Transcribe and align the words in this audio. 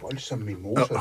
Voldsom 0.00 0.38
mimosa. 0.38 0.94
der. 0.94 1.00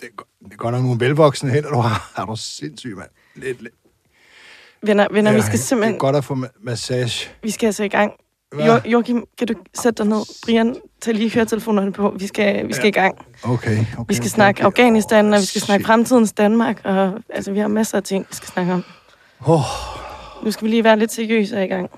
Det 0.00 0.08
er, 0.18 0.22
det 0.44 0.52
er 0.52 0.56
godt 0.56 0.74
nok 0.74 0.82
nogle 0.82 1.00
velvoksne 1.00 1.50
hænder, 1.50 1.70
du 1.70 1.78
har. 1.80 2.12
Er 2.16 2.24
du 2.24 2.36
sindssyg, 2.36 2.96
mand? 2.96 3.08
Lidt, 3.34 3.62
lidt. 3.62 3.74
Venner, 4.82 5.06
venner 5.10 5.32
vi 5.32 5.40
skal 5.40 5.52
Det 5.52 5.58
er 5.58 5.62
simpelthen... 5.62 5.98
godt 5.98 6.16
at 6.16 6.24
få 6.24 6.34
ma- 6.34 6.58
massage. 6.60 7.30
Vi 7.42 7.50
skal 7.50 7.66
altså 7.66 7.84
i 7.84 7.88
gang. 7.88 8.12
Jo, 8.54 8.80
Joachim, 8.84 9.24
kan 9.38 9.46
du 9.46 9.54
sætte 9.74 10.02
dig 10.02 10.10
ned? 10.10 10.24
Brian, 10.44 10.76
tag 11.00 11.14
lige 11.14 11.30
høretelefonerne 11.34 11.92
på. 11.92 12.14
Vi 12.18 12.26
skal, 12.26 12.68
vi 12.68 12.72
skal 12.72 12.86
i 12.86 12.90
gang. 12.90 13.18
Okay, 13.44 13.78
okay. 13.98 14.04
Vi 14.08 14.14
skal 14.14 14.22
okay, 14.24 14.28
snakke 14.28 14.58
okay. 14.58 14.64
Afghanistan, 14.66 15.34
og 15.34 15.40
vi 15.40 15.44
skal 15.44 15.60
snakke 15.60 15.82
Shit. 15.82 15.86
fremtidens 15.86 16.32
Danmark. 16.32 16.80
Og, 16.84 17.12
altså, 17.30 17.52
vi 17.52 17.58
har 17.58 17.68
masser 17.68 17.96
af 17.98 18.02
ting, 18.02 18.26
vi 18.30 18.34
skal 18.34 18.48
snakke 18.48 18.72
om. 18.72 18.84
Åh, 19.48 19.60
Nu 20.44 20.50
skal 20.50 20.64
vi 20.64 20.70
lige 20.70 20.84
være 20.84 20.98
lidt 20.98 21.12
seriøse 21.12 21.56
og 21.56 21.64
i 21.64 21.66
gang. 21.66 21.90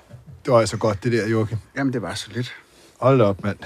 Det 0.48 0.54
var 0.54 0.60
altså 0.60 0.76
godt, 0.76 1.04
det 1.04 1.12
der, 1.12 1.28
Joachim. 1.28 1.58
Jamen, 1.76 1.92
det 1.92 2.02
var 2.02 2.14
så 2.14 2.26
lidt. 2.34 2.54
Hold 3.00 3.20
op, 3.20 3.44
mand. 3.44 3.56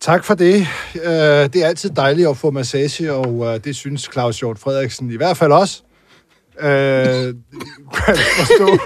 Tak 0.00 0.24
for 0.24 0.34
det. 0.34 0.66
Øh, 0.94 1.12
det 1.52 1.56
er 1.56 1.66
altid 1.66 1.90
dejligt 1.90 2.28
at 2.28 2.36
få 2.36 2.50
massage, 2.50 3.12
og 3.12 3.46
øh, 3.46 3.64
det 3.64 3.76
synes 3.76 4.08
Claus 4.12 4.40
Hjort 4.40 4.58
Frederiksen 4.58 5.10
i 5.10 5.16
hvert 5.16 5.36
fald 5.36 5.52
også. 5.52 5.82
Øh, 6.60 7.34
forstå. 8.38 8.78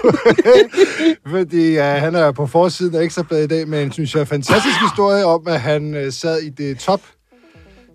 Fordi 1.35 1.77
øh, 1.77 1.83
han 1.83 2.15
er 2.15 2.31
på 2.31 2.47
forsiden 2.47 2.95
af 2.95 3.01
Ekstrabladet 3.01 3.43
i 3.43 3.47
dag 3.47 3.67
med 3.67 3.83
en, 3.83 3.91
synes 3.91 4.15
jeg, 4.15 4.27
fantastisk 4.27 4.79
historie 4.89 5.25
om, 5.25 5.47
at 5.47 5.61
han 5.61 5.93
øh, 5.95 6.11
sad 6.11 6.39
i 6.41 6.49
det 6.49 6.79
top, 6.79 7.01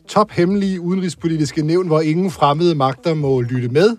top 0.08 0.30
hemmelige 0.30 0.80
udenrigspolitiske 0.80 1.62
nævn, 1.62 1.86
hvor 1.86 2.00
ingen 2.00 2.30
fremmede 2.30 2.74
magter 2.74 3.14
må 3.14 3.40
lytte 3.40 3.68
med. 3.68 3.96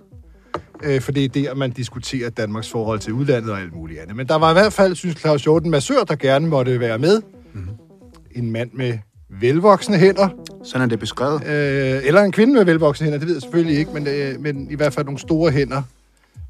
Øh, 0.84 1.02
for 1.02 1.12
det 1.12 1.24
er 1.24 1.30
der, 1.30 1.56
man 1.56 1.72
diskuterer 1.72 2.30
Danmarks 2.30 2.70
forhold 2.70 3.00
til 3.00 3.14
udlandet 3.14 3.52
og 3.52 3.60
alt 3.60 3.74
muligt 3.76 4.00
andet. 4.00 4.16
Men 4.16 4.28
der 4.28 4.36
var 4.36 4.50
i 4.50 4.54
hvert 4.54 4.74
fald, 4.74 4.96
synes 4.96 5.18
Claus 5.18 5.44
Hjort, 5.44 5.64
en 5.64 5.72
massør, 5.72 6.04
der 6.04 6.16
gerne 6.16 6.48
måtte 6.48 6.80
være 6.80 6.98
med. 6.98 7.22
Mm-hmm. 7.54 7.70
En 8.36 8.52
mand 8.52 8.70
med 8.74 8.98
velvoksne 9.42 9.98
hænder. 9.98 10.30
Sådan 10.64 10.86
er 10.86 10.90
det 10.90 11.00
beskrevet. 11.00 11.44
Øh, 11.48 12.02
eller 12.08 12.22
en 12.22 12.32
kvinde 12.32 12.54
med 12.54 12.66
velvoksne 12.66 13.04
hænder, 13.06 13.20
det 13.20 13.28
ved 13.28 13.36
jeg 13.36 13.42
selvfølgelig 13.42 13.80
ikke, 13.80 13.92
men, 13.94 14.08
øh, 14.08 14.40
men 14.40 14.72
i 14.72 14.76
hvert 14.76 14.94
fald 14.94 15.06
nogle 15.06 15.20
store 15.20 15.52
hænder. 15.52 15.82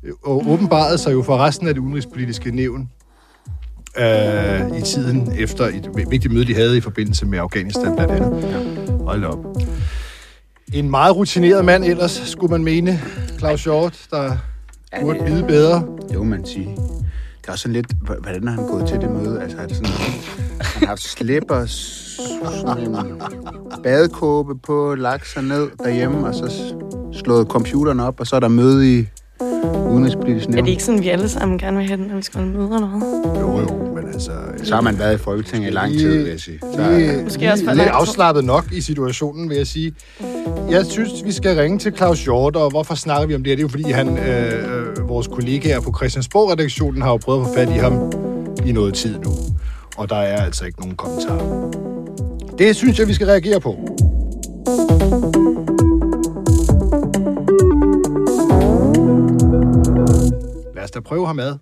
Øh, 0.04 0.14
Og 0.24 0.48
åbenbarede 0.48 0.98
sig 0.98 1.14
jo 1.14 1.24
for 1.24 1.38
resten 1.38 1.68
af 1.68 1.74
det 1.74 1.82
udenrigspolitiske 1.82 2.52
nævn 2.52 2.90
øh, 3.98 4.78
i 4.78 4.82
tiden 4.82 5.34
efter 5.38 5.66
et 5.66 5.90
vigtigt 6.10 6.34
møde, 6.34 6.46
de 6.46 6.56
havde 6.56 6.78
i 6.78 6.82
forbindelse 6.82 7.26
med 7.26 7.40
Afghanistan 7.40 7.96
blandt 7.96 8.14
andet. 8.14 8.44
Hold 9.02 9.22
da 9.22 9.28
op. 9.28 9.46
En 10.74 10.90
meget 10.90 11.16
rutineret 11.16 11.66
mand 11.66 11.84
ellers, 11.84 12.12
skulle 12.26 12.52
man 12.52 12.64
mene. 12.64 13.00
Claus 13.40 13.64
Hjort, 13.64 14.08
der 14.12 14.38
burde 15.02 15.26
vide 15.26 15.44
bedre. 15.44 15.86
Det 16.10 16.18
må 16.18 16.24
man 16.24 16.46
sige. 16.46 16.76
Det 17.42 17.48
er 17.48 17.52
også 17.52 17.62
sådan 17.62 17.74
lidt, 17.74 17.88
hvordan 18.22 18.48
har 18.48 18.56
han 18.56 18.68
gået 18.68 18.88
til 18.88 19.02
det 19.02 19.12
møde? 19.12 19.42
Altså, 19.42 19.58
er 19.58 19.68
det 19.68 19.76
sådan, 19.76 19.92
han 20.62 20.82
har 20.82 20.88
haft 20.88 21.22
en 23.76 23.84
badekåbe 23.84 24.58
på, 24.58 24.96
lagt 24.96 25.28
sig 25.28 25.44
ned 25.44 25.70
derhjemme, 25.84 26.28
og 26.28 26.36
så 26.36 26.74
slået 27.14 27.48
computeren 27.48 28.00
op, 28.00 28.20
og 28.20 28.28
så 28.28 28.36
er 28.36 28.40
der 28.40 28.48
møde 28.48 29.00
i 29.00 29.08
udenrigspolitisk 29.64 30.48
Er 30.48 30.52
nævn. 30.52 30.66
det 30.66 30.72
ikke 30.72 30.84
sådan, 30.84 31.02
vi 31.02 31.10
alle 31.10 31.30
sammen 31.30 31.58
gerne 31.58 31.78
vil 31.78 31.88
have 31.88 31.98
den, 31.98 32.06
når 32.08 32.16
vi 32.16 32.22
skal 32.22 32.40
holde 32.40 32.54
møder 32.58 32.76
eller 32.76 33.00
noget? 33.00 33.40
Jo, 33.42 33.60
jo, 33.60 33.94
men 33.96 34.08
altså... 34.14 34.32
øh, 34.32 34.66
Så 34.66 34.74
har 34.76 34.82
man 34.82 35.00
været 35.00 35.16
i 35.16 35.18
Folketinget 35.18 35.70
i 35.70 35.74
lang 35.74 35.92
tid, 35.92 36.18
vil 36.24 36.30
jeg 36.32 36.40
sige. 36.40 36.60
Så, 36.74 36.92
lige, 36.98 37.24
Måske 37.24 37.40
lige, 37.40 37.52
også 37.52 37.64
for 37.66 37.74
lidt 37.74 37.88
afslappet 37.88 38.44
nok 38.46 38.66
i 38.74 38.82
situationen, 38.82 39.50
vil 39.50 39.58
jeg 39.58 39.68
sige. 39.68 39.94
Jeg 40.70 40.86
synes, 40.86 41.10
vi 41.26 41.32
skal 41.32 41.56
ringe 41.58 41.80
til 41.80 41.94
Claus 41.98 42.24
Hjort, 42.24 42.56
og 42.56 42.70
hvorfor 42.70 42.96
snakker 42.96 43.28
vi 43.28 43.36
om 43.36 43.44
det 43.44 43.50
her? 43.52 43.56
Det 43.56 43.62
er 43.62 43.64
jo 43.64 43.68
fordi, 43.68 43.92
han, 43.92 44.18
øh, 44.18 45.00
øh, 45.00 45.10
vores 45.10 45.28
kollegaer 45.28 45.80
på 45.82 45.94
Christiansborg-redaktionen 45.98 47.02
har 47.02 47.10
jo 47.10 47.18
prøvet 47.18 47.42
at 47.42 47.48
få 47.48 47.54
fat 47.54 47.70
i 47.70 47.78
ham 47.78 48.12
i 48.66 48.72
noget 48.72 48.94
tid 48.94 49.16
nu. 49.20 49.32
Og 49.98 50.10
der 50.10 50.16
er 50.16 50.42
altså 50.46 50.66
ikke 50.66 50.80
nogen 50.80 50.96
kommentarer. 50.96 51.72
Det 52.58 52.76
synes 52.76 53.00
jeg, 53.00 53.08
vi 53.08 53.14
skal 53.14 53.28
reagere 53.28 53.60
på. 53.60 53.76
Lad 54.68 55.39
os 60.90 60.94
da 60.94 61.00
prøve 61.00 61.28
ham 61.28 61.40
ad. 61.40 61.58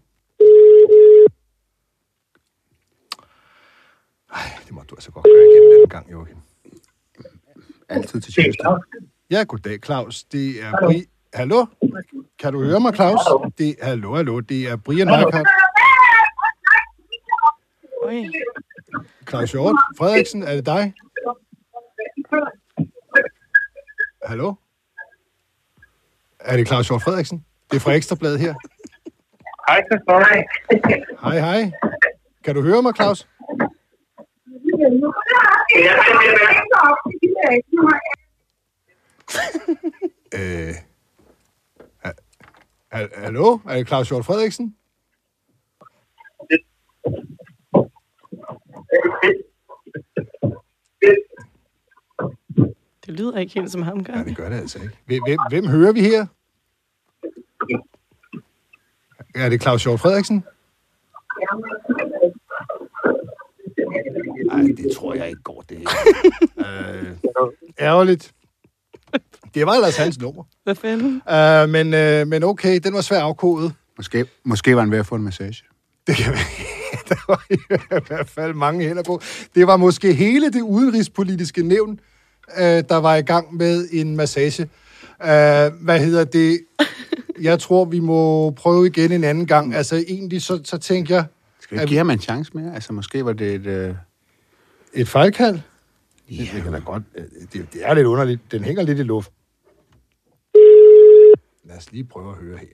Ej, 4.33 4.49
det 4.65 4.71
må 4.71 4.81
du 4.89 4.95
altså 4.95 5.11
godt 5.11 5.25
gøre 5.25 5.45
igen 5.45 5.71
denne 5.71 5.87
gang, 5.89 6.11
Joachim. 6.11 6.37
altid 7.89 8.21
til 8.21 8.33
tjeneste. 8.33 8.63
Ja, 9.29 9.43
goddag, 9.43 9.79
Claus. 9.85 10.23
Det 10.23 10.63
er 10.63 10.71
Bri... 10.71 11.05
Hallo? 11.33 11.65
Kan 12.39 12.53
du 12.53 12.63
høre 12.63 12.79
mig, 12.79 12.95
Claus? 12.95 13.19
Det... 13.57 13.75
Hallo, 13.81 14.15
hallo. 14.15 14.39
Det 14.39 14.67
er 14.67 14.75
Brian 14.75 15.07
Markhardt. 15.07 15.47
Oj. 18.03 18.31
Claus 19.29 19.51
Hjort 19.51 19.75
Frederiksen, 19.97 20.43
er 20.43 20.55
det 20.55 20.65
dig? 20.65 20.93
Hallo? 24.23 24.53
Er 26.39 26.57
det 26.57 26.67
Claus 26.67 26.87
Hjort 26.87 27.01
Frederiksen? 27.01 27.45
Det 27.71 27.75
er 27.75 27.79
fra 27.79 27.91
Ekstrabladet 27.91 28.39
her. 28.39 28.55
Hej, 29.67 29.83
Christoffer. 29.87 30.43
Hej, 31.21 31.39
hej. 31.39 31.71
Kan 32.43 32.55
du 32.55 32.61
høre 32.61 32.81
mig, 32.81 32.93
Claus? 32.95 33.27
Øh... 40.33 40.73
ha- 42.03 42.11
ha- 42.91 43.07
Hallo? 43.15 43.59
Er 43.69 43.77
det 43.77 43.87
Claus 43.87 44.09
Hjort 44.09 44.25
Frederiksen? 44.25 44.75
Det 53.05 53.19
lyder 53.19 53.37
ikke 53.37 53.53
helt 53.53 53.71
som 53.71 53.81
ham, 53.81 54.03
gør 54.03 54.13
Ja, 54.13 54.19
det? 54.19 54.27
det 54.27 54.37
gør 54.37 54.49
det 54.49 54.55
altså 54.59 54.79
ikke. 54.81 54.97
Hvem, 55.05 55.23
hvem, 55.23 55.39
hvem 55.49 55.67
hører 55.67 55.91
vi 55.93 56.01
her? 56.01 56.25
Er 59.37 59.49
det 59.49 59.61
Claus 59.61 59.83
Hjort 59.83 59.99
Frederiksen? 59.99 60.43
Nej, 64.45 64.61
det 64.61 64.95
tror 64.95 65.13
jeg 65.13 65.29
ikke 65.29 65.41
går, 65.41 65.63
det 65.69 65.77
her. 65.77 65.87
øh, 67.01 67.15
ærgerligt. 67.79 68.31
Det 69.55 69.65
var 69.65 69.73
ellers 69.73 69.97
hans 69.97 70.19
nummer. 70.19 70.43
Hvad 70.63 70.75
fanden? 70.75 71.21
Uh, 71.31 71.69
men, 71.69 71.87
uh, 71.87 72.27
men 72.27 72.43
okay, 72.43 72.79
den 72.83 72.93
var 72.93 73.01
svær 73.01 73.19
afkodet. 73.19 73.73
Måske, 73.97 74.25
måske 74.45 74.75
var 74.75 74.81
han 74.81 74.91
ved 74.91 74.99
at 74.99 75.05
få 75.05 75.15
en 75.15 75.23
massage. 75.23 75.63
Det 76.07 76.15
kan 76.15 76.31
være. 76.31 76.43
Der 77.09 77.15
var 77.27 77.45
i 77.49 77.57
hvert 78.07 78.29
fald 78.29 78.53
mange 78.53 78.87
hænder 78.87 79.03
på. 79.03 79.21
Det 79.55 79.67
var 79.67 79.77
måske 79.77 80.13
hele 80.13 80.51
det 80.51 80.61
udenrigspolitiske 80.61 81.63
nævn, 81.63 81.99
uh, 82.57 82.63
der 82.63 82.97
var 82.97 83.15
i 83.15 83.21
gang 83.21 83.55
med 83.55 83.87
en 83.91 84.15
massage. 84.15 84.63
Uh, 85.19 85.27
hvad 85.83 85.99
hedder 85.99 86.23
det? 86.23 86.59
Jeg 87.41 87.59
tror, 87.59 87.85
vi 87.85 87.99
må 87.99 88.51
prøve 88.51 88.87
igen 88.87 89.11
en 89.11 89.23
anden 89.23 89.47
gang. 89.47 89.75
Altså 89.75 89.95
egentlig, 90.07 90.41
så, 90.41 90.61
så 90.63 90.77
tænker 90.77 91.15
jeg, 91.15 91.25
Skal 91.59 91.79
vi 91.79 91.85
give 91.85 91.97
ham 91.97 92.09
en 92.09 92.19
chance 92.19 92.51
mere? 92.53 92.73
Altså, 92.73 92.93
måske 92.93 93.25
var 93.25 93.33
det 93.33 93.53
et... 93.55 93.65
Øh... 93.65 93.95
et 94.93 95.07
fejlkald? 95.07 95.59
Ja. 96.29 96.41
Det, 96.43 96.49
det 96.53 96.63
kan 96.63 96.73
da 96.73 96.79
godt. 96.79 97.03
øh, 97.15 97.23
Det, 97.53 97.73
det 97.73 97.81
er 97.85 97.93
lidt 97.93 98.05
underligt. 98.05 98.41
Den 98.51 98.63
hænger 98.63 98.83
lidt 98.83 98.99
i 98.99 99.03
luft. 99.03 99.31
Lad 101.63 101.77
os 101.77 101.91
lige 101.91 102.03
prøve 102.03 102.29
at 102.31 102.37
høre 102.37 102.57
her. 102.57 102.67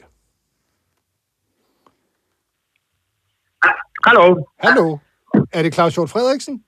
Hallo. 4.06 4.44
Hallo? 4.59 4.97
Er 5.53 5.63
det 5.63 5.74
Claus 5.74 5.95
Hjort 5.95 6.09
Frederiksen? 6.09 6.63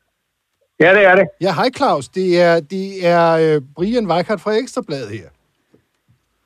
Ja, 0.79 0.93
det 0.93 1.05
er 1.05 1.15
det. 1.15 1.25
Ja, 1.41 1.53
hej 1.53 1.69
Claus. 1.77 2.09
Det 2.09 2.41
er, 2.41 2.59
det 2.59 3.05
er 3.07 3.31
øh, 3.31 3.61
Brian 3.75 4.07
Weikart 4.11 4.41
fra 4.41 4.51
Ekstrabladet 4.51 5.09
her. 5.09 5.29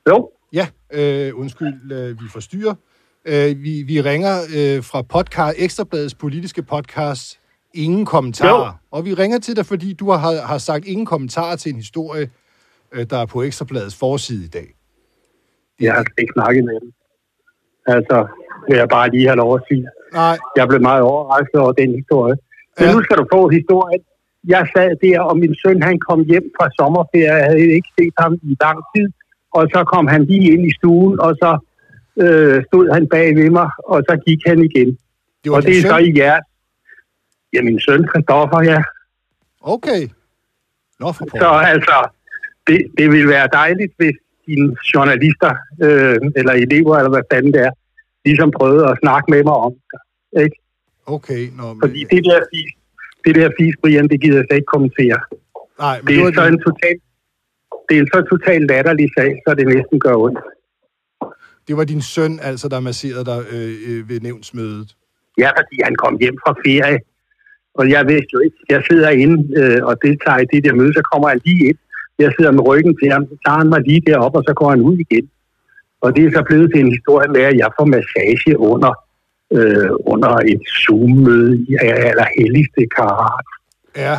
Jo. 0.10 0.32
Ja, 0.54 0.68
øh, 0.94 1.40
undskyld, 1.40 1.92
øh, 1.92 2.10
vi 2.22 2.26
forstyrrer. 2.32 2.76
Øh, 3.26 3.64
vi, 3.64 3.84
vi 3.88 4.02
ringer 4.02 4.36
øh, 4.58 4.84
fra 4.84 5.02
podcast, 5.02 5.56
Ekstrabladets 5.58 6.16
politiske 6.16 6.64
podcast 6.64 7.40
Ingen 7.74 8.06
Kommentarer. 8.06 8.66
Jo. 8.68 8.72
Og 8.92 9.06
vi 9.06 9.14
ringer 9.14 9.40
til 9.40 9.56
dig, 9.56 9.66
fordi 9.66 9.94
du 9.94 10.12
har, 10.12 10.42
har 10.52 10.58
sagt 10.58 10.86
ingen 10.86 11.06
kommentarer 11.06 11.56
til 11.56 11.70
en 11.70 11.76
historie, 11.76 12.30
øh, 12.92 13.06
der 13.10 13.18
er 13.18 13.26
på 13.26 13.44
Ekstrabladets 13.44 13.96
forside 14.00 14.46
i 14.46 14.48
dag. 14.48 14.68
Jeg 15.80 15.94
har 15.94 16.06
ikke 16.18 16.34
snakket 16.36 16.64
med 16.66 16.78
dem. 16.82 16.92
Altså, 17.96 18.28
vil 18.70 18.78
jeg 18.78 18.88
bare 18.90 19.10
lige 19.10 19.28
have 19.28 19.38
lov 19.38 19.56
at 19.56 19.62
sige. 19.72 19.88
Nej, 20.14 20.38
Jeg 20.58 20.68
blev 20.68 20.82
meget 20.82 21.02
overrasket 21.02 21.60
over 21.64 21.72
den 21.72 21.96
historie. 21.96 22.36
Men 22.80 22.88
Ja. 22.88 22.94
nu 22.94 23.04
skal 23.04 23.18
du 23.18 23.26
få 23.34 23.48
historien. 23.50 24.02
Jeg 24.48 24.68
sad 24.76 24.90
der, 25.06 25.20
og 25.22 25.38
min 25.38 25.56
søn 25.64 25.82
han 25.90 26.00
kom 26.08 26.20
hjem 26.32 26.48
fra 26.58 26.66
sommerferie. 26.80 27.34
Jeg 27.34 27.46
havde 27.46 27.60
ikke 27.78 27.90
set 28.00 28.14
ham 28.18 28.34
i 28.34 28.56
lang 28.66 28.80
tid. 28.96 29.08
Og 29.54 29.68
så 29.74 29.84
kom 29.84 30.08
han 30.08 30.26
lige 30.26 30.52
ind 30.54 30.66
i 30.66 30.74
stuen, 30.80 31.20
og 31.20 31.36
så 31.42 31.52
øh, 32.24 32.64
stod 32.68 32.94
han 32.94 33.08
bag 33.10 33.36
ved 33.36 33.50
mig, 33.50 33.70
og 33.88 34.04
så 34.10 34.14
gik 34.28 34.40
han 34.46 34.60
igen. 34.64 34.98
det 35.44 35.52
var 35.52 35.58
Og 35.58 35.64
det 35.64 35.78
er 35.78 35.82
så 35.82 35.98
søn. 35.98 36.06
i 36.06 36.18
jeres. 36.20 36.46
Ja, 37.54 37.62
min 37.62 37.80
søn 37.80 38.08
Christoffer, 38.10 38.62
ja. 38.64 38.82
Okay. 39.62 40.02
Nå, 41.00 41.12
for 41.12 41.26
Så 41.44 41.50
altså, 41.74 41.98
det, 42.68 42.78
det 42.98 43.12
ville 43.12 43.28
være 43.30 43.48
dejligt, 43.54 43.94
hvis 43.98 44.16
dine 44.48 44.76
journalister, 44.94 45.52
øh, 45.84 46.18
eller 46.36 46.54
elever, 46.54 46.98
eller 46.98 47.10
hvad 47.10 47.24
fanden 47.34 47.54
det 47.54 47.62
er, 47.62 47.72
ligesom 48.26 48.52
prøvede 48.52 48.86
at 48.92 48.98
snakke 49.04 49.32
med 49.32 49.44
mig 49.44 49.54
om 49.54 49.74
det. 49.92 50.44
Ikke? 50.44 50.56
Okay, 51.06 51.42
nå, 51.58 51.74
men, 51.74 51.82
Fordi 51.84 52.00
det 52.12 52.24
der 52.24 52.40
fis, 52.54 52.72
det 53.26 53.36
der 53.36 53.50
fis, 53.60 53.76
Brian, 53.82 54.08
det 54.08 54.22
gider 54.22 54.36
jeg 54.38 54.46
slet 54.50 54.58
ikke 54.58 54.72
kommentere. 54.76 55.20
nej, 55.80 55.96
men 56.02 56.08
Det 56.08 56.16
er 56.22 56.34
så 56.34 56.46
en 56.54 56.60
total, 56.68 56.96
det 57.90 57.98
er 57.98 58.02
en 58.02 58.10
så 58.14 58.22
total 58.32 58.62
latterlig 58.62 59.10
sag, 59.18 59.32
så 59.48 59.56
det 59.56 59.68
næsten 59.68 60.00
gør 60.00 60.16
ondt. 60.16 60.40
det 61.68 61.78
var 61.78 61.84
din 61.84 62.02
søn, 62.02 62.40
altså, 62.42 62.68
der 62.68 62.80
masserede 62.80 63.26
dig 63.26 63.40
øh, 63.54 63.76
øh, 63.90 64.10
ved 64.10 64.20
nævnsmødet. 64.22 64.90
Ja, 65.38 65.50
fordi 65.60 65.78
han 65.84 65.96
kom 65.96 66.18
hjem 66.22 66.38
fra 66.44 66.54
ferie, 66.66 67.00
og 67.74 67.90
jeg 67.90 68.08
vidste 68.08 68.32
jo 68.34 68.40
ikke, 68.40 68.58
jeg 68.70 68.82
sidder 68.90 69.10
inde 69.10 69.38
øh, 69.60 69.86
og 69.90 69.96
deltager 70.02 70.40
i 70.40 70.48
det 70.54 70.64
der 70.64 70.74
møde, 70.74 70.94
så 70.94 71.04
kommer 71.12 71.28
han 71.28 71.42
lige 71.46 71.68
ind. 71.70 71.78
Jeg 72.20 72.32
sidder 72.38 72.52
med 72.52 72.68
ryggen 72.68 72.98
til 72.98 73.12
ham, 73.12 73.24
så 73.30 73.36
tager 73.46 73.58
han 73.58 73.70
mig 73.70 73.82
lige 73.82 74.02
derop, 74.08 74.36
og 74.36 74.44
så 74.48 74.54
går 74.54 74.70
han 74.70 74.82
ud 74.82 74.98
igen. 74.98 75.30
Og 76.02 76.16
det 76.16 76.26
er 76.26 76.32
så 76.32 76.44
blevet 76.48 76.72
til 76.72 76.80
en 76.80 76.92
historie 76.92 77.28
med, 77.28 77.42
at 77.42 77.58
jeg 77.58 77.70
får 77.80 77.86
massage 77.86 78.58
under, 78.58 78.94
øh, 79.58 79.92
under 80.14 80.34
et 80.54 80.64
Zoom-møde 80.82 81.66
i 81.70 81.76
allerhelligste 81.82 82.82
karat. 82.96 83.48
Ja. 83.96 84.16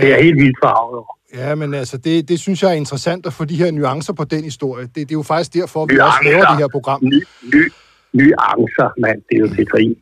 Det 0.00 0.12
er 0.12 0.22
helt 0.22 0.36
vildt 0.36 0.58
farvet 0.62 0.96
over. 0.98 1.13
Ja, 1.34 1.54
men 1.54 1.74
altså, 1.74 1.96
det, 1.96 2.28
det 2.28 2.40
synes 2.40 2.62
jeg 2.62 2.70
er 2.70 2.74
interessant 2.74 3.26
at 3.26 3.32
få 3.32 3.44
de 3.44 3.56
her 3.56 3.70
nuancer 3.70 4.12
på 4.12 4.24
den 4.24 4.44
historie. 4.44 4.84
Det, 4.86 4.94
det 4.94 5.10
er 5.10 5.12
jo 5.12 5.22
faktisk 5.22 5.54
derfor, 5.54 5.86
vi 5.86 5.94
Nuancer. 5.94 6.04
også 6.06 6.20
laver 6.24 6.46
det 6.46 6.56
her 6.56 6.68
program. 6.68 7.00
Ny, 7.02 7.22
ny, 7.54 7.72
nuancer, 8.12 9.00
mand. 9.00 9.22
Det 9.28 9.36
er 9.36 9.40
jo 9.40 9.54
til 9.54 9.66
grin. 9.66 9.96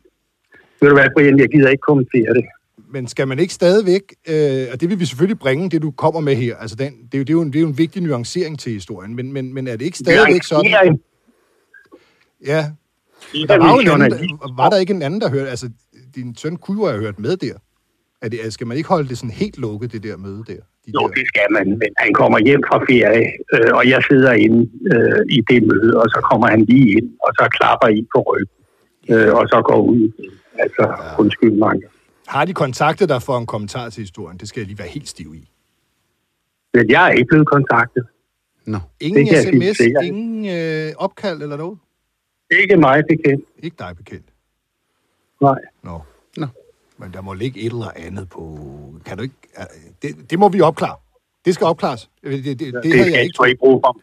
Ved 0.81 0.89
du 0.89 0.95
hvad, 0.95 1.07
Brian, 1.15 1.39
jeg 1.39 1.49
gider 1.49 1.69
ikke 1.69 1.81
kommentere 1.81 2.33
det. 2.33 2.45
Men 2.89 3.07
skal 3.07 3.27
man 3.27 3.39
ikke 3.39 3.53
stadigvæk, 3.53 4.01
øh, 4.29 4.67
og 4.73 4.81
det 4.81 4.89
vil 4.89 4.99
vi 4.99 5.05
selvfølgelig 5.05 5.39
bringe, 5.39 5.69
det 5.69 5.81
du 5.81 5.91
kommer 5.91 6.19
med 6.19 6.35
her, 6.35 6.57
altså 6.57 6.75
den, 6.75 6.93
det, 7.11 7.13
er 7.13 7.17
jo, 7.17 7.23
det, 7.23 7.29
er 7.29 7.33
jo 7.33 7.41
en, 7.41 7.47
det 7.47 7.55
er 7.55 7.61
jo 7.61 7.67
en 7.67 7.77
vigtig 7.77 8.01
nuancering 8.03 8.59
til 8.59 8.73
historien, 8.73 9.15
men, 9.15 9.33
men, 9.33 9.53
men 9.53 9.67
er 9.67 9.75
det 9.75 9.85
ikke 9.85 9.97
stadigvæk 9.97 10.43
sådan? 10.43 10.99
Ja, 12.45 12.71
der 13.47 13.53
er 13.53 13.57
var, 13.57 13.73
jo 13.73 13.79
en 13.79 13.87
anden, 13.87 13.87
journalist. 13.87 14.33
var 14.57 14.69
der 14.69 14.77
ikke 14.77 14.93
en 14.93 15.01
anden, 15.01 15.21
der 15.21 15.29
hørte, 15.29 15.49
altså 15.49 15.69
din 16.15 16.35
søn 16.35 16.57
kunne 16.57 16.81
jo 16.81 16.87
have 16.87 16.99
hørt 16.99 17.19
med 17.19 17.37
der. 17.37 17.53
Er 18.23 18.29
det, 18.29 18.53
skal 18.53 18.67
man 18.67 18.77
ikke 18.77 18.89
holde 18.89 19.09
det 19.09 19.17
sådan 19.17 19.29
helt 19.43 19.57
lukket, 19.57 19.91
det 19.91 20.03
der 20.03 20.17
møde 20.17 20.43
der? 20.47 20.61
De 20.85 20.91
Jo, 20.95 20.99
der? 20.99 21.07
det 21.07 21.27
skal 21.27 21.47
man, 21.51 21.65
men 21.81 21.89
han 21.97 22.13
kommer 22.13 22.39
hjem 22.39 22.61
fra 22.69 22.77
ferie, 22.89 23.25
øh, 23.53 23.71
og 23.77 23.89
jeg 23.89 24.03
sidder 24.09 24.31
inde 24.45 24.59
øh, 24.93 25.21
i 25.29 25.41
det 25.49 25.63
møde, 25.63 25.93
og 26.01 26.05
så 26.09 26.19
kommer 26.29 26.47
han 26.47 26.61
lige 26.65 26.87
ind, 26.97 27.09
og 27.25 27.31
så 27.39 27.47
klapper 27.57 27.87
i 27.87 28.07
på 28.15 28.19
ryggen, 28.29 28.59
øh, 29.09 29.33
og 29.39 29.43
så 29.47 29.61
går 29.65 29.81
ud. 29.81 30.11
Altså, 30.59 30.81
ja. 30.81 31.19
undskyld 31.19 31.51
mig. 31.51 31.75
Har 32.27 32.45
de 32.45 32.53
kontaktet 32.53 33.09
dig 33.09 33.21
for 33.21 33.37
en 33.37 33.45
kommentar 33.45 33.89
til 33.89 34.01
historien? 34.01 34.37
Det 34.37 34.47
skal 34.47 34.59
jeg 34.61 34.67
lige 34.67 34.79
være 34.79 34.87
helt 34.87 35.07
stiv 35.07 35.35
i. 35.35 35.49
Men 36.73 36.89
jeg 36.89 37.07
er 37.07 37.11
ikke 37.11 37.27
blevet 37.27 37.47
kontaktet. 37.47 38.05
Nå. 38.65 38.77
Ingen 38.99 39.27
Det 39.27 39.37
sige 39.37 39.73
sms, 39.73 39.79
ingen 40.03 40.45
øh, 40.45 40.93
opkald 40.97 41.41
eller 41.41 41.57
noget? 41.57 41.77
Ikke 42.61 42.77
mig 42.77 43.03
bekendt. 43.09 43.45
Ikke 43.63 43.75
dig 43.79 43.93
bekendt. 43.97 44.25
Nej. 45.41 45.59
Nå. 45.83 45.91
Nå. 45.91 46.01
Men 47.03 47.13
der 47.13 47.21
må 47.21 47.33
ligge 47.33 47.59
et 47.59 47.65
eller 47.65 47.91
andet 47.95 48.29
på... 48.29 48.59
Kan 49.05 49.17
du 49.17 49.23
ikke... 49.23 49.35
Det, 50.01 50.09
det 50.29 50.39
må 50.39 50.49
vi 50.49 50.61
opklare. 50.61 50.95
Det 51.45 51.53
skal 51.53 51.67
opklares. 51.67 52.09
Det, 52.23 52.45
det, 52.45 52.59
det, 52.59 52.73
det, 52.83 52.91
skal 52.91 53.11
jeg 53.11 53.23
ikke 53.23 53.47
ikke 53.47 53.59
bruge 53.59 53.81
for. 53.85 54.01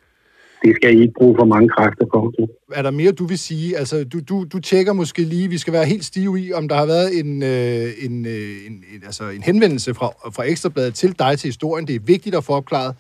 Det 0.64 0.76
skal 0.76 0.99
I 0.99 1.00
ikke 1.00 1.14
bruge 1.19 1.37
for 1.38 1.44
mange 1.44 1.69
kræfter 1.69 2.06
på. 2.06 2.32
Er 2.73 2.82
der 2.82 2.91
mere, 2.91 3.12
du 3.12 3.26
vil 3.26 3.38
sige? 3.38 3.76
Altså, 3.76 4.05
du, 4.05 4.20
du, 4.20 4.44
du 4.52 4.58
tjekker 4.58 4.93
måske 4.93 5.23
lige, 5.23 5.49
vi 5.49 5.58
skal 5.58 5.73
være 5.73 5.85
helt 5.85 6.05
stive 6.05 6.41
i, 6.41 6.52
om 6.52 6.69
der 6.69 6.76
har 6.76 6.87
været 6.87 7.19
en, 7.19 7.43
øh, 7.43 8.05
en, 8.05 8.26
øh, 8.26 8.67
en, 8.67 8.73
en, 8.73 9.03
altså 9.05 9.25
en 9.25 9.43
henvendelse 9.43 9.94
fra, 9.94 10.06
fra 10.06 10.44
Ekstrabladet 10.44 10.94
til 10.94 11.19
dig 11.19 11.38
til 11.38 11.49
historien. 11.49 11.87
Det 11.87 11.94
er 11.94 12.00
vigtigt 12.06 12.35
at 12.37 12.44
få 12.44 12.53
opklaret. 12.53 12.94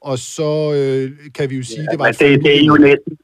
Og 0.00 0.18
så 0.18 0.72
øh, 0.74 1.10
kan 1.34 1.50
vi 1.50 1.56
jo 1.56 1.62
sige, 1.62 1.82
ja, 1.82 1.90
det 1.90 1.98
var... 1.98 2.06
Det, 2.06 2.44
det, 2.44 2.60
er 2.60 2.64
jo 2.64 2.74
næsten, 2.74 3.18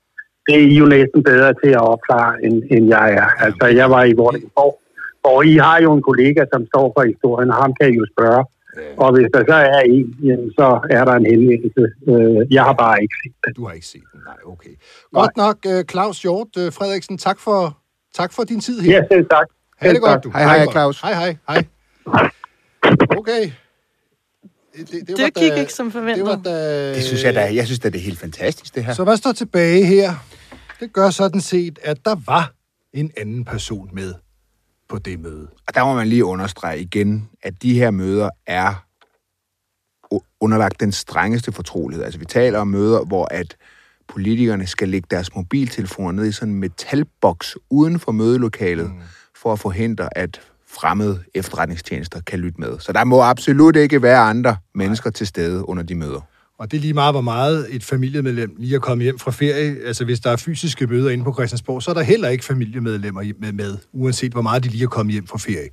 det 0.47 0.55
er 0.55 0.67
I 0.69 0.75
jo 0.75 0.87
næsten 0.87 1.23
bedre 1.23 1.55
til 1.65 1.71
at 1.71 1.81
opklare, 1.81 2.45
end, 2.45 2.63
end 2.71 2.89
jeg 2.89 3.13
er. 3.13 3.45
Altså, 3.45 3.67
jeg 3.67 3.91
var 3.91 4.05
i 4.05 4.13
Vordingborg, 4.13 4.81
og 5.23 5.47
I 5.47 5.55
har 5.57 5.81
jo 5.83 5.93
en 5.93 6.03
kollega, 6.03 6.45
som 6.53 6.67
står 6.67 6.87
for 6.97 7.03
historien, 7.13 7.51
og 7.51 7.57
ham 7.57 7.73
kan 7.81 7.93
I 7.93 7.97
jo 7.97 8.07
spørge. 8.15 8.45
Og 8.97 9.09
hvis 9.15 9.27
der 9.35 9.43
så 9.49 9.55
er 9.55 9.81
en, 9.81 10.15
jamen, 10.29 10.51
så 10.59 10.81
er 10.91 11.05
der 11.05 11.13
en 11.13 11.27
henvendelse. 11.33 11.85
Øh, 12.09 12.53
Jeg 12.55 12.63
har 12.65 12.73
bare 12.73 13.03
ikke 13.03 13.15
set 13.25 13.35
det. 13.47 13.57
Du 13.57 13.67
har 13.67 13.73
ikke 13.75 13.87
set 13.87 14.03
den, 14.13 14.21
nej, 14.27 14.37
okay. 14.47 14.75
Godt 15.13 15.37
nok, 15.37 15.57
øh, 15.67 15.85
Claus 15.85 16.23
Hjort 16.23 16.49
øh, 16.59 16.73
Frederiksen, 16.73 17.19
tak 17.19 17.39
for, 17.41 17.79
tak 18.15 18.33
for 18.33 18.43
din 18.45 18.61
tid 18.61 18.81
her. 18.81 18.93
Ja, 18.97 19.03
selv 19.13 19.27
tak. 19.31 19.47
Ha' 19.81 19.91
det 19.93 20.01
godt, 20.01 20.25
du. 20.25 20.31
Hej, 20.31 20.43
hej. 20.43 20.67
Claus. 20.71 21.01
Hej, 21.01 21.15
hej, 21.15 21.37
hej. 21.49 21.65
Okay. 23.19 23.51
Det, 24.77 24.91
det, 25.09 25.17
Det 25.17 25.35
gik 25.35 25.53
ikke 25.59 25.73
som 25.73 25.87
Det 25.87 25.93
forventet. 25.93 26.27
var 26.27 26.37
da, 26.45 26.95
Det 26.95 27.03
synes 27.03 27.25
jeg 27.25 27.35
da, 27.35 27.55
jeg 27.55 27.67
synes 27.67 27.79
da, 27.79 27.89
det 27.89 27.97
er 27.99 28.03
helt 28.03 28.19
fantastisk, 28.19 28.75
det 28.75 28.85
her. 28.85 28.93
Så 28.93 29.05
hvad 29.05 29.17
står 29.17 29.33
tilbage 29.33 29.85
her? 29.85 30.11
Det 30.81 30.93
gør 30.93 31.11
sådan 31.11 31.41
set, 31.41 31.79
at 31.83 31.99
der 32.05 32.17
var 32.27 32.53
en 32.93 33.11
anden 33.17 33.45
person 33.45 33.91
med 33.93 34.15
på 34.91 34.99
det 34.99 35.21
møde. 35.21 35.49
Og 35.69 35.75
der 35.75 35.85
må 35.85 35.95
man 35.95 36.09
lige 36.09 36.25
understrege 36.25 36.81
igen, 36.81 37.29
at 37.43 37.63
de 37.63 37.75
her 37.75 37.91
møder 37.91 38.31
er 38.47 38.87
underlagt 40.41 40.81
den 40.81 40.93
strengeste 40.93 41.53
fortrolighed. 41.53 42.05
Altså 42.05 42.19
vi 42.19 42.25
taler 42.25 42.59
om 42.59 42.69
møder, 42.69 43.05
hvor 43.05 43.29
at 43.31 43.57
politikerne 44.09 44.67
skal 44.67 44.89
lægge 44.89 45.07
deres 45.11 45.35
mobiltelefoner 45.35 46.13
ned 46.13 46.27
i 46.27 46.33
sådan 46.33 46.55
en 46.55 46.61
metalboks 46.61 47.57
uden 47.71 47.99
for 47.99 48.13
mødelokalet, 48.13 48.91
mm. 48.91 49.01
for 49.37 49.53
at 49.53 49.59
forhindre, 49.59 50.19
at 50.19 50.41
fremmede 50.69 51.25
efterretningstjenester 51.35 52.21
kan 52.21 52.39
lytte 52.39 52.61
med. 52.61 52.79
Så 52.79 52.93
der 52.93 53.05
må 53.05 53.23
absolut 53.23 53.77
ikke 53.77 54.03
være 54.03 54.19
andre 54.19 54.57
mennesker 54.75 55.11
til 55.11 55.27
stede 55.27 55.69
under 55.69 55.83
de 55.83 55.95
møder. 55.95 56.21
Og 56.61 56.71
det 56.71 56.77
er 56.77 56.81
lige 56.81 56.95
meget, 56.95 57.15
hvor 57.15 57.21
meget 57.21 57.67
et 57.71 57.85
familiemedlem 57.85 58.57
lige 58.59 58.75
er 58.75 58.79
kommet 58.79 59.05
hjem 59.05 59.19
fra 59.19 59.31
ferie. 59.31 59.77
Altså, 59.87 60.05
hvis 60.05 60.21
der 60.21 60.31
er 60.31 60.37
fysiske 60.37 60.87
møder 60.87 61.11
inde 61.11 61.25
på 61.25 61.33
Christiansborg, 61.33 61.83
så 61.83 61.91
er 61.91 61.95
der 61.95 62.03
heller 62.03 62.29
ikke 62.29 62.45
familiemedlemmer 62.45 63.23
med, 63.39 63.53
med 63.53 63.77
uanset 63.93 64.33
hvor 64.33 64.43
meget 64.43 64.65
de 64.65 64.69
lige 64.69 64.83
er 64.83 64.89
kommet 64.89 65.13
hjem 65.13 65.27
fra 65.27 65.39
ferie. 65.39 65.69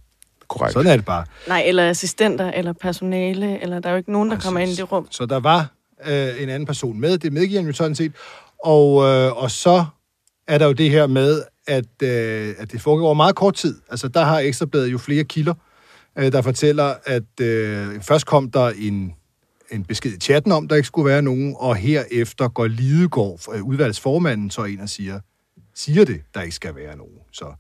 Korrekt. 0.48 0.74
Sådan 0.74 0.92
er 0.92 0.96
det 0.96 1.06
bare. 1.06 1.26
Nej, 1.48 1.64
eller 1.66 1.90
assistenter, 1.90 2.52
eller 2.52 2.74
personale, 2.74 3.62
eller 3.62 3.80
der 3.80 3.90
er 3.90 3.94
jo 3.94 3.98
ikke 3.98 4.12
nogen, 4.12 4.32
der 4.32 4.40
kommer 4.40 4.60
ind 4.60 4.72
i 4.72 4.76
det 4.76 4.92
rum. 4.92 5.08
Så 5.12 5.26
der 5.26 5.40
var 5.40 5.72
øh, 6.08 6.44
en 6.44 6.50
anden 6.50 6.66
person 6.66 7.00
med, 7.00 7.18
det 7.18 7.34
medgiver 7.34 7.60
han 7.60 7.68
jo 7.68 7.74
sådan 7.74 7.96
set. 7.96 8.12
Og, 8.64 9.04
øh, 9.04 9.44
og 9.44 9.52
så 9.52 9.86
er 10.48 10.58
der 10.58 10.66
jo 10.66 10.74
det 10.74 10.90
her 10.90 11.08
med, 11.08 11.42
at, 11.68 12.04
øh, 12.04 12.56
at 12.58 12.72
det 12.72 12.82
foregår 12.82 13.06
over 13.06 13.14
meget 13.14 13.36
kort 13.36 13.56
tid. 13.56 13.76
Altså, 13.90 14.08
der 14.08 14.24
har 14.24 14.40
Ekstrabladet 14.40 14.92
jo 14.92 14.98
flere 14.98 15.24
kilder, 15.24 15.54
øh, 16.18 16.32
der 16.32 16.42
fortæller, 16.42 16.94
at 17.06 17.42
øh, 17.42 18.02
først 18.02 18.26
kom 18.26 18.52
der 18.52 18.70
en, 18.70 19.14
en 19.72 19.84
besked 19.84 20.12
i 20.12 20.20
chatten 20.20 20.52
om, 20.52 20.68
der 20.68 20.76
ikke 20.76 20.88
skulle 20.88 21.10
være 21.10 21.22
nogen, 21.22 21.56
og 21.60 21.76
herefter 21.76 22.48
går 22.48 22.68
Lidegaard, 22.68 23.40
øh, 23.54 23.64
udvalgsformanden, 23.64 24.50
så 24.50 24.64
ind 24.64 24.82
og 24.82 24.90
siger, 24.90 25.20
siger 25.76 26.06
det, 26.06 26.22
der 26.34 26.42
ikke 26.42 26.56
skal 26.56 26.76
være 26.76 26.98
nogen. 26.98 27.20
Så 27.32 27.54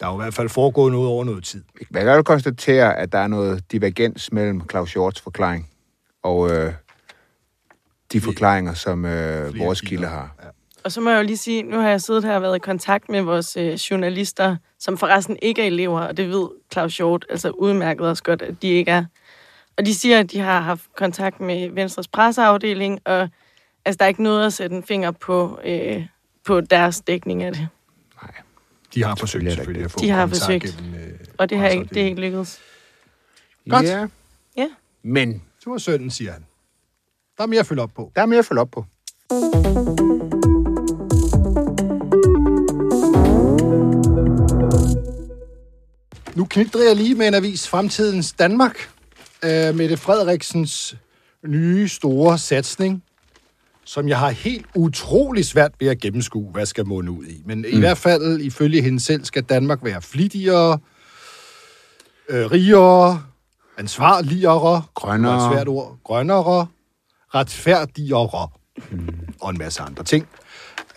der 0.00 0.06
er 0.06 0.10
jo 0.10 0.20
i 0.20 0.22
hvert 0.22 0.34
fald 0.34 0.48
foregået 0.48 0.92
noget 0.92 1.08
over 1.08 1.24
noget 1.24 1.44
tid. 1.44 1.64
Hvad 1.90 2.04
kan 2.04 2.16
du 2.16 2.22
konstatere, 2.22 2.96
at 2.96 3.12
der 3.12 3.18
er 3.18 3.26
noget 3.26 3.72
divergens 3.72 4.32
mellem 4.32 4.68
Claus 4.70 4.92
Hjorts 4.92 5.20
forklaring 5.20 5.70
og 6.22 6.50
øh, 6.50 6.72
de 8.12 8.20
forklaringer, 8.20 8.74
som 8.74 9.04
øh, 9.04 9.50
Flere 9.50 9.64
vores 9.64 9.80
kilder 9.80 10.08
har? 10.08 10.34
Ja. 10.42 10.48
Og 10.84 10.92
så 10.92 11.00
må 11.00 11.10
jeg 11.10 11.18
jo 11.18 11.22
lige 11.22 11.36
sige, 11.36 11.62
nu 11.62 11.78
har 11.78 11.88
jeg 11.88 12.00
siddet 12.00 12.24
her 12.24 12.34
og 12.34 12.42
været 12.42 12.56
i 12.56 12.58
kontakt 12.58 13.08
med 13.08 13.22
vores 13.22 13.56
øh, 13.56 13.72
journalister, 13.72 14.56
som 14.78 14.98
forresten 14.98 15.36
ikke 15.42 15.62
er 15.62 15.66
elever, 15.66 16.00
og 16.00 16.16
det 16.16 16.28
ved 16.28 16.48
Claus 16.72 16.96
Hjort, 16.96 17.26
altså 17.30 17.50
udmærket 17.50 18.06
også 18.06 18.22
godt, 18.22 18.42
at 18.42 18.62
de 18.62 18.68
ikke 18.68 18.90
er. 18.90 19.04
Og 19.78 19.86
de 19.86 19.94
siger, 19.94 20.20
at 20.20 20.32
de 20.32 20.38
har 20.40 20.60
haft 20.60 20.82
kontakt 20.96 21.40
med 21.40 21.70
Venstres 21.70 22.08
presseafdeling, 22.08 23.00
og 23.04 23.28
altså, 23.84 23.96
der 23.98 24.04
er 24.04 24.08
ikke 24.08 24.22
noget 24.22 24.46
at 24.46 24.52
sætte 24.52 24.76
en 24.76 24.82
finger 24.82 25.10
på, 25.10 25.60
øh, 25.64 26.06
på 26.44 26.60
deres 26.60 27.00
dækning 27.00 27.42
af 27.42 27.52
det. 27.52 27.68
De 28.94 29.04
har 29.04 29.14
forsøgt 29.14 29.44
Selvfølgelig 29.52 29.84
at 29.84 29.90
få 29.90 29.98
De 30.00 30.10
har 30.10 30.20
kontakt 30.26 30.42
forsøgt. 30.42 30.76
gennem, 30.76 30.94
øh, 30.94 31.18
Og 31.38 31.50
det 31.50 31.58
har 31.58 31.68
ikke, 31.68 31.84
det 31.94 32.02
er 32.02 32.06
ikke 32.06 32.20
lykkedes. 32.20 32.60
Godt. 33.68 33.86
Ja. 33.86 34.06
Ja. 34.56 34.68
Men 35.02 35.32
Det 35.32 35.66
var 35.66 35.78
sønnen, 35.78 36.10
siger 36.10 36.32
han. 36.32 36.44
Der 37.38 37.42
er 37.42 37.46
mere 37.48 37.60
at 37.60 37.66
følge 37.66 37.82
op 37.82 37.90
på. 37.96 38.12
der 38.16 38.22
er 38.22 38.26
mere 38.26 38.38
at 38.38 38.44
følge 38.46 38.60
op 38.60 38.70
på. 38.70 38.84
Nu 46.34 46.44
knitrer 46.44 46.82
jeg 46.86 46.96
lige 46.96 47.14
med 47.14 47.28
en 47.28 47.34
avis 47.34 47.68
Fremtidens 47.68 48.32
Danmark. 48.32 48.90
Øh, 49.46 49.74
Mette 49.74 49.96
Frederiksens 49.96 50.96
nye 51.44 51.88
store 51.88 52.38
satsning, 52.38 53.02
som 53.84 54.08
jeg 54.08 54.18
har 54.18 54.30
helt 54.30 54.66
utrolig 54.74 55.44
svært 55.44 55.72
ved 55.80 55.88
at 55.88 55.98
gennemskue, 55.98 56.50
hvad 56.50 56.66
skal 56.66 56.86
munde 56.86 57.10
ud 57.10 57.24
i. 57.24 57.42
Men 57.44 57.58
mm. 57.58 57.64
i 57.64 57.78
hvert 57.78 57.98
fald, 57.98 58.40
ifølge 58.40 58.82
hende 58.82 59.00
selv, 59.00 59.24
skal 59.24 59.42
Danmark 59.42 59.78
være 59.84 60.02
flittigere, 60.02 60.78
øh, 62.28 62.50
rigere, 62.50 63.22
ansvarligere, 63.78 64.82
Grønnere. 64.94 65.36
et 65.36 65.52
svært 65.52 65.68
ord, 65.68 65.98
grønnere, 66.04 66.66
retfærdigere 67.34 68.48
mm. 68.90 69.08
og 69.40 69.50
en 69.50 69.58
masse 69.58 69.82
andre 69.82 70.04
ting. 70.04 70.28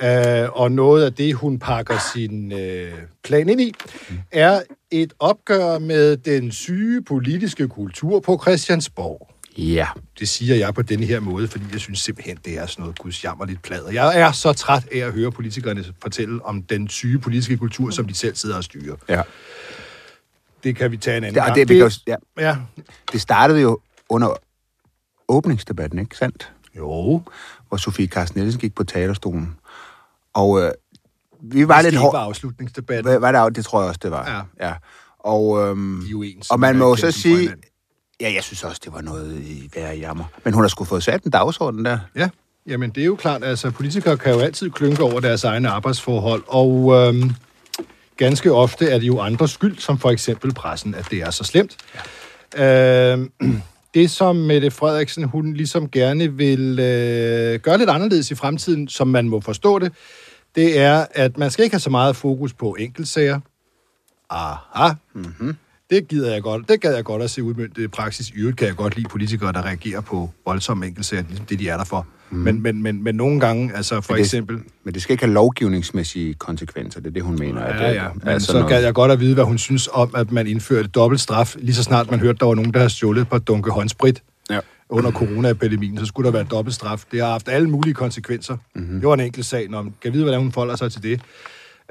Uh, 0.03 0.61
og 0.61 0.71
noget 0.71 1.05
af 1.05 1.13
det, 1.13 1.33
hun 1.33 1.59
pakker 1.59 1.97
sin 2.13 2.51
uh, 2.51 2.99
plan 3.23 3.49
ind 3.49 3.61
i, 3.61 3.73
mm. 4.09 4.17
er 4.31 4.61
et 4.91 5.13
opgør 5.19 5.79
med 5.79 6.17
den 6.17 6.51
syge 6.51 7.01
politiske 7.03 7.67
kultur 7.67 8.19
på 8.19 8.39
Christiansborg. 8.41 9.29
Ja. 9.57 9.87
Det 10.19 10.29
siger 10.29 10.55
jeg 10.55 10.73
på 10.73 10.81
denne 10.81 11.05
her 11.05 11.19
måde, 11.19 11.47
fordi 11.47 11.65
jeg 11.71 11.79
synes 11.79 11.99
simpelthen, 11.99 12.37
det 12.45 12.57
er 12.57 12.65
sådan 12.65 12.81
noget 12.83 12.99
gudsjammerligt 12.99 13.61
plader. 13.61 13.91
Jeg 13.91 14.19
er 14.19 14.31
så 14.31 14.53
træt 14.53 14.87
af 14.91 14.97
at 14.97 15.13
høre 15.13 15.31
politikerne 15.31 15.85
fortælle 16.01 16.45
om 16.45 16.63
den 16.63 16.89
syge 16.89 17.19
politiske 17.19 17.57
kultur, 17.57 17.89
som 17.91 18.07
de 18.07 18.13
selv 18.13 18.35
sidder 18.35 18.57
og 18.57 18.63
styrer. 18.63 18.95
Ja. 19.09 19.21
det 20.63 20.75
kan 20.75 20.91
vi 20.91 20.97
tage 20.97 21.17
en 21.17 21.23
anden 21.23 21.33
Det, 21.35 21.41
og 21.41 21.45
gang. 21.55 21.55
det, 21.55 21.67
kan, 21.67 21.77
jo- 21.77 21.91
ja, 22.07 22.15
ja. 22.47 22.57
det 23.11 23.21
startede 23.21 23.61
jo 23.61 23.79
under 24.09 24.33
åbningsdebatten, 25.27 25.99
ikke 25.99 26.17
sandt? 26.17 26.51
Jo, 26.77 27.21
Hvor 27.67 27.77
Sofie 27.77 28.07
Carsten 28.07 28.39
Nielsen 28.41 28.61
gik 28.61 28.75
på 28.75 28.83
talerstolen. 28.83 29.55
Og 30.33 30.61
øh, 30.61 30.71
vi 31.43 31.67
var 31.67 31.81
lidt 31.81 31.91
det 31.93 32.01
hårde. 32.01 32.13
var 32.13 32.23
afslutningsdebatten. 32.23 33.05
Hvad, 33.05 33.19
hvad 33.19 33.33
der, 33.33 33.49
det 33.49 33.65
tror 33.65 33.81
jeg 33.81 33.87
også, 33.87 33.99
det 34.03 34.11
var. 34.11 34.47
Ja. 34.59 34.67
ja. 34.67 34.73
Og, 35.19 35.59
øhm, 35.67 36.01
De 36.05 36.09
jo 36.09 36.21
ens, 36.21 36.49
og 36.49 36.59
man 36.59 36.77
må 36.77 36.95
så 36.95 37.11
sige, 37.11 37.53
ja, 38.21 38.33
jeg 38.33 38.43
synes 38.43 38.63
også, 38.63 38.81
det 38.85 38.93
var 38.93 39.01
noget 39.01 39.39
i 39.41 39.69
værre 39.75 39.97
jammer. 39.97 40.23
Men 40.43 40.53
hun 40.53 40.63
har 40.63 40.67
sgu 40.67 40.83
fået 40.83 41.03
sat 41.03 41.23
en 41.23 41.31
dagsorden 41.31 41.85
der. 41.85 41.99
Ja, 42.15 42.29
jamen 42.67 42.89
det 42.89 43.01
er 43.01 43.05
jo 43.05 43.15
klart, 43.15 43.43
altså 43.43 43.71
politikere 43.71 44.17
kan 44.17 44.33
jo 44.33 44.39
altid 44.39 44.69
klynke 44.69 45.03
over 45.03 45.19
deres 45.19 45.43
egne 45.43 45.69
arbejdsforhold, 45.69 46.43
og 46.47 46.93
øhm, 46.93 47.31
ganske 48.17 48.51
ofte 48.51 48.89
er 48.89 48.99
det 48.99 49.07
jo 49.07 49.19
andres 49.19 49.51
skyld, 49.51 49.77
som 49.77 49.99
for 49.99 50.09
eksempel 50.11 50.53
pressen, 50.53 50.95
at 50.95 51.05
det 51.11 51.19
er 51.19 51.29
så 51.29 51.43
slemt. 51.43 51.77
Ja. 52.57 53.13
Øhm, 53.13 53.31
det, 53.93 54.11
som 54.11 54.35
Mette 54.35 54.71
Frederiksen, 54.71 55.23
hun 55.23 55.53
ligesom 55.53 55.89
gerne 55.89 56.33
vil 56.33 56.79
øh, 56.79 57.59
gøre 57.59 57.77
lidt 57.77 57.89
anderledes 57.89 58.31
i 58.31 58.35
fremtiden, 58.35 58.87
som 58.87 59.07
man 59.07 59.29
må 59.29 59.41
forstå 59.41 59.79
det, 59.79 59.91
det 60.55 60.79
er, 60.79 61.05
at 61.11 61.37
man 61.37 61.51
skal 61.51 61.63
ikke 61.63 61.73
have 61.73 61.79
så 61.79 61.89
meget 61.89 62.15
fokus 62.15 62.53
på 62.53 62.75
enkeltsager. 62.79 63.39
Aha. 64.29 64.93
Mm-hmm. 65.15 65.55
Det 65.89 66.07
gider 66.07 66.33
jeg 66.33 66.41
godt. 66.41 66.69
Det 66.69 66.81
gad 66.81 66.95
jeg 66.95 67.03
godt 67.03 67.21
at 67.23 67.29
se 67.29 67.43
udmyndtet 67.43 67.83
i 67.83 67.87
praksis. 67.87 68.29
I 68.29 68.33
øvrigt 68.35 68.57
kan 68.57 68.67
jeg 68.67 68.75
godt 68.75 68.95
lide 68.95 69.07
politikere, 69.09 69.51
der 69.53 69.65
reagerer 69.65 70.01
på 70.01 70.29
voldsomme 70.45 70.87
enkeltsager, 70.87 71.23
ligesom 71.27 71.45
det, 71.45 71.59
de 71.59 71.69
er 71.69 71.77
der 71.77 71.83
for. 71.83 72.07
Mm. 72.29 72.37
Men, 72.37 72.61
men, 72.61 72.81
men, 72.83 73.03
men 73.03 73.15
nogle 73.15 73.39
gange, 73.39 73.75
altså 73.75 74.01
for 74.01 74.13
Men 74.13 74.17
det- 74.17 74.25
eksempel... 74.25 74.57
Men 74.83 74.93
det 74.93 75.01
skal 75.01 75.13
ikke 75.13 75.23
have 75.25 75.33
lovgivningsmæssige 75.33 76.33
konsekvenser, 76.33 76.99
det 76.99 77.07
er 77.09 77.13
det, 77.13 77.23
hun 77.23 77.39
mener. 77.39 77.61
at 77.61 77.81
Ja, 77.81 77.87
det 77.89 77.95
ja. 77.95 78.03
er 78.03 78.09
Men 78.13 78.19
sådan 78.25 78.39
så 78.39 78.53
noget. 78.53 78.69
gad 78.69 78.83
jeg 78.83 78.93
godt 78.93 79.11
at 79.11 79.19
vide, 79.19 79.33
hvad 79.33 79.43
hun 79.43 79.57
synes 79.57 79.89
om, 79.93 80.11
at 80.15 80.31
man 80.31 80.47
indførte 80.47 80.87
dobbelt 80.87 81.21
straf. 81.21 81.55
Lige 81.59 81.75
så 81.75 81.83
snart 81.83 82.11
man 82.11 82.19
hørte, 82.19 82.37
der 82.39 82.45
var 82.45 82.55
nogen, 82.55 82.73
der 82.73 82.79
havde 82.79 82.89
stjålet 82.89 83.21
et 83.21 83.29
par 83.29 83.37
dunke 83.39 83.71
håndsprit 83.71 84.23
Ja. 84.49 84.59
Under 84.89 85.11
coronaepidemien, 85.11 85.97
så 85.97 86.05
skulle 86.05 86.25
der 86.25 86.31
være 86.31 86.43
dobbelt 86.43 86.75
straf. 86.75 87.03
Det 87.11 87.21
har 87.21 87.31
haft 87.31 87.49
alle 87.49 87.69
mulige 87.69 87.93
konsekvenser. 87.93 88.53
Mhm. 88.53 88.83
Mm-hmm. 88.83 88.99
Det 88.99 89.07
var 89.07 89.13
en 89.13 89.19
enkelt 89.19 89.45
sag. 89.45 89.69
Når 89.69 89.81
man 89.81 89.93
kan 90.01 90.13
vide, 90.13 90.23
hvordan 90.23 90.39
hun 90.39 90.51
forholder 90.51 90.75
sig 90.75 90.91
til 90.91 91.03
det. 91.03 91.21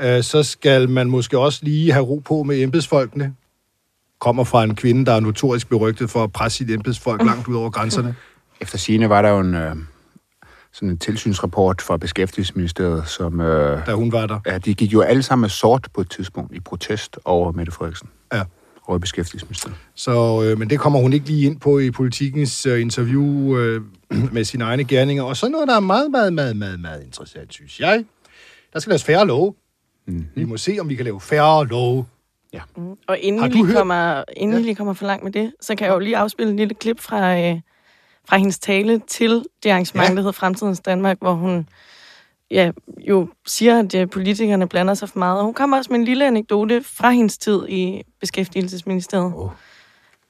Øh, 0.01 0.23
så 0.23 0.43
skal 0.43 0.89
man 0.89 1.11
måske 1.11 1.39
også 1.39 1.61
lige 1.63 1.93
have 1.93 2.05
ro 2.05 2.23
på 2.25 2.43
med 2.43 2.63
embedsfolkene. 2.63 3.35
Kommer 4.21 4.45
fra 4.45 4.65
en 4.65 4.75
kvinde, 4.75 5.07
der 5.07 5.13
er 5.13 5.21
notorisk 5.21 5.69
berygtet 5.69 6.11
for 6.11 6.25
at 6.25 6.33
presse 6.33 6.59
sit 6.59 6.71
embedsfolk 6.71 7.23
langt 7.25 7.49
ud 7.49 7.57
over 7.57 7.71
grænserne. 7.71 8.15
Efter 8.61 8.79
sine 8.79 9.09
var 9.09 9.23
der 9.23 9.29
jo 9.29 9.41
en, 9.41 9.55
øh, 9.55 9.77
sådan 10.73 10.89
en 10.89 10.99
tilsynsrapport 10.99 11.83
fra 11.83 11.97
Beskæftigelsesministeriet, 11.97 13.09
som... 13.09 13.41
Øh, 13.41 13.87
da 13.87 13.93
hun 13.93 14.13
var 14.13 14.27
der. 14.27 14.41
ja, 14.47 14.59
de 14.59 14.75
gik 14.75 14.93
jo 14.93 15.01
alle 15.01 15.23
sammen 15.23 15.41
med 15.41 15.49
sort 15.49 15.89
på 15.95 16.01
et 16.01 16.11
tidspunkt 16.11 16.55
i 16.55 16.61
protest 16.61 17.19
over 17.25 17.53
Mette 17.53 17.73
Frederiksen. 17.73 18.09
Ja. 18.33 18.43
Over 18.89 18.97
i 18.99 19.01
Beskæftigelsesministeriet. 19.01 19.77
Så, 19.95 20.43
øh, 20.45 20.59
men 20.59 20.71
det 20.71 20.79
kommer 20.81 20.99
hun 21.01 21.13
ikke 21.13 21.27
lige 21.27 21.47
ind 21.47 21.61
på 21.61 21.79
i 21.79 21.91
politikens 21.91 22.67
øh, 22.67 22.81
interview 22.81 23.57
øh, 23.57 23.83
med 24.35 24.45
sine 24.45 24.65
egne 24.65 24.85
gerninger. 24.85 25.23
Og 25.23 25.37
så 25.37 25.49
noget, 25.49 25.69
der 25.69 25.77
er 25.77 25.81
meget, 25.81 26.11
meget, 26.11 26.33
meget, 26.33 26.57
meget, 26.57 26.81
meget 26.81 27.03
interessant, 27.05 27.53
synes 27.55 27.81
jeg. 27.81 28.05
Der 28.73 28.79
skal 28.81 28.91
laves 28.91 29.05
færre 29.05 29.27
love. 29.27 29.55
Mm-hmm. 30.07 30.27
Vi 30.35 30.45
må 30.45 30.57
se, 30.57 30.77
om 30.81 30.89
vi 30.89 30.95
kan 30.95 31.05
lave 31.05 31.21
færre 31.21 31.67
love. 31.67 32.07
Og 33.09 33.19
inden, 33.19 33.41
Har 33.43 33.49
vi 33.49 33.53
du 33.53 33.57
lige, 33.57 33.67
hørt- 33.67 33.77
kommer, 33.77 34.25
inden 34.37 34.57
vi 34.59 34.63
lige 34.63 34.75
kommer 34.75 34.93
for 34.93 35.07
langt 35.07 35.25
med 35.25 35.33
det, 35.33 35.53
så 35.61 35.75
kan 35.75 35.87
jeg 35.87 35.95
jo 35.95 35.99
lige 35.99 36.17
afspille 36.17 36.51
en 36.51 36.57
lille 36.57 36.75
klip 36.75 37.01
fra, 37.01 37.39
øh, 37.41 37.61
fra 38.29 38.37
hendes 38.37 38.59
tale 38.59 39.01
til 39.09 39.45
det 39.63 39.71
arrangement, 39.71 40.05
Ja. 40.05 40.11
ja. 40.11 40.15
der 40.15 40.21
hedder 40.21 40.33
Fremtidens 40.33 40.81
Danmark, 40.81 41.17
hvor 41.21 41.33
hun 41.35 41.69
ja, 42.51 42.71
jo 43.01 43.29
siger, 43.47 43.79
at 43.79 43.95
øh, 43.95 44.11
politikerne 44.11 44.69
blander 44.69 44.95
sig 44.95 45.09
for 45.09 45.19
meget. 45.19 45.39
Og 45.39 45.45
hun 45.45 45.55
kommer 45.55 45.77
også 45.77 45.91
med 45.93 45.99
en 45.99 46.05
lille 46.05 46.27
anekdote 46.27 46.83
fra 46.85 47.11
hendes 47.11 47.39
tid 47.39 47.69
i 47.69 48.03
Beskæftigelsesministeriet. 48.21 49.33
Oh. 49.37 49.51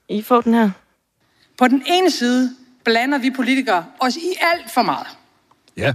I 0.09 0.23
får 0.23 0.41
den 0.41 0.55
her. 0.55 0.71
På 1.59 1.69
den 1.69 1.83
ene 1.87 2.11
side 2.11 2.51
blander 2.85 3.19
vi 3.19 3.31
politikere 3.31 3.85
os 4.01 4.17
i 4.17 4.35
alt 4.55 4.71
for 4.71 4.83
meget. 4.83 5.07
Ja. 5.77 5.95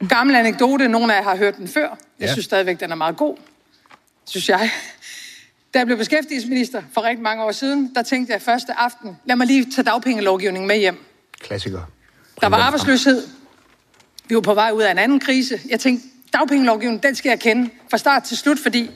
En 0.00 0.08
gammel 0.08 0.36
anekdote, 0.36 0.88
nogle 0.88 1.14
af 1.14 1.18
jer 1.18 1.24
har 1.24 1.36
hørt 1.36 1.56
den 1.56 1.68
før. 1.68 1.88
Jeg 1.88 2.26
Ja. 2.26 2.32
synes 2.32 2.44
stadigvæk, 2.44 2.80
den 2.80 2.90
er 2.92 2.94
meget 2.96 3.16
god. 3.16 3.36
Synes 4.24 4.48
jeg. 4.48 4.70
Da 5.74 5.78
jeg 5.78 5.86
blev 5.86 5.98
beskæftigelsesminister 5.98 6.82
for 6.94 7.02
rigtig 7.02 7.22
mange 7.22 7.44
år 7.44 7.52
siden, 7.52 7.94
der 7.94 8.02
tænkte 8.02 8.32
jeg 8.32 8.42
første 8.42 8.72
aften, 8.78 9.16
lad 9.24 9.36
mig 9.36 9.46
lige 9.46 9.70
tage 9.70 9.84
dagpengelovgivningen 9.84 10.68
med 10.68 10.78
hjem. 10.78 11.04
Klassiker. 11.40 11.80
Der 12.40 12.48
var 12.48 12.56
arbejdsløshed. 12.56 13.22
Vi 14.28 14.34
var 14.34 14.40
på 14.40 14.54
vej 14.54 14.70
ud 14.74 14.82
af 14.82 14.90
en 14.90 14.98
anden 14.98 15.20
krise. 15.20 15.60
Jeg 15.68 15.80
tænkte, 15.80 16.08
dagpengelovgivningen, 16.32 17.02
den 17.02 17.14
skal 17.14 17.28
jeg 17.28 17.40
kende 17.40 17.70
fra 17.90 17.98
start 17.98 18.22
til 18.22 18.36
slut, 18.36 18.58
fordi 18.58 18.90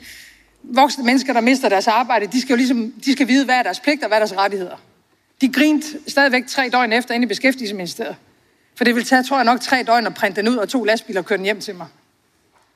voksne 0.63 1.05
mennesker, 1.05 1.33
der 1.33 1.41
mister 1.41 1.69
deres 1.69 1.89
arbejde, 1.89 2.27
de 2.27 2.41
skal 2.41 2.53
jo 2.53 2.57
ligesom, 2.57 2.93
de 3.05 3.13
skal 3.13 3.29
vide, 3.29 3.45
hvad 3.45 3.55
er 3.55 3.63
deres 3.63 3.81
pligter 3.81 4.05
og 4.07 4.09
hvad 4.09 4.19
er 4.19 4.27
deres 4.27 4.37
rettigheder. 4.37 4.77
De 5.41 5.49
grinte 5.49 5.87
stadigvæk 6.09 6.47
tre 6.47 6.69
døgn 6.73 6.93
efter 6.93 7.15
inde 7.15 7.25
i 7.25 7.29
Beskæftigelsesministeriet. 7.29 8.17
For 8.77 8.85
det 8.85 8.95
vil 8.95 9.05
tage, 9.05 9.23
tror 9.23 9.37
jeg 9.37 9.45
nok, 9.45 9.61
tre 9.61 9.83
døgn 9.87 10.07
at 10.07 10.15
printe 10.15 10.41
den 10.41 10.49
ud, 10.49 10.57
og 10.57 10.69
to 10.69 10.85
lastbiler 10.85 11.23
køre 11.23 11.37
den 11.37 11.45
hjem 11.45 11.61
til 11.61 11.75
mig. 11.75 11.87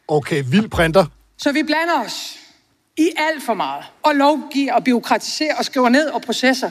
Okay, 0.09 0.45
vild 0.47 0.69
printer. 0.69 1.07
Så 1.39 1.53
vi 1.53 1.63
blander 1.63 2.05
os 2.05 2.37
i 2.97 3.11
alt 3.17 3.43
for 3.43 3.55
meget, 3.55 3.85
og 4.03 4.15
lovgiver 4.15 4.73
og 4.73 4.85
byråkratiserer 4.85 5.55
og 5.57 5.65
skriver 5.65 5.89
ned 5.89 6.07
og 6.07 6.23
processer. 6.23 6.71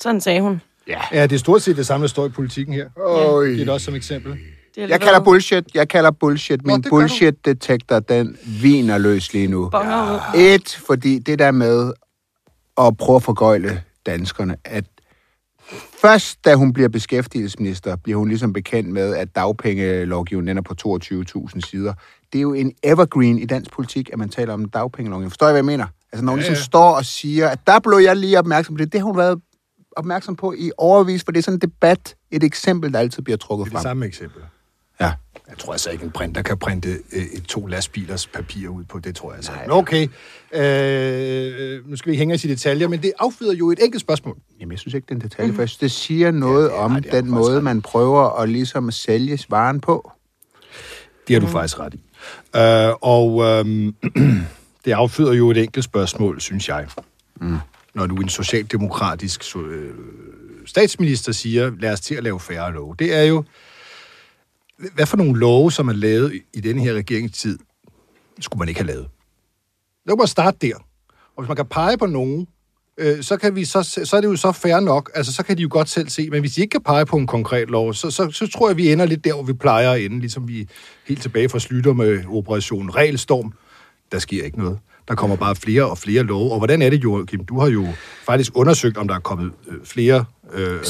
Sådan 0.00 0.20
sagde 0.20 0.40
hun. 0.40 0.60
Ja, 0.88 1.26
det 1.26 1.32
er 1.32 1.38
stort 1.38 1.62
set 1.62 1.76
det 1.76 1.86
samme, 1.86 2.04
der 2.04 2.08
står 2.08 2.26
i 2.26 2.28
politikken 2.28 2.74
her. 2.74 2.88
Øj. 2.96 3.44
Det 3.44 3.52
er 3.54 3.56
det 3.56 3.68
også 3.68 3.84
som 3.84 3.94
eksempel. 3.94 4.38
Det 4.74 4.90
Jeg 4.90 5.00
kalder 5.00 5.20
bullshit. 5.20 5.64
Jeg 5.74 5.88
kalder 5.88 6.10
bullshit. 6.10 6.66
Min 6.66 6.82
bullshit-detektor, 6.90 7.98
den 7.98 8.36
viner 8.62 8.98
løs 8.98 9.32
lige 9.32 9.46
nu. 9.48 9.64
Ud. 9.64 10.20
Et, 10.36 10.80
fordi 10.86 11.18
det 11.18 11.38
der 11.38 11.50
med 11.50 11.92
at 12.80 12.96
prøve 12.96 13.16
at 13.16 13.22
forgøjle 13.22 13.82
danskerne, 14.06 14.56
at 14.64 14.84
først 16.00 16.44
da 16.44 16.54
hun 16.54 16.72
bliver 16.72 16.88
beskæftigelsesminister, 16.88 17.96
bliver 17.96 18.18
hun 18.18 18.28
ligesom 18.28 18.52
bekendt 18.52 18.90
med, 18.90 19.14
at 19.14 19.36
dagpengelovgivningen 19.36 20.48
den 20.48 20.58
er 20.58 20.62
på 20.62 20.74
22.000 21.48 21.60
sider. 21.60 21.94
Det 22.32 22.38
er 22.38 22.42
jo 22.42 22.52
en 22.54 22.72
evergreen 22.82 23.38
i 23.38 23.44
dansk 23.44 23.70
politik, 23.70 24.10
at 24.12 24.18
man 24.18 24.28
taler 24.28 24.52
om 24.52 24.64
dagpengelovgivning. 24.64 25.32
Forstår 25.32 25.46
I, 25.48 25.50
hvad 25.50 25.58
jeg 25.58 25.64
mener? 25.64 25.86
Altså, 26.12 26.24
når 26.24 26.32
hun 26.32 26.38
ligesom 26.38 26.54
ja. 26.54 26.60
står 26.60 26.96
og 26.96 27.04
siger, 27.04 27.48
at 27.48 27.58
der 27.66 27.78
blev 27.78 27.98
jeg 27.98 28.16
lige 28.16 28.38
opmærksom 28.38 28.74
på 28.74 28.78
det. 28.78 28.92
Det 28.92 29.00
har 29.00 29.06
hun 29.06 29.16
været 29.16 29.40
opmærksom 29.96 30.36
på 30.36 30.52
i 30.52 30.70
overvis, 30.78 31.24
for 31.24 31.32
det 31.32 31.38
er 31.38 31.42
sådan 31.42 31.56
en 31.56 31.60
debat, 31.60 32.14
et 32.30 32.44
eksempel, 32.44 32.92
der 32.92 32.98
altid 32.98 33.22
bliver 33.22 33.36
trukket 33.36 33.64
Det 33.64 33.70
er 33.70 33.76
det 33.76 33.82
frem. 33.82 33.90
samme 33.90 34.06
eksempel. 34.06 34.42
Ja. 35.04 35.12
Jeg 35.48 35.58
tror 35.58 35.72
altså 35.72 35.90
ikke, 35.90 36.04
en 36.04 36.10
printer 36.10 36.42
kan 36.42 36.58
printe 36.58 36.88
øh, 37.12 37.22
et 37.22 37.44
to 37.48 37.66
lastbilers 37.66 38.26
papir 38.26 38.68
ud 38.68 38.84
på. 38.84 38.98
Det 38.98 39.16
tror 39.16 39.30
jeg 39.30 39.36
altså 39.36 39.52
ikke. 39.52 39.62
Men 39.66 39.70
okay, 39.70 40.08
øh, 40.52 41.90
nu 41.90 41.96
skal 41.96 42.12
vi 42.12 42.16
hænge 42.16 42.34
os 42.34 42.44
i 42.44 42.48
detaljer, 42.48 42.88
men 42.88 43.02
det 43.02 43.12
afføder 43.18 43.52
jo 43.52 43.70
et 43.70 43.78
enkelt 43.82 44.00
spørgsmål. 44.00 44.36
Jamen, 44.60 44.72
jeg 44.72 44.78
synes 44.78 44.94
ikke, 44.94 45.04
det 45.04 45.10
er 45.10 45.14
en 45.14 45.20
detalje, 45.20 45.52
for 45.52 45.62
jeg 45.62 45.68
synes, 45.68 45.78
det 45.78 45.92
siger 45.92 46.30
noget 46.30 46.62
ja, 46.62 46.74
det 46.74 46.78
om 46.78 46.90
nej, 46.90 47.00
den 47.00 47.30
måde, 47.30 47.56
ret 47.56 47.64
man 47.64 47.82
prøver 47.82 48.40
at 48.40 48.48
ligesom 48.48 48.90
sælge 48.90 49.38
varen 49.48 49.80
på. 49.80 50.12
Det 51.28 51.34
har 51.34 51.40
du 51.40 51.46
faktisk 51.46 51.80
ret 51.80 51.94
i. 51.94 52.02
Øh, 52.56 52.94
og 53.00 53.42
øh, 53.42 53.92
det 54.84 54.92
afføder 54.92 55.32
jo 55.32 55.50
et 55.50 55.56
enkelt 55.56 55.84
spørgsmål, 55.84 56.40
synes 56.40 56.68
jeg. 56.68 56.86
Mm. 57.40 57.56
Når 57.94 58.06
du 58.06 58.16
en 58.16 58.28
socialdemokratisk 58.28 59.42
so- 59.42 59.66
øh, 59.66 59.94
statsminister 60.66 61.32
siger, 61.32 61.72
lad 61.80 61.92
os 61.92 62.00
til 62.00 62.14
at 62.14 62.22
lave 62.22 62.40
færre 62.40 62.72
love. 62.72 62.94
Det 62.98 63.14
er 63.14 63.22
jo, 63.22 63.44
hvad 64.94 65.06
for 65.06 65.16
nogle 65.16 65.38
love, 65.40 65.72
som 65.72 65.88
er 65.88 65.92
lavet 65.92 66.40
i- 66.54 66.60
denne 66.60 66.82
her 66.82 66.94
regeringstid, 66.94 67.58
skulle 68.40 68.58
man 68.58 68.68
ikke 68.68 68.80
have 68.80 68.86
lavet. 68.86 69.08
Lad 70.06 70.16
mig 70.16 70.28
starte 70.28 70.58
der. 70.66 70.74
Og 71.36 71.42
hvis 71.42 71.48
man 71.48 71.56
kan 71.56 71.66
pege 71.66 71.98
på 71.98 72.06
nogen, 72.06 72.46
øh, 72.98 73.22
så, 73.22 73.36
kan 73.36 73.56
vi 73.56 73.64
så, 73.64 73.82
så 74.04 74.16
er 74.16 74.20
det 74.20 74.28
jo 74.28 74.36
så 74.36 74.52
fair 74.52 74.80
nok. 74.80 75.10
Altså, 75.14 75.32
så 75.32 75.42
kan 75.42 75.56
de 75.56 75.62
jo 75.62 75.68
godt 75.70 75.88
selv 75.88 76.08
se. 76.08 76.30
Men 76.30 76.40
hvis 76.40 76.52
de 76.54 76.60
ikke 76.60 76.70
kan 76.72 76.82
pege 76.82 77.06
på 77.06 77.16
en 77.16 77.26
konkret 77.26 77.70
lov, 77.70 77.94
så, 77.94 78.10
så, 78.10 78.30
så 78.30 78.46
tror 78.48 78.68
jeg, 78.68 78.76
vi 78.76 78.92
ender 78.92 79.06
lidt 79.06 79.24
der, 79.24 79.34
hvor 79.34 79.42
vi 79.42 79.52
plejer 79.52 79.90
at 79.92 80.02
ende. 80.02 80.18
Ligesom 80.20 80.48
vi 80.48 80.68
helt 81.08 81.22
tilbage 81.22 81.48
fra 81.48 81.58
slutter 81.58 81.92
med 81.92 82.24
Operation 82.28 82.90
Regelstorm. 82.90 83.52
Der 84.12 84.18
sker 84.18 84.44
ikke 84.44 84.58
noget. 84.58 84.78
Der 85.08 85.14
kommer 85.14 85.36
bare 85.36 85.56
flere 85.56 85.90
og 85.90 85.98
flere 85.98 86.22
love. 86.22 86.52
Og 86.52 86.58
hvordan 86.58 86.82
er 86.82 86.90
det, 86.90 87.04
Joachim? 87.04 87.44
Du 87.44 87.60
har 87.60 87.68
jo 87.68 87.86
faktisk 88.26 88.52
undersøgt, 88.54 88.96
om 88.96 89.08
der 89.08 89.14
er 89.14 89.20
kommet 89.20 89.52
øh, 89.68 89.84
flere 89.84 90.24
øh, 90.52 90.74
øh, 90.74 90.80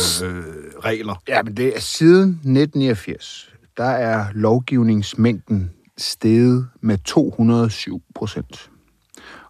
regler. 0.85 1.23
Ja, 1.29 1.43
men 1.43 1.57
det 1.57 1.77
er 1.77 1.81
siden 1.81 2.29
1989, 2.29 3.52
der 3.77 3.85
er 3.85 4.27
lovgivningsmængden 4.33 5.71
steget 5.99 6.69
med 6.81 6.99
207 6.99 8.03
procent. 8.15 8.71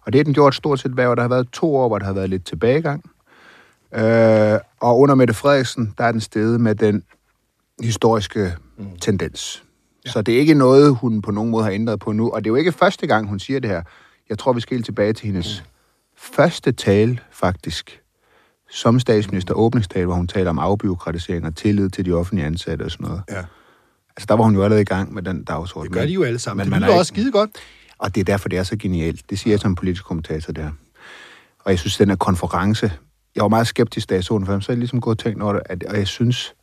Og 0.05 0.13
det 0.13 0.19
er 0.19 0.23
den 0.23 0.33
gjort 0.33 0.55
stort 0.55 0.79
set 0.79 0.91
hver 0.91 1.07
år. 1.07 1.15
Der 1.15 1.21
har 1.21 1.29
været 1.29 1.49
to 1.51 1.75
år, 1.75 1.87
hvor 1.87 1.99
der 1.99 2.05
har 2.05 2.13
været 2.13 2.29
lidt 2.29 2.45
tilbagegang. 2.45 3.03
Øh, 3.95 4.59
og 4.79 4.99
under 4.99 5.15
Mette 5.15 5.33
Frederiksen, 5.33 5.93
der 5.97 6.03
er 6.03 6.11
den 6.11 6.21
steget 6.21 6.61
med 6.61 6.75
den 6.75 7.03
historiske 7.81 8.53
mm. 8.77 8.85
tendens. 9.01 9.63
Ja. 10.05 10.11
Så 10.11 10.21
det 10.21 10.33
er 10.33 10.39
ikke 10.39 10.53
noget, 10.53 10.95
hun 10.95 11.21
på 11.21 11.31
nogen 11.31 11.51
måde 11.51 11.63
har 11.63 11.71
ændret 11.71 11.99
på 11.99 12.11
nu. 12.11 12.31
Og 12.31 12.43
det 12.43 12.49
er 12.49 12.51
jo 12.51 12.55
ikke 12.55 12.71
første 12.71 13.07
gang, 13.07 13.27
hun 13.27 13.39
siger 13.39 13.59
det 13.59 13.69
her. 13.69 13.81
Jeg 14.29 14.39
tror, 14.39 14.53
vi 14.53 14.61
skal 14.61 14.77
helt 14.77 14.85
tilbage 14.85 15.13
til 15.13 15.25
hendes 15.25 15.63
mm. 15.65 15.69
første 16.17 16.71
tale, 16.71 17.19
faktisk, 17.31 18.01
som 18.69 18.99
statsminister, 18.99 19.53
åbningstale, 19.53 20.05
hvor 20.05 20.15
hun 20.15 20.27
taler 20.27 20.49
om 20.49 20.59
afbiokratisering 20.59 21.45
og 21.45 21.55
tillid 21.55 21.89
til 21.89 22.05
de 22.05 22.11
offentlige 22.11 22.45
ansatte 22.45 22.83
og 22.83 22.91
sådan 22.91 23.07
noget. 23.07 23.21
Ja. 23.29 23.43
Altså, 24.17 24.25
der 24.29 24.33
var 24.33 24.43
hun 24.43 24.55
jo 24.55 24.63
allerede 24.63 24.81
i 24.81 24.85
gang 24.85 25.13
med 25.13 25.21
den 25.21 25.43
dagsorden. 25.43 25.91
Det 25.91 25.99
gør 25.99 26.05
de 26.05 26.13
jo 26.13 26.23
alle 26.23 26.39
sammen. 26.39 26.57
Men 26.57 26.65
det 26.65 26.71
man 26.71 26.81
lyder 26.81 26.93
er 26.93 26.99
også 26.99 27.13
skide 27.13 27.31
godt. 27.31 27.49
Og 27.97 28.15
det 28.15 28.21
er 28.21 28.25
derfor, 28.25 28.49
det 28.49 28.59
er 28.59 28.63
så 28.63 28.75
genialt. 28.77 29.29
Det 29.29 29.39
siger 29.39 29.51
jeg 29.51 29.59
som 29.59 29.75
politisk 29.75 30.05
kommentator 30.05 30.53
der. 30.53 30.69
Og 31.59 31.71
jeg 31.71 31.79
synes, 31.79 31.97
den 31.97 32.09
her 32.09 32.15
konference, 32.15 32.91
jeg 33.35 33.41
var 33.41 33.47
meget 33.47 33.67
skeptisk, 33.67 34.09
da 34.09 34.15
jeg 34.15 34.23
så 34.23 34.37
den, 34.37 34.45
for 34.45 34.59
så 34.59 34.71
er 34.71 34.73
jeg 34.73 34.79
ligesom 34.79 35.01
gået 35.01 35.19
og 35.19 35.23
tænkt 35.23 35.41
over 35.41 35.53
det, 35.53 35.61
at, 35.65 35.83
og 35.83 35.97
jeg 35.97 36.07
synes, 36.07 36.53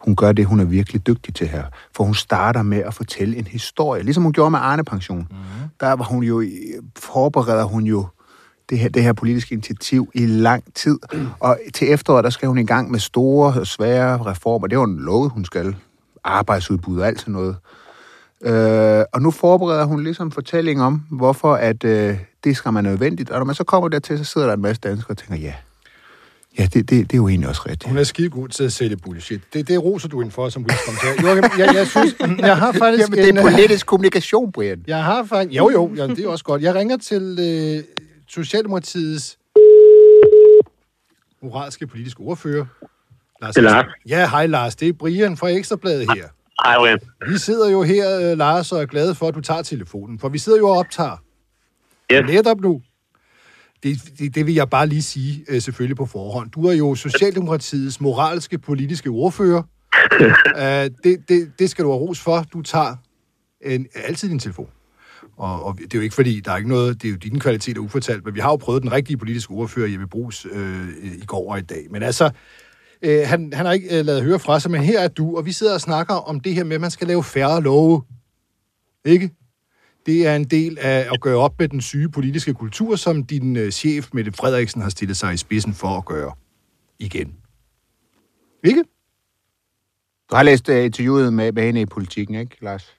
hun 0.00 0.16
gør 0.16 0.32
det, 0.32 0.46
hun 0.46 0.60
er 0.60 0.64
virkelig 0.64 1.06
dygtig 1.06 1.34
til 1.34 1.48
her. 1.48 1.64
For 1.96 2.04
hun 2.04 2.14
starter 2.14 2.62
med 2.62 2.78
at 2.78 2.94
fortælle 2.94 3.36
en 3.36 3.46
historie, 3.46 4.02
ligesom 4.02 4.22
hun 4.22 4.32
gjorde 4.32 4.50
med 4.50 4.58
Arne 4.62 4.84
Pension. 4.84 5.18
Mm. 5.18 5.36
Der 5.80 5.92
var 5.92 6.04
hun 6.04 6.22
jo, 6.22 6.44
forbereder 6.96 7.64
hun 7.64 7.84
jo 7.84 8.06
det 8.70 8.78
her, 8.78 8.88
det 8.88 9.02
her 9.02 9.12
politiske 9.12 9.52
initiativ 9.52 10.10
i 10.14 10.26
lang 10.26 10.74
tid. 10.74 10.98
Og 11.40 11.58
til 11.74 11.92
efteråret, 11.92 12.24
der 12.24 12.30
skal 12.30 12.48
hun 12.48 12.58
i 12.58 12.66
gang 12.66 12.90
med 12.90 13.00
store, 13.00 13.66
svære 13.66 14.26
reformer. 14.26 14.66
Det 14.66 14.78
var 14.78 14.84
en 14.84 14.98
lov, 14.98 15.28
hun 15.28 15.44
skal. 15.44 15.76
Arbejdsudbud 16.26 17.00
og 17.00 17.06
alt 17.06 17.20
sådan 17.20 17.34
noget. 17.34 17.56
Øh, 18.42 19.04
og 19.12 19.22
nu 19.22 19.30
forbereder 19.30 19.84
hun 19.84 20.02
ligesom 20.02 20.30
fortælling 20.30 20.82
om, 20.82 21.02
hvorfor 21.10 21.54
at 21.54 21.84
øh, 21.84 22.18
det 22.44 22.56
skal 22.56 22.72
man 22.72 22.84
nødvendigt. 22.84 23.30
Og 23.30 23.38
når 23.38 23.44
man 23.44 23.54
så 23.54 23.64
kommer 23.64 23.88
dertil, 23.88 24.18
så 24.18 24.24
sidder 24.24 24.46
der 24.46 24.54
en 24.54 24.62
masse 24.62 24.80
danskere 24.80 25.10
og 25.10 25.18
tænker, 25.18 25.36
ja, 25.36 25.54
ja 26.58 26.64
det, 26.64 26.74
det, 26.74 26.90
det 26.90 27.12
er 27.12 27.16
jo 27.16 27.28
egentlig 27.28 27.48
også 27.48 27.62
rigtigt. 27.66 27.88
Hun 27.88 27.98
er 27.98 28.04
skide 28.04 28.30
god 28.30 28.48
til 28.48 28.64
at 28.64 28.72
sælge 28.72 28.96
bullshit. 28.96 29.40
Det, 29.52 29.68
det 29.68 29.82
roser 29.82 30.08
du 30.08 30.20
ind 30.20 30.30
for 30.30 30.48
som 30.48 30.64
politisk 30.64 30.84
kommentator. 30.84 31.28
Joachim, 31.28 31.60
jeg, 31.60 31.74
jeg, 31.74 31.86
synes, 31.96 32.16
jeg 32.38 32.56
har 32.56 32.72
faktisk... 32.72 33.02
Jamen, 33.02 33.18
det 33.18 33.24
er 33.24 33.28
en, 33.28 33.46
øh, 33.46 33.52
politisk 33.52 33.86
kommunikation, 33.86 34.52
Brian. 34.52 34.84
Jeg 34.86 35.04
har 35.04 35.24
faktisk... 35.24 35.56
Jo, 35.56 35.70
jo, 35.70 35.90
jamen, 35.96 36.16
det 36.16 36.24
er 36.24 36.28
også 36.28 36.44
godt. 36.44 36.62
Jeg 36.62 36.74
ringer 36.74 36.96
til 36.96 37.38
øh, 37.40 37.84
Socialdemokratiets 38.28 39.38
moralske 41.42 41.86
politiske 41.86 42.20
ordfører. 42.20 42.64
Lars 43.42 43.54
Det 43.54 43.64
er 43.64 43.70
Lars. 43.70 43.86
Ja, 44.08 44.28
hej 44.30 44.46
Lars. 44.46 44.76
Det 44.76 44.88
er 44.88 44.92
Brian 44.92 45.36
fra 45.36 45.48
Ekstrabladet 45.48 46.12
her. 46.14 46.28
Hej, 46.64 46.78
Brian. 46.78 46.98
Vi 47.32 47.38
sidder 47.38 47.70
jo 47.70 47.82
her, 47.82 48.30
øh, 48.30 48.38
Lars, 48.38 48.72
og 48.72 48.82
er 48.82 48.86
glade 48.86 49.14
for, 49.14 49.28
at 49.28 49.34
du 49.34 49.40
tager 49.40 49.62
telefonen, 49.62 50.18
for 50.18 50.28
vi 50.28 50.38
sidder 50.38 50.58
jo 50.58 50.68
og 50.68 50.78
optager. 50.78 51.16
Yes. 52.12 52.26
Netop 52.26 52.60
nu. 52.60 52.82
Det, 53.82 53.98
det, 54.18 54.34
det 54.34 54.46
vil 54.46 54.54
jeg 54.54 54.70
bare 54.70 54.86
lige 54.86 55.02
sige, 55.02 55.44
øh, 55.48 55.60
selvfølgelig 55.60 55.96
på 55.96 56.06
forhånd. 56.06 56.50
Du 56.50 56.66
er 56.66 56.72
jo 56.72 56.94
Socialdemokratiets 56.94 58.00
moralske 58.00 58.58
politiske 58.58 59.10
ordfører. 59.10 59.62
uh, 60.20 60.26
det, 61.04 61.28
det, 61.28 61.52
det 61.58 61.70
skal 61.70 61.84
du 61.84 61.90
have 61.90 62.00
ros 62.00 62.20
for. 62.20 62.46
Du 62.52 62.62
tager 62.62 62.96
en, 63.60 63.86
altid 63.94 64.28
din 64.28 64.38
telefon. 64.38 64.68
Og, 65.36 65.64
og 65.64 65.78
det 65.78 65.94
er 65.94 65.98
jo 65.98 66.02
ikke 66.02 66.14
fordi, 66.14 66.40
der 66.40 66.52
er 66.52 66.56
ikke 66.56 66.68
noget, 66.68 67.02
det 67.02 67.08
er 67.08 67.12
jo 67.12 67.16
dine 67.16 67.40
kvaliteter 67.40 67.80
ufortalt, 67.80 68.24
men 68.24 68.34
vi 68.34 68.40
har 68.40 68.50
jo 68.50 68.56
prøvet 68.56 68.82
den 68.82 68.92
rigtige 68.92 69.16
politiske 69.16 69.50
ordfører, 69.50 69.88
Jeppe 69.88 70.06
Brugs, 70.06 70.46
øh, 70.52 70.88
i 71.02 71.24
går 71.26 71.52
og 71.52 71.58
i 71.58 71.62
dag. 71.62 71.86
Men 71.90 72.02
altså, 72.02 72.30
øh, 73.02 73.26
han, 73.26 73.52
han 73.52 73.66
har 73.66 73.72
ikke 73.72 73.98
øh, 73.98 74.04
lavet 74.04 74.22
høre 74.22 74.38
fra 74.38 74.60
sig, 74.60 74.70
men 74.70 74.82
her 74.82 75.00
er 75.00 75.08
du, 75.08 75.36
og 75.36 75.46
vi 75.46 75.52
sidder 75.52 75.74
og 75.74 75.80
snakker 75.80 76.14
om 76.14 76.40
det 76.40 76.54
her 76.54 76.64
med, 76.64 76.74
at 76.74 76.80
man 76.80 76.90
skal 76.90 77.06
lave 77.06 77.24
færre 77.24 77.62
love. 77.62 78.02
Ikke? 79.04 79.30
Det 80.06 80.26
er 80.26 80.36
en 80.36 80.44
del 80.44 80.78
af 80.78 81.08
at 81.12 81.20
gøre 81.20 81.36
op 81.36 81.58
med 81.58 81.68
den 81.68 81.80
syge 81.80 82.10
politiske 82.10 82.54
kultur, 82.54 82.96
som 82.96 83.24
din 83.24 83.56
øh, 83.56 83.70
chef, 83.70 84.08
Mette 84.12 84.32
Frederiksen, 84.32 84.82
har 84.82 84.88
stillet 84.88 85.16
sig 85.16 85.34
i 85.34 85.36
spidsen 85.36 85.74
for 85.74 85.88
at 85.88 86.04
gøre 86.04 86.32
igen. 86.98 87.36
Ikke? 88.64 88.84
Du 90.30 90.36
har 90.36 90.42
læst 90.42 90.68
uh, 90.68 90.84
interviewet 90.84 91.32
med, 91.32 91.52
med 91.52 91.62
hende 91.62 91.80
i 91.80 91.86
politikken, 91.86 92.34
ikke, 92.34 92.56
Lars? 92.60 92.96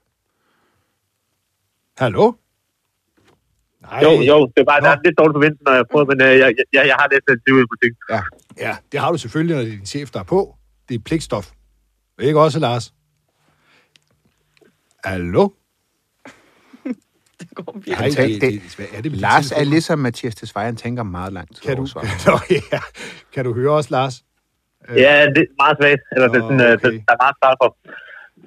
Hallo? 1.97 2.33
Nej. 3.91 3.99
Jo, 4.03 4.09
jo, 4.31 4.37
det 4.55 4.61
er 4.61 4.65
bare, 4.65 4.81
Nå. 4.81 4.85
der 4.87 4.91
er 4.91 4.99
lidt 5.05 5.17
dårligt 5.17 5.35
forventning, 5.35 5.63
når 5.65 5.73
jeg 5.73 5.85
prøver, 5.91 6.05
men 6.05 6.21
øh, 6.21 6.27
jeg, 6.27 6.53
jeg, 6.73 6.83
jeg 6.87 6.95
har 6.99 7.07
lidt 7.11 7.23
til 7.27 7.53
i 7.63 7.65
butik. 7.71 7.91
Ja, 8.09 8.21
ja, 8.67 8.75
det 8.91 8.99
har 8.99 9.11
du 9.11 9.17
selvfølgelig, 9.17 9.55
når 9.55 9.63
det 9.63 9.71
er 9.73 9.75
din 9.77 9.85
chef, 9.85 10.09
der 10.11 10.19
er 10.19 10.23
på. 10.23 10.55
Det 10.89 10.95
er 10.95 10.99
pligtstof. 11.05 11.51
Ikke 12.21 12.39
også, 12.39 12.59
Lars? 12.59 12.93
Hallo? 15.05 15.49
Det 17.39 17.47
går 17.55 17.73
virkelig. 17.85 17.97
Nej, 17.97 18.27
det, 18.27 18.41
det- 18.41 18.61
det, 18.77 18.85
er 18.97 19.01
det 19.01 19.11
med 19.11 19.19
Lars 19.19 19.51
er 19.51 19.63
ligesom 19.63 19.99
Mathias 19.99 20.35
Tesfaye, 20.35 20.65
han 20.65 20.75
tænker 20.75 21.03
meget 21.03 21.33
langt. 21.33 21.61
Kan 21.61 21.77
du. 21.77 21.87
Nå, 22.27 22.39
ja. 22.49 22.79
kan 23.33 23.45
du 23.45 23.53
høre 23.53 23.71
os, 23.71 23.89
Lars? 23.89 24.23
Ja, 24.89 25.25
det 25.35 25.37
er 25.37 25.63
meget 25.63 25.77
svagt. 25.81 26.01
Eller 26.15 26.27
det 26.27 26.37
er 26.37 26.41
sådan, 26.41 26.61
øh, 26.61 26.73
okay. 26.73 26.91
der 26.91 27.13
er 27.13 27.23
meget 27.23 27.35
start 27.43 27.57
for. 27.63 27.77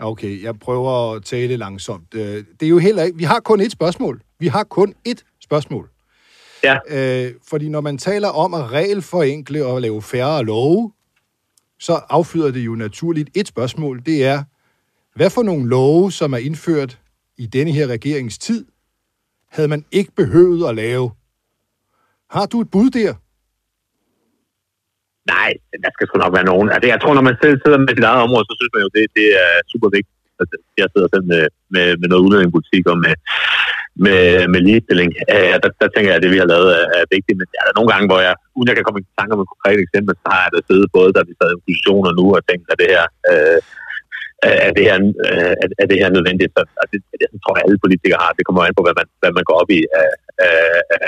Okay, 0.00 0.42
jeg 0.42 0.58
prøver 0.58 1.14
at 1.14 1.22
tale 1.24 1.56
langsomt. 1.56 2.14
Øh, 2.14 2.20
Det 2.60 2.66
er 2.66 2.68
jo 2.68 2.78
heller 2.78 3.02
ikke... 3.02 3.18
Vi 3.18 3.24
har 3.24 3.40
kun 3.40 3.60
et 3.60 3.72
spørgsmål. 3.72 4.20
Vi 4.38 4.46
har 4.46 4.64
kun 4.64 4.94
et 5.04 5.24
spørgsmål. 5.50 5.88
Ja. 6.68 6.76
Øh, 6.94 7.34
fordi 7.50 7.68
når 7.68 7.80
man 7.80 7.98
taler 7.98 8.28
om 8.28 8.54
at 8.54 8.72
regelforenkle 8.72 9.66
og 9.66 9.80
lave 9.80 10.02
færre 10.02 10.44
love, 10.44 10.92
så 11.78 11.94
affyder 12.10 12.50
det 12.50 12.60
jo 12.60 12.74
naturligt 12.74 13.30
et 13.34 13.48
spørgsmål. 13.48 14.02
Det 14.06 14.24
er, 14.24 14.38
hvad 15.18 15.30
for 15.30 15.42
nogle 15.42 15.68
love, 15.68 16.12
som 16.12 16.32
er 16.32 16.42
indført 16.48 16.98
i 17.36 17.46
denne 17.46 17.72
her 17.72 17.86
regerings 17.86 18.38
tid, 18.38 18.66
havde 19.54 19.68
man 19.68 19.84
ikke 19.92 20.12
behøvet 20.12 20.68
at 20.68 20.74
lave? 20.74 21.10
Har 22.30 22.46
du 22.46 22.60
et 22.60 22.70
bud 22.70 22.90
der? 22.90 23.12
Nej, 25.34 25.50
der 25.84 25.90
skal 25.94 26.06
sgu 26.06 26.16
nok 26.18 26.34
være 26.38 26.50
nogen. 26.52 26.68
Altså, 26.74 26.86
jeg 26.92 26.98
tror, 27.00 27.14
når 27.14 27.26
man 27.28 27.36
selv 27.42 27.56
sidder 27.64 27.78
med 27.78 27.94
sit 27.96 28.08
eget 28.10 28.22
område, 28.26 28.44
så 28.48 28.54
synes 28.58 28.72
man 28.74 28.82
jo, 28.84 28.90
det, 28.96 29.04
det 29.18 29.26
er 29.44 29.52
super 29.72 29.88
vigtigt. 29.96 30.18
Altså, 30.40 30.56
jeg 30.80 30.88
sidder 30.92 31.08
selv 31.14 31.26
med, 31.32 31.42
med, 31.74 31.86
med 32.00 32.08
noget 32.08 32.24
udlændingepolitik 32.24 32.84
og 32.92 32.98
med, 33.04 33.14
med, 34.04 34.48
med 34.52 34.60
ligestilling. 34.66 35.10
Øh, 35.34 35.54
der, 35.62 35.70
der, 35.80 35.88
tænker 35.88 36.10
jeg, 36.10 36.18
at 36.18 36.24
det, 36.24 36.34
vi 36.34 36.42
har 36.42 36.50
lavet, 36.54 36.70
er, 36.80 36.86
er 36.98 37.04
vigtigt. 37.16 37.36
Men 37.38 37.46
der 37.52 37.60
er 37.70 37.78
nogle 37.78 37.90
gange, 37.92 38.06
hvor 38.10 38.20
jeg, 38.26 38.34
uden 38.56 38.68
jeg 38.68 38.76
kan 38.76 38.86
komme 38.86 39.00
i 39.00 39.06
tanke 39.18 39.34
om 39.34 39.42
et 39.44 39.52
konkret 39.54 39.78
eksempel, 39.86 40.12
så 40.22 40.26
har 40.34 40.40
jeg 40.44 40.52
da 40.54 40.60
siddet 40.70 40.88
både, 40.96 41.10
da 41.16 41.20
vi 41.28 41.34
sad 41.38 41.48
i 41.50 41.56
opposition 41.58 42.04
og 42.10 42.14
nu, 42.20 42.24
og 42.36 42.42
tænkt, 42.50 42.66
at 42.72 42.78
det 42.82 42.88
her... 42.94 43.04
Øh, 43.30 43.60
er 44.42 44.72
det 44.78 44.84
her, 44.88 44.98
øh, 45.26 45.52
er, 45.62 45.68
er 45.82 45.86
det 45.90 45.98
her 46.02 46.10
nødvendigt? 46.16 46.50
Så, 46.56 46.60
altså, 46.82 46.92
det, 46.92 47.00
det 47.32 47.40
tror 47.44 47.56
jeg, 47.56 47.64
alle 47.66 47.78
politikere 47.84 48.20
har. 48.24 48.32
Det 48.38 48.46
kommer 48.46 48.62
an 48.62 48.74
på, 48.78 48.82
hvad 48.86 48.96
man, 49.00 49.06
hvad 49.20 49.32
man 49.38 49.44
går 49.48 49.56
op 49.62 49.70
i 49.70 49.80
af, 50.00 50.10
af, 50.38 50.58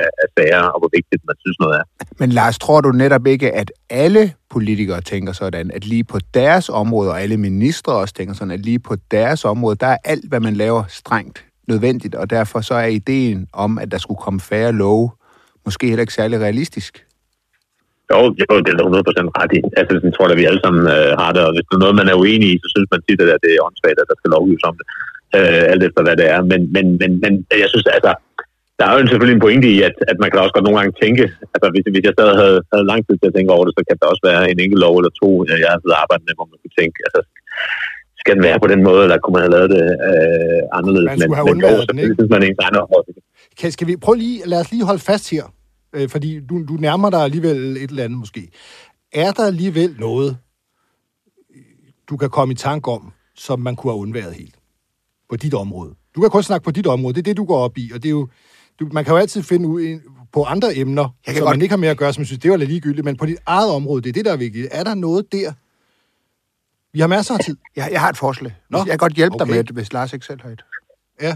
af, 0.00 0.08
af 0.22 0.26
sager, 0.36 0.62
og 0.72 0.78
hvor 0.80 0.90
vigtigt 0.98 1.22
man 1.28 1.36
synes 1.44 1.58
noget 1.60 1.74
er. 1.80 1.84
Men 2.20 2.30
Lars, 2.30 2.58
tror 2.58 2.80
du 2.80 2.90
netop 2.92 3.26
ikke, 3.26 3.52
at 3.52 3.72
alle 3.90 4.32
politikere 4.50 5.00
tænker 5.00 5.32
sådan, 5.32 5.70
at 5.70 5.84
lige 5.84 6.04
på 6.04 6.18
deres 6.34 6.68
område, 6.68 7.10
og 7.10 7.20
alle 7.22 7.36
ministre 7.36 7.92
også 7.92 8.14
tænker 8.14 8.34
sådan, 8.34 8.50
at 8.50 8.60
lige 8.60 8.78
på 8.78 8.94
deres 9.10 9.44
område, 9.44 9.76
der 9.76 9.86
er 9.86 9.96
alt, 10.04 10.28
hvad 10.28 10.40
man 10.40 10.54
laver, 10.54 10.84
strengt 10.88 11.44
nødvendigt, 11.68 12.14
og 12.14 12.30
derfor 12.30 12.60
så 12.60 12.74
er 12.74 12.90
ideen 13.00 13.48
om, 13.52 13.78
at 13.78 13.88
der 13.92 13.98
skulle 13.98 14.22
komme 14.26 14.40
færre 14.40 14.72
love, 14.72 15.10
måske 15.64 15.86
heller 15.86 16.06
ikke 16.06 16.20
særlig 16.20 16.40
realistisk. 16.40 16.92
Jo, 18.12 18.20
jo, 18.42 18.52
det 18.64 18.70
er 18.72 18.78
der 18.78 18.86
100% 18.88 19.38
ret 19.40 19.52
i. 19.58 19.60
Altså, 19.80 19.92
jeg 20.06 20.14
tror, 20.14 20.26
at 20.28 20.40
vi 20.40 20.50
alle 20.50 20.62
sammen 20.64 20.84
øh, 20.96 21.10
har 21.20 21.30
det, 21.34 21.42
og 21.46 21.52
hvis 21.54 21.66
det 21.68 21.76
er 21.76 21.84
noget, 21.84 22.00
man 22.00 22.08
er 22.12 22.20
uenig 22.22 22.48
i, 22.52 22.60
så 22.62 22.68
synes 22.74 22.88
man 22.92 23.02
tit, 23.02 23.20
at 23.20 23.44
det 23.44 23.50
er 23.52 23.64
åndssvagt, 23.66 24.02
at 24.02 24.10
der 24.10 24.16
skal 24.18 24.32
lovgives 24.36 24.64
om 24.70 24.76
det. 24.78 24.86
Øh, 25.36 25.64
alt 25.72 25.82
efter, 25.88 26.00
hvad 26.06 26.16
det 26.20 26.26
er. 26.34 26.40
Men, 26.52 26.60
men, 26.74 26.86
men, 27.00 27.10
men 27.24 27.32
jeg 27.62 27.68
synes, 27.72 27.86
altså, 27.96 28.12
der 28.78 28.84
er 28.86 28.92
jo 28.94 29.00
selvfølgelig 29.10 29.36
en 29.36 29.46
pointe 29.46 29.68
i, 29.74 29.78
at, 29.88 29.96
at 30.10 30.16
man 30.22 30.30
kan 30.30 30.40
også 30.42 30.54
godt 30.54 30.66
nogle 30.66 30.78
gange 30.78 30.94
tænke, 31.02 31.24
altså 31.54 31.66
hvis, 31.72 31.84
hvis 31.94 32.06
jeg 32.08 32.14
stadig 32.16 32.36
havde, 32.42 32.58
havde 32.72 32.90
lang 32.90 33.00
tid 33.04 33.16
til 33.18 33.30
at 33.30 33.36
tænke 33.36 33.54
over 33.56 33.64
det, 33.64 33.74
så 33.76 33.82
kan 33.88 33.96
der 34.00 34.12
også 34.12 34.24
være 34.30 34.42
en 34.52 34.58
enkelt 34.64 34.82
lov 34.86 34.94
eller 34.98 35.12
to, 35.22 35.28
jeg 35.62 35.70
har 35.72 35.78
siddet 35.80 35.96
og 35.98 36.02
arbejdet 36.04 36.24
med, 36.26 36.34
hvor 36.36 36.48
man 36.50 36.60
kunne 36.60 36.78
tænke, 36.80 36.98
altså, 37.06 37.20
skal 38.22 38.34
den 38.36 38.42
være 38.48 38.58
på 38.64 38.68
den 38.72 38.82
måde, 38.88 39.02
eller 39.02 39.18
kunne 39.18 39.32
man 39.36 39.42
have 39.42 39.52
lavet 39.56 39.70
det 39.76 39.82
øh, 40.08 40.78
anderledes? 40.78 41.06
Man 41.06 41.18
skulle 41.20 41.36
have 41.36 41.44
men, 41.46 41.56
men 41.56 41.64
undværet 41.64 41.90
den, 41.90 41.98
ikke? 41.98 42.14
synes 42.18 42.30
man 42.30 42.42
opfattelse. 42.84 43.20
Kan, 43.58 43.72
skal 43.72 43.86
vi 43.86 43.96
prøve 43.96 44.18
lige, 44.18 44.42
lad 44.46 44.60
os 44.60 44.70
lige 44.70 44.84
holde 44.84 45.02
fast 45.10 45.30
her, 45.30 45.44
øh, 45.92 46.08
fordi 46.08 46.40
du, 46.40 46.64
du 46.68 46.74
nærmer 46.74 47.10
dig 47.10 47.20
alligevel 47.20 47.56
et 47.76 47.90
eller 47.90 48.04
andet 48.04 48.18
måske. 48.18 48.48
Er 49.12 49.30
der 49.32 49.46
alligevel 49.46 49.96
noget, 49.98 50.36
du 52.10 52.16
kan 52.16 52.30
komme 52.30 52.52
i 52.52 52.54
tanke 52.54 52.90
om, 52.90 53.12
som 53.36 53.60
man 53.60 53.76
kunne 53.76 53.92
have 53.92 54.00
undværet 54.00 54.34
helt 54.34 54.54
på 55.30 55.36
dit 55.36 55.54
område? 55.54 55.90
Du 56.14 56.20
kan 56.20 56.30
kun 56.30 56.42
snakke 56.42 56.64
på 56.64 56.70
dit 56.70 56.86
område, 56.86 57.14
det 57.14 57.20
er 57.20 57.24
det, 57.30 57.36
du 57.36 57.44
går 57.44 57.58
op 57.58 57.78
i, 57.78 57.90
og 57.94 58.02
det 58.02 58.08
er 58.08 58.10
jo, 58.10 58.28
du, 58.80 58.88
man 58.92 59.04
kan 59.04 59.12
jo 59.14 59.18
altid 59.18 59.42
finde 59.42 59.68
ud 59.68 60.00
på 60.32 60.44
andre 60.44 60.76
emner, 60.76 61.08
kan 61.26 61.34
som 61.34 61.42
godt- 61.44 61.56
man 61.56 61.62
ikke 61.62 61.72
har 61.72 61.76
med 61.76 61.88
at 61.88 61.96
gøre, 61.96 62.12
som 62.12 62.24
synes, 62.24 62.40
det 62.40 62.50
var 62.50 62.56
lidt 62.56 62.70
ligegyldigt, 62.70 63.04
men 63.04 63.16
på 63.16 63.26
dit 63.26 63.38
eget 63.46 63.70
område, 63.70 64.02
det 64.02 64.08
er 64.08 64.12
det, 64.12 64.24
der 64.24 64.32
er 64.32 64.36
vigtigt. 64.36 64.68
Er 64.70 64.84
der 64.84 64.94
noget 64.94 65.32
der? 65.32 65.52
Vi 66.94 66.98
har 67.00 67.08
masser 67.16 67.34
af 67.38 67.40
tid. 67.48 67.56
Jeg, 67.78 67.86
jeg 67.94 68.00
har 68.04 68.10
et 68.14 68.20
forslag. 68.26 68.52
Nå, 68.72 68.78
Jeg 68.78 68.94
kan 68.94 69.02
godt 69.06 69.16
hjælpe 69.20 69.36
dig 69.38 69.46
okay. 69.46 69.54
med 69.54 69.60
det, 69.66 69.74
hvis 69.78 69.92
Lars 69.96 70.12
ikke 70.16 70.26
selv 70.30 70.40
har 70.44 70.50
et. 70.56 70.62
Ja. 71.26 71.34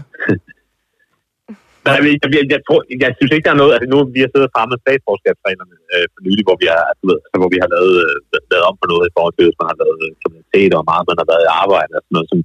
Nej, 1.87 1.97
jeg, 2.07 2.29
jeg, 2.37 2.45
jeg, 2.53 2.61
tror, 2.67 2.79
jeg 3.03 3.11
synes 3.17 3.31
ikke, 3.35 3.45
der 3.47 3.53
er 3.55 3.61
noget... 3.61 3.73
Altså, 3.75 3.87
nu 3.93 3.97
vi 4.15 4.19
har 4.23 4.29
siddet 4.31 4.49
og 4.49 4.53
fremmet 4.55 4.77
statsborgerskabsreglerne 4.83 5.75
øh, 5.93 6.05
for 6.13 6.19
nylig, 6.25 6.43
hvor 6.47 6.57
vi 6.61 6.67
har, 6.73 6.81
altså, 6.89 7.01
du 7.03 7.07
ved, 7.11 7.19
altså, 7.25 7.37
hvor 7.41 7.51
vi 7.55 7.59
har 7.63 7.69
lavet, 7.75 7.93
øh, 8.05 8.15
lavet 8.51 8.65
om 8.69 8.75
på 8.81 8.85
noget 8.91 9.05
i 9.07 9.13
forhold 9.15 9.33
til, 9.35 9.45
hvis 9.47 9.59
man 9.61 9.69
har 9.71 9.77
lavet 9.83 9.99
øh, 10.05 10.11
kriminalitet 10.21 10.71
og 10.77 10.83
meget, 10.91 11.09
man 11.09 11.19
har 11.21 11.27
været 11.31 11.43
i 11.45 11.53
arbejde 11.63 11.91
og 11.97 12.01
sådan 12.03 12.15
noget, 12.17 12.29
som, 12.31 12.39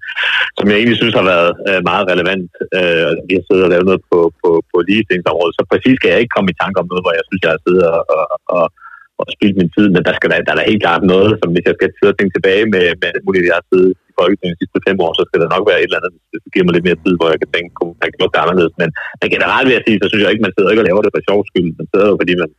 som 0.58 0.66
jeg 0.70 0.76
egentlig 0.78 1.00
synes 1.00 1.14
har 1.20 1.26
været 1.34 1.50
øh, 1.68 1.80
meget 1.90 2.04
relevant. 2.12 2.52
Øh, 2.76 3.02
og 3.08 3.12
vi 3.28 3.34
har 3.36 3.44
siddet 3.46 3.66
og 3.66 3.72
lavet 3.72 3.88
noget 3.88 4.02
på, 4.10 4.18
på, 4.40 4.50
på 4.70 4.76
ligestillingsområdet, 4.88 5.54
så 5.56 5.62
præcis 5.72 5.96
skal 5.98 6.10
jeg 6.10 6.20
ikke 6.20 6.34
komme 6.36 6.50
i 6.52 6.60
tanke 6.62 6.76
om 6.82 6.88
noget, 6.90 7.04
hvor 7.04 7.14
jeg 7.18 7.24
synes, 7.26 7.42
jeg 7.44 7.52
har 7.54 7.62
siddet 7.66 7.84
og, 7.94 8.00
og, 8.16 8.24
og, 8.56 8.64
og 9.28 9.32
spildt 9.36 9.56
min 9.60 9.70
tid, 9.76 9.86
men 9.94 10.02
der, 10.06 10.12
skal 10.18 10.28
der, 10.30 10.38
der 10.46 10.52
er 10.52 10.58
da 10.60 10.64
helt 10.72 10.84
klart 10.86 11.02
noget, 11.14 11.30
som 11.40 11.48
hvis 11.54 11.66
jeg 11.68 11.76
skal 11.78 11.88
sidde 11.96 12.12
og 12.14 12.18
tænke 12.18 12.34
tilbage 12.34 12.64
med, 12.74 12.84
med 13.00 13.08
alt 13.12 13.24
muligt, 13.26 13.50
jeg 13.50 13.58
har 13.60 13.66
siddet 13.70 13.90
i 14.10 14.12
Folketinget 14.20 14.54
de 14.56 14.60
sidste 14.62 14.78
fem 14.86 14.96
år, 15.04 15.12
så 15.18 15.22
skal 15.28 15.40
der 15.42 15.48
nok 15.54 15.64
være 15.70 15.78
et 15.80 15.88
eller 15.88 16.00
andet, 16.00 16.12
hvis 16.30 16.42
det 16.44 16.50
giver 16.54 16.64
mig 16.66 16.74
lidt 16.74 16.86
mere 16.88 16.98
tid, 17.04 17.14
hvor 17.18 17.28
jeg 17.32 17.38
kan 17.42 17.50
tænke, 17.54 17.70
kunne 17.78 17.94
man 18.02 18.10
gjort 18.18 18.32
det 18.34 18.40
anderledes. 18.44 18.74
Men, 18.80 18.88
men 19.20 19.28
generelt 19.34 19.66
vil 19.66 19.76
jeg 19.78 19.84
sige, 19.86 19.98
så 20.02 20.06
synes 20.08 20.22
jeg 20.22 20.30
ikke, 20.32 20.46
man 20.46 20.54
sidder 20.54 20.70
ikke 20.72 20.82
og 20.84 20.88
laver 20.90 21.02
det 21.04 21.12
for 21.14 21.22
sjov 21.28 21.40
skyld. 21.50 21.68
Man 21.80 21.86
sidder 21.92 22.08
jo, 22.10 22.16
fordi 22.20 22.32
man, 22.42 22.50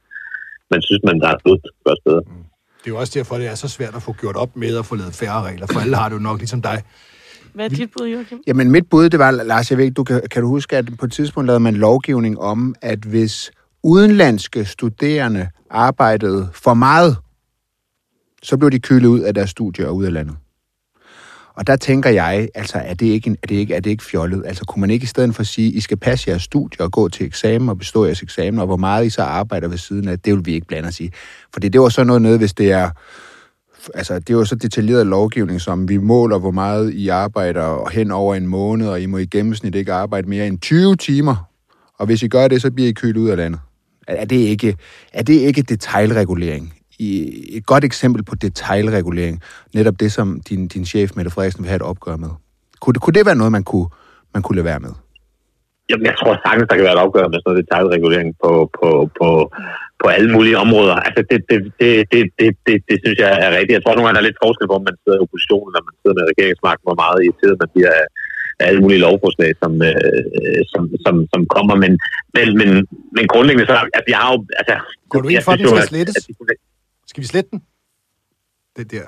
man 0.74 0.82
synes, 0.88 1.02
man 1.10 1.18
har 1.26 1.34
et 1.38 1.42
godt 1.88 2.00
sted. 2.04 2.18
Det 2.82 2.88
er 2.90 2.94
jo 2.96 3.00
også 3.04 3.14
derfor, 3.20 3.34
det 3.42 3.48
er 3.54 3.58
så 3.66 3.70
svært 3.78 3.96
at 4.00 4.04
få 4.08 4.12
gjort 4.22 4.38
op 4.44 4.52
med 4.64 4.72
at 4.82 4.86
få 4.90 4.94
lavet 5.02 5.16
færre 5.22 5.42
regler, 5.50 5.68
for 5.72 5.80
alle 5.84 5.96
har 6.02 6.08
det 6.10 6.16
jo 6.20 6.24
nok 6.30 6.38
ligesom 6.44 6.62
dig. 6.70 6.78
Hvad 7.54 7.66
er 7.66 7.70
dit 7.70 7.90
bud, 7.98 8.08
Joachim? 8.08 8.38
Jamen, 8.48 8.72
mit 8.72 8.90
bud, 8.92 9.10
det 9.10 9.20
var, 9.20 9.32
Lars, 9.32 9.70
jeg 9.70 9.78
ved 9.78 9.86
ikke, 9.86 9.94
du 10.02 10.04
kan, 10.04 10.22
kan 10.32 10.42
du 10.42 10.48
huske, 10.48 10.78
at 10.78 10.86
på 11.00 11.06
et 11.06 11.12
tidspunkt 11.12 11.48
lavede 11.48 11.60
man 11.60 11.76
lovgivning 11.76 12.40
om, 12.40 12.76
at 12.82 13.00
hvis 13.00 13.52
udenlandske 13.84 14.66
studerende 14.66 15.50
arbejdede 15.70 16.50
for 16.54 16.74
meget, 16.74 17.18
så 18.44 18.58
blev 18.58 18.72
de 18.72 18.80
kølet 18.80 19.08
ud 19.08 19.20
af 19.20 19.34
deres 19.34 19.50
studier 19.50 19.88
og 19.88 19.96
ud 19.96 20.06
af 20.06 20.14
landet. 20.14 20.36
Og 21.56 21.68
der 21.68 21.76
tænker 21.76 22.10
jeg, 22.10 22.50
altså 22.56 22.78
er 22.78 22.94
det 22.94 23.06
ikke, 23.06 23.28
en, 23.28 23.38
er 23.44 23.48
det 23.48 23.56
ikke, 23.56 23.76
er 23.76 23.80
det 23.80 23.90
ikke 23.90 24.04
fjollet? 24.04 24.44
Altså 24.46 24.66
kunne 24.66 24.82
man 24.82 24.90
ikke 24.90 25.04
i 25.04 25.08
stedet 25.08 25.36
for 25.36 25.42
at 25.42 25.48
sige, 25.48 25.72
I 25.72 25.80
skal 25.80 25.98
passe 25.98 26.30
jeres 26.30 26.42
studier 26.42 26.86
og 26.86 26.92
gå 26.92 27.10
til 27.10 27.26
eksamen 27.26 27.70
og 27.70 27.78
bestå 27.78 28.06
jeres 28.06 28.22
eksamen, 28.22 28.60
og 28.60 28.66
hvor 28.66 28.78
meget 28.78 29.06
I 29.06 29.10
så 29.10 29.22
arbejder 29.22 29.68
ved 29.68 29.78
siden 29.78 30.08
af, 30.08 30.20
det 30.20 30.34
vil 30.36 30.46
vi 30.46 30.54
ikke 30.54 30.68
blande 30.68 30.88
os 30.88 31.00
i. 31.00 31.10
Fordi 31.54 31.70
det 31.70 31.82
var 31.82 31.90
så 31.90 32.04
noget 32.04 32.22
nede, 32.22 32.38
hvis 32.38 32.54
det 32.54 32.72
er 32.72 32.90
altså, 33.94 34.20
det 34.20 34.30
er 34.30 34.34
jo 34.34 34.46
så 34.46 34.56
detaljeret 34.56 35.08
lovgivning, 35.08 35.62
som 35.62 35.90
vi 35.90 35.98
måler, 35.98 36.40
hvor 36.40 36.52
meget 36.52 36.94
I 36.94 37.08
arbejder 37.08 37.90
hen 37.90 38.12
over 38.12 38.36
en 38.36 38.48
måned, 38.48 38.88
og 38.88 39.02
I 39.02 39.06
må 39.06 39.18
i 39.18 39.26
gennemsnit 39.26 39.76
ikke 39.76 39.94
arbejde 39.94 40.30
mere 40.30 40.48
end 40.48 40.60
20 40.60 40.96
timer. 40.96 41.36
Og 42.00 42.06
hvis 42.06 42.24
I 42.24 42.28
gør 42.28 42.48
det, 42.48 42.62
så 42.62 42.72
bliver 42.72 42.90
I 42.90 42.94
kølet 42.94 43.18
ud 43.18 43.30
af 43.30 43.38
landet. 43.38 43.60
Er 44.08 44.26
det 44.26 44.36
ikke, 44.54 44.78
er 45.14 45.24
det 45.24 45.34
ikke 45.34 45.62
detaljregulering? 45.62 46.74
Et 47.00 47.66
godt 47.66 47.84
eksempel 47.84 48.24
på 48.24 48.36
detaljregulering. 48.36 49.42
Netop 49.74 49.96
det, 50.00 50.12
som 50.12 50.40
din, 50.50 50.68
din 50.68 50.86
chef, 50.86 51.12
Mette 51.16 51.32
Frederiksen, 51.32 51.64
vil 51.64 51.70
have 51.70 51.76
et 51.76 51.82
opgør 51.92 52.16
med. 52.16 52.30
Kunne, 52.82 52.94
det- 52.94 53.02
kunne 53.02 53.14
det 53.18 53.26
være 53.26 53.36
noget, 53.42 53.52
man 53.52 53.64
kunne, 53.72 53.88
man 54.34 54.44
kunne 54.44 54.56
lade 54.56 54.66
være 54.72 54.80
med? 54.80 54.94
Jamen, 55.90 56.06
jeg 56.10 56.16
tror 56.20 56.34
sagtens, 56.46 56.68
der 56.70 56.76
kan 56.76 56.86
være 56.88 56.98
et 57.00 57.06
opgør 57.06 57.28
med 57.32 57.40
sådan 57.40 57.50
noget 57.50 57.62
detaljregulering 57.64 58.30
på, 58.44 58.52
på, 58.80 58.90
på, 59.20 59.28
på 60.02 60.06
alle 60.16 60.30
mulige 60.36 60.58
områder. 60.66 60.96
Altså, 61.08 61.22
det, 61.30 61.40
det, 61.50 61.58
det, 61.82 61.92
det, 62.14 62.22
det, 62.40 62.50
det, 62.68 62.76
det 62.90 62.98
synes 63.04 63.18
jeg 63.24 63.32
er 63.46 63.52
rigtigt. 63.58 63.76
Jeg 63.78 63.84
tror 63.84 63.94
nogle 63.96 64.06
gange, 64.08 64.18
der 64.18 64.24
er 64.24 64.30
lidt 64.30 64.44
forskel 64.46 64.68
på, 64.70 64.76
om 64.80 64.86
man 64.90 64.98
sidder 65.02 65.18
i 65.20 65.24
oppositionen, 65.26 65.72
når 65.76 65.84
man 65.88 65.96
sidder 66.00 66.16
med 66.20 66.26
regeringsmagten, 66.32 66.86
hvor 66.90 67.00
meget 67.04 67.20
irriteret 67.26 67.56
man 67.64 67.70
bliver 67.76 67.96
alle 68.60 68.82
mulige 68.82 69.00
lovforslag, 69.00 69.54
som, 69.64 69.82
øh, 69.82 70.62
som, 70.74 70.84
som, 71.06 71.28
som 71.34 71.46
kommer. 71.56 71.76
Men, 71.76 71.92
men, 72.34 72.58
men, 72.58 72.88
men 73.16 73.28
grundlæggende 73.28 73.66
så, 73.68 73.90
at 73.94 74.04
jeg 74.08 74.18
har 74.18 74.32
jo... 74.34 74.46
Altså, 74.60 74.76
Går 75.10 75.22
du 75.22 75.28
ind 75.28 75.42
for, 75.44 75.52
at 75.52 75.60
den 75.60 75.68
skal 75.68 75.88
slettes? 75.88 76.16
At, 76.18 76.24
at, 76.50 76.56
Skal 77.08 77.22
vi 77.22 77.28
slette 77.28 77.50
den? 77.52 77.62
Det 78.78 78.92
der. 78.92 79.06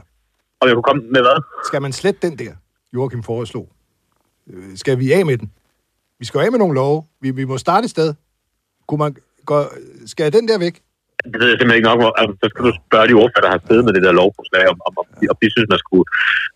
og 0.59 0.67
jeg 0.67 0.75
kunne 0.75 0.83
komme 0.83 1.03
med 1.03 1.21
hvad? 1.21 1.43
Skal 1.67 1.81
man 1.81 1.93
slette 1.93 2.29
den 2.29 2.37
der, 2.39 2.53
Joachim 2.93 3.23
foreslog? 3.23 3.71
Øh, 4.49 4.77
Skal 4.77 4.99
vi 4.99 5.11
af 5.11 5.25
med 5.25 5.37
den? 5.37 5.51
Vi 6.19 6.25
skal 6.25 6.39
af 6.41 6.51
med 6.51 6.59
nogle 6.59 6.75
love. 6.75 7.03
Vi, 7.21 7.31
vi 7.31 7.45
må 7.45 7.57
starte 7.57 7.85
et 7.85 7.91
sted. 7.91 8.13
Kunne 8.87 8.97
man 8.97 9.15
gå, 9.45 9.63
skal 10.05 10.33
den 10.33 10.47
der 10.47 10.59
væk? 10.59 10.81
Det 11.31 11.37
ved 11.41 11.49
jeg 11.51 11.57
simpelthen 11.57 11.79
ikke 11.79 11.91
nok. 11.91 12.01
om. 12.07 12.13
Altså, 12.19 12.33
så 12.41 12.45
skal 12.51 12.63
du 12.67 12.71
spørge 12.87 13.07
de 13.09 13.19
ordfører, 13.21 13.45
der 13.45 13.55
har 13.55 13.61
siddet 13.67 13.85
med 13.85 13.93
det 13.95 14.03
der 14.05 14.19
lovforslag, 14.21 14.63
om, 14.73 14.77
om, 14.87 14.93
om, 15.01 15.07
de, 15.19 15.25
om 15.33 15.37
de 15.41 15.47
synes, 15.55 15.69
man 15.73 15.81
skulle, 15.83 16.07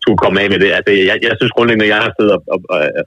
skulle 0.02 0.20
komme 0.22 0.36
af 0.42 0.48
med 0.52 0.60
det. 0.62 0.70
Altså, 0.78 0.90
jeg, 1.10 1.16
jeg 1.26 1.34
synes 1.38 1.52
grundlæggende, 1.56 1.86
at 1.88 1.92
jeg 1.94 2.00
har 2.06 2.12
siddet 2.16 2.32
og, 2.36 2.40
og, 2.54 2.58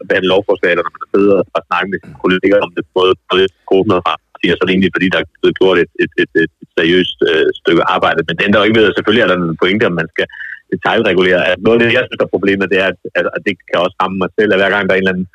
og 0.01 0.05
behandlet 0.07 0.33
lovforslag, 0.33 0.69
eller 0.71 0.85
når 0.85 0.93
man 0.95 1.03
har 1.05 1.11
siddet 1.15 1.31
og 1.57 1.61
snakket 1.69 1.89
med 1.91 1.99
sine 2.03 2.17
kolleger 2.23 2.57
om 2.65 2.71
det, 2.75 2.83
både 2.97 3.11
på 3.29 3.33
det 3.39 3.47
åbnet 3.77 3.99
fra, 4.05 4.13
så 4.51 4.61
er 4.61 4.67
det 4.67 4.73
egentlig, 4.75 4.95
fordi 4.95 5.07
der 5.13 5.19
er 5.21 5.27
blevet 5.41 5.57
gjort 5.61 5.77
et, 5.83 5.91
et, 6.03 6.13
et, 6.23 6.31
et, 6.43 6.51
seriøst 6.77 7.19
øh, 7.29 7.47
stykke 7.61 7.83
arbejde. 7.95 8.19
Men 8.27 8.35
det 8.35 8.43
ændrer 8.47 8.59
jo 8.61 8.67
ikke 8.67 8.79
ved, 8.79 8.89
at 8.89 8.95
selvfølgelig 8.95 9.23
er 9.23 9.29
der 9.29 9.37
en 9.37 9.61
pointe, 9.61 9.89
om 9.89 9.95
man 10.01 10.09
skal 10.13 10.27
detaljregulere. 10.73 11.41
Altså, 11.47 11.61
noget 11.65 11.75
af 11.77 11.81
det, 11.81 11.97
jeg 11.97 12.05
synes 12.07 12.21
er 12.25 12.35
problemet, 12.35 12.71
det 12.73 12.79
er, 12.83 12.87
at, 12.93 12.99
at, 13.19 13.25
at 13.35 13.41
det 13.47 13.53
kan 13.69 13.83
også 13.85 13.97
ramme 14.01 14.17
mig 14.23 14.29
selv, 14.37 14.51
at 14.53 14.59
hver 14.59 14.73
gang 14.73 14.83
der 14.85 14.93
er 14.93 14.99
en 14.99 15.05
eller 15.05 15.15
anden 15.15 15.29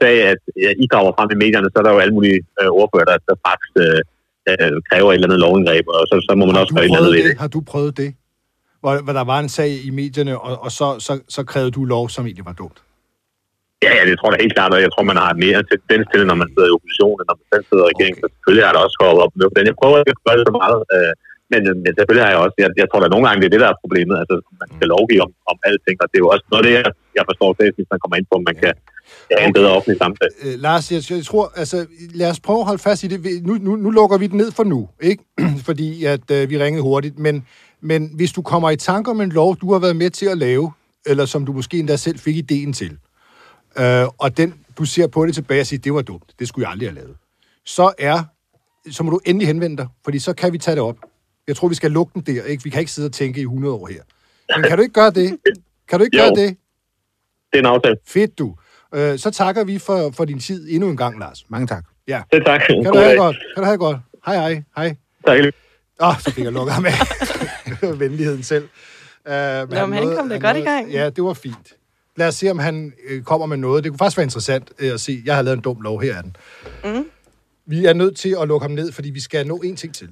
sag, 0.00 0.16
at 0.32 0.42
ja, 0.64 0.70
I 0.84 0.86
graver 0.92 1.12
frem 1.16 1.30
i 1.34 1.42
medierne, 1.44 1.68
så 1.70 1.76
er 1.78 1.84
der 1.84 1.94
jo 1.94 2.02
alle 2.04 2.16
mulige 2.18 2.40
øh, 2.60 2.70
ordfører, 2.80 3.06
der, 3.10 3.16
der 3.28 3.36
faktisk 3.48 3.72
øh, 3.84 4.00
øh, 4.50 4.72
kræver 4.90 5.08
et 5.10 5.14
eller 5.14 5.26
andet 5.28 5.40
lovindgreb, 5.44 5.84
og 5.88 6.02
så, 6.10 6.14
så 6.28 6.32
må 6.38 6.42
man 6.46 6.54
Har 6.54 6.62
også 6.62 6.74
gøre 6.74 6.84
et 6.84 6.88
eller 6.88 6.98
andet 6.98 7.10
prøvet 7.10 7.16
ved 7.18 7.24
det. 7.28 7.34
det? 7.34 7.40
Har 7.44 7.50
du 7.56 7.60
prøvet 7.72 7.92
det? 8.02 8.10
Hvor, 8.82 8.92
hvor 9.04 9.14
der 9.18 9.24
var 9.32 9.38
en 9.44 9.50
sag 9.58 9.70
i 9.88 9.90
medierne, 10.00 10.32
og, 10.46 10.52
og 10.64 10.70
så, 10.78 10.86
så, 11.06 11.12
så 11.36 11.40
krævede 11.50 11.72
du 11.78 11.82
lov, 11.94 12.04
som 12.14 12.22
egentlig 12.28 12.46
var 12.50 12.56
dumt. 12.62 12.78
Ja, 13.84 13.90
ja, 13.98 14.02
det 14.10 14.14
tror 14.18 14.28
jeg 14.32 14.40
helt 14.44 14.56
klart, 14.58 14.72
og 14.76 14.80
jeg 14.84 14.90
tror, 14.92 15.04
man 15.12 15.20
har 15.24 15.32
mere 15.46 15.60
tendens 15.72 16.04
til, 16.12 16.20
når 16.30 16.36
man 16.42 16.48
sidder 16.52 16.68
i 16.70 16.74
opposition, 16.76 17.16
end 17.20 17.26
når 17.30 17.36
man 17.40 17.46
selv 17.52 17.64
sidder 17.70 17.84
i 17.86 17.90
regeringen. 17.92 18.18
Okay. 18.18 18.28
Så 18.30 18.34
selvfølgelig 18.34 18.64
har 18.68 18.74
der 18.76 18.82
også 18.86 18.96
gået 19.02 19.18
op 19.24 19.32
med 19.38 19.46
den. 19.56 19.64
Jeg 19.70 19.76
prøver 19.82 19.96
ikke 20.02 20.14
at 20.16 20.22
gøre 20.26 20.36
det 20.40 20.44
så 20.50 20.54
meget, 20.62 20.80
øh, 20.96 21.12
men, 21.54 21.62
øh, 21.70 21.74
men 21.84 21.90
selvfølgelig 21.98 22.24
har 22.26 22.32
jeg 22.34 22.40
også, 22.44 22.56
jeg, 22.62 22.68
jeg 22.82 22.86
tror, 22.88 23.00
der 23.00 23.08
nogle 23.14 23.24
gange, 23.26 23.38
det 23.40 23.48
er 23.48 23.54
det, 23.54 23.62
der 23.64 23.70
er 23.72 23.82
problemet, 23.84 24.14
altså 24.22 24.34
man 24.62 24.68
skal 24.76 24.88
lovgive 24.94 25.22
om, 25.26 25.32
om 25.52 25.56
alting, 25.68 25.96
og 26.02 26.06
det 26.10 26.16
er 26.18 26.24
jo 26.26 26.30
også 26.34 26.44
noget 26.50 26.62
af 26.62 26.66
det, 26.68 26.74
jeg, 26.78 26.84
jeg 27.18 27.24
forstår, 27.30 27.48
at 27.50 27.90
man 27.92 27.98
kommer 28.02 28.16
ind 28.18 28.26
på, 28.30 28.34
om 28.40 28.44
man 28.50 28.56
kan 28.62 28.72
have 29.38 29.46
en 29.48 29.52
bedre 29.52 29.70
offentlig 29.76 29.98
samtale. 30.04 30.34
Øh, 30.44 30.54
Lars, 30.66 30.92
jeg, 30.92 31.00
jeg 31.10 31.24
tror, 31.24 31.52
altså, 31.56 31.86
lad 32.20 32.30
os 32.30 32.40
prøve 32.40 32.60
at 32.60 32.66
holde 32.70 32.82
fast 32.88 33.00
i 33.04 33.08
det. 33.12 33.18
Nu, 33.48 33.54
nu, 33.66 33.76
nu 33.76 33.90
lukker 33.90 34.18
vi 34.18 34.26
den 34.26 34.38
ned 34.42 34.50
for 34.52 34.64
nu, 34.64 34.88
ikke? 35.00 35.22
Fordi 35.68 36.04
at 36.04 36.30
øh, 36.30 36.50
vi 36.50 36.58
ringede 36.58 36.82
hurtigt. 36.82 37.18
Men, 37.18 37.46
men 37.80 38.10
hvis 38.16 38.32
du 38.32 38.42
kommer 38.42 38.70
i 38.70 38.76
tanke 38.76 39.10
om 39.10 39.20
en 39.20 39.32
lov, 39.32 39.56
du 39.56 39.72
har 39.72 39.78
været 39.78 39.96
med 39.96 40.10
til 40.10 40.26
at 40.26 40.38
lave, 40.38 40.72
eller 41.06 41.26
som 41.26 41.46
du 41.46 41.52
måske 41.52 41.78
endda 41.78 41.96
selv 41.96 42.18
fik 42.18 42.36
ideen 42.36 42.72
til, 42.72 42.96
øh, 43.78 44.06
og 44.18 44.36
den, 44.36 44.54
du 44.78 44.84
ser 44.84 45.06
på 45.06 45.26
det 45.26 45.34
tilbage 45.34 45.60
og 45.60 45.66
siger, 45.66 45.80
det 45.80 45.94
var 45.94 46.02
dumt, 46.02 46.32
det 46.38 46.48
skulle 46.48 46.66
jeg 46.66 46.72
aldrig 46.72 46.88
have 46.88 46.94
lavet, 46.94 47.16
så 47.64 47.92
er, 47.98 48.22
så 48.90 49.02
må 49.02 49.10
du 49.10 49.20
endelig 49.24 49.46
henvende 49.46 49.76
dig, 49.76 49.88
fordi 50.04 50.18
så 50.18 50.32
kan 50.32 50.52
vi 50.52 50.58
tage 50.58 50.74
det 50.74 50.82
op. 50.82 50.96
Jeg 51.48 51.56
tror, 51.56 51.68
vi 51.68 51.74
skal 51.74 51.90
lukke 51.90 52.12
den 52.14 52.36
der, 52.36 52.44
ikke? 52.44 52.64
Vi 52.64 52.70
kan 52.70 52.80
ikke 52.80 52.92
sidde 52.92 53.06
og 53.06 53.12
tænke 53.12 53.40
i 53.40 53.42
100 53.42 53.74
år 53.74 53.86
her. 53.86 54.02
Men 54.56 54.68
kan 54.68 54.76
du 54.78 54.82
ikke 54.82 54.94
gøre 54.94 55.10
det? 55.10 55.38
Kan 55.88 55.98
du 55.98 56.04
ikke 56.04 56.16
Jo. 56.16 56.22
gøre 56.22 56.30
det? 56.30 56.56
Det 57.52 57.58
er 57.58 57.58
en 57.58 57.66
aftale. 57.66 57.96
Fedt, 58.06 58.38
du. 58.38 58.54
Øh, 58.94 59.18
så 59.18 59.30
takker 59.30 59.64
vi 59.64 59.78
for, 59.78 60.10
for 60.10 60.24
din 60.24 60.40
tid 60.40 60.66
endnu 60.70 60.88
en 60.88 60.96
gang, 60.96 61.18
Lars. 61.18 61.44
Mange 61.48 61.66
tak. 61.66 61.84
Ja. 62.08 62.22
Det 62.32 62.42
tak. 62.46 62.60
Kan 62.60 62.84
du 62.84 62.98
have 62.98 63.10
det 63.10 63.18
godt? 63.18 63.36
Kan 63.54 63.62
du 63.62 63.64
have 63.64 63.72
det 63.72 63.80
godt? 63.80 63.96
Hej, 64.26 64.36
hej. 64.36 64.62
Hej. 64.76 64.96
Tak. 65.26 65.38
Åh, 66.00 66.08
oh, 66.08 66.20
så 66.20 66.30
fik 66.30 66.44
jeg 66.44 66.52
lukket 66.52 66.74
ham 66.74 66.86
af. 66.86 66.92
Venligheden 67.98 68.42
selv. 68.42 68.68
Uh, 69.28 69.32
Nå, 69.32 69.86
men 69.86 69.98
han 69.98 70.16
kom 70.16 70.28
da 70.28 70.38
godt 70.38 70.56
i 70.56 70.60
gang. 70.60 70.90
Ja, 70.90 71.10
det 71.10 71.24
var 71.24 71.32
fint. 71.32 71.72
Lad 72.16 72.28
os 72.28 72.34
se, 72.34 72.50
om 72.50 72.58
han 72.58 72.92
øh, 73.08 73.22
kommer 73.22 73.46
med 73.46 73.56
noget. 73.56 73.84
Det 73.84 73.92
kunne 73.92 73.98
faktisk 73.98 74.16
være 74.16 74.24
interessant 74.24 74.72
øh, 74.78 74.92
at 74.92 75.00
se. 75.00 75.22
Jeg 75.24 75.34
har 75.34 75.42
lavet 75.42 75.56
en 75.56 75.62
dum 75.62 75.80
lov, 75.80 76.00
her 76.00 76.14
er 76.16 76.22
den. 76.22 76.36
Mm. 76.84 77.04
Vi 77.66 77.84
er 77.84 77.92
nødt 77.92 78.16
til 78.16 78.36
at 78.40 78.48
lukke 78.48 78.64
ham 78.64 78.70
ned, 78.70 78.92
fordi 78.92 79.10
vi 79.10 79.20
skal 79.20 79.46
nå 79.46 79.56
en 79.56 79.76
ting 79.76 79.94
til. 79.94 80.08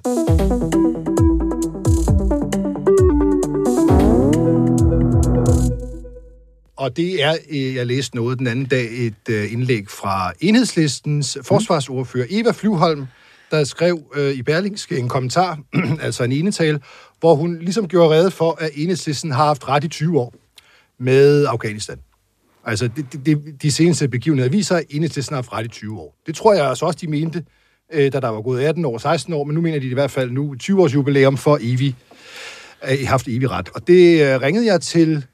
Og 6.83 6.97
det 6.97 7.23
er, 7.23 7.37
øh, 7.51 7.75
jeg 7.75 7.87
læste 7.87 8.17
noget 8.17 8.39
den 8.39 8.47
anden 8.47 8.67
dag, 8.67 9.07
et 9.07 9.29
øh, 9.31 9.53
indlæg 9.53 9.91
fra 9.91 10.33
enhedslistens 10.41 11.39
forsvarsordfører 11.43 12.27
Eva 12.31 12.51
Flyvholm, 12.51 13.07
der 13.51 13.65
skrev 13.65 14.01
øh, 14.15 14.33
i 14.33 14.43
Berlingske 14.43 14.99
en 14.99 15.09
kommentar, 15.09 15.59
altså 16.03 16.25
en 16.25 16.33
enetale, 16.33 16.81
hvor 17.21 17.35
hun 17.35 17.59
ligesom 17.59 17.89
gjorde 17.89 18.15
rede 18.15 18.31
for, 18.31 18.57
at 18.61 18.71
enhedslisten 18.75 19.31
har 19.31 19.45
haft 19.45 19.69
ret 19.69 19.85
i 19.85 19.89
20 19.89 20.21
år 20.21 20.35
med 20.99 21.47
Afghanistan. 21.47 21.99
Altså, 22.65 22.89
det, 22.97 23.13
det, 23.13 23.27
det, 23.27 23.63
de 23.63 23.73
seneste 23.73 24.09
begivenheder 24.09 24.51
viser, 24.51 24.77
at 24.77 24.85
enhedslisten 24.91 25.35
har 25.35 25.43
haft 25.43 25.53
ret 25.53 25.65
i 25.65 25.69
20 25.69 26.01
år. 26.01 26.15
Det 26.27 26.35
tror 26.35 26.55
jeg 26.55 26.69
altså 26.69 26.87
også, 26.87 26.99
de 27.01 27.07
mente, 27.07 27.45
øh, 27.93 28.13
da 28.13 28.21
der 28.21 28.29
var 28.29 28.41
gået 28.41 28.63
18 28.63 28.85
år, 28.85 28.99
16 28.99 29.35
år, 29.35 29.45
men 29.45 29.55
nu 29.55 29.61
mener 29.61 29.79
de 29.79 29.87
i 29.87 29.95
hvert 29.95 30.11
fald 30.11 30.31
nu 30.31 30.55
20 30.55 30.83
års 30.83 30.95
jubilæum 30.95 31.37
for 31.37 31.59
evig, 31.61 31.97
øh, 32.91 33.07
haft 33.07 33.29
evig 33.29 33.51
ret. 33.51 33.69
Og 33.75 33.87
det 33.87 34.23
øh, 34.23 34.41
ringede 34.41 34.67
jeg 34.67 34.81
til 34.81 35.25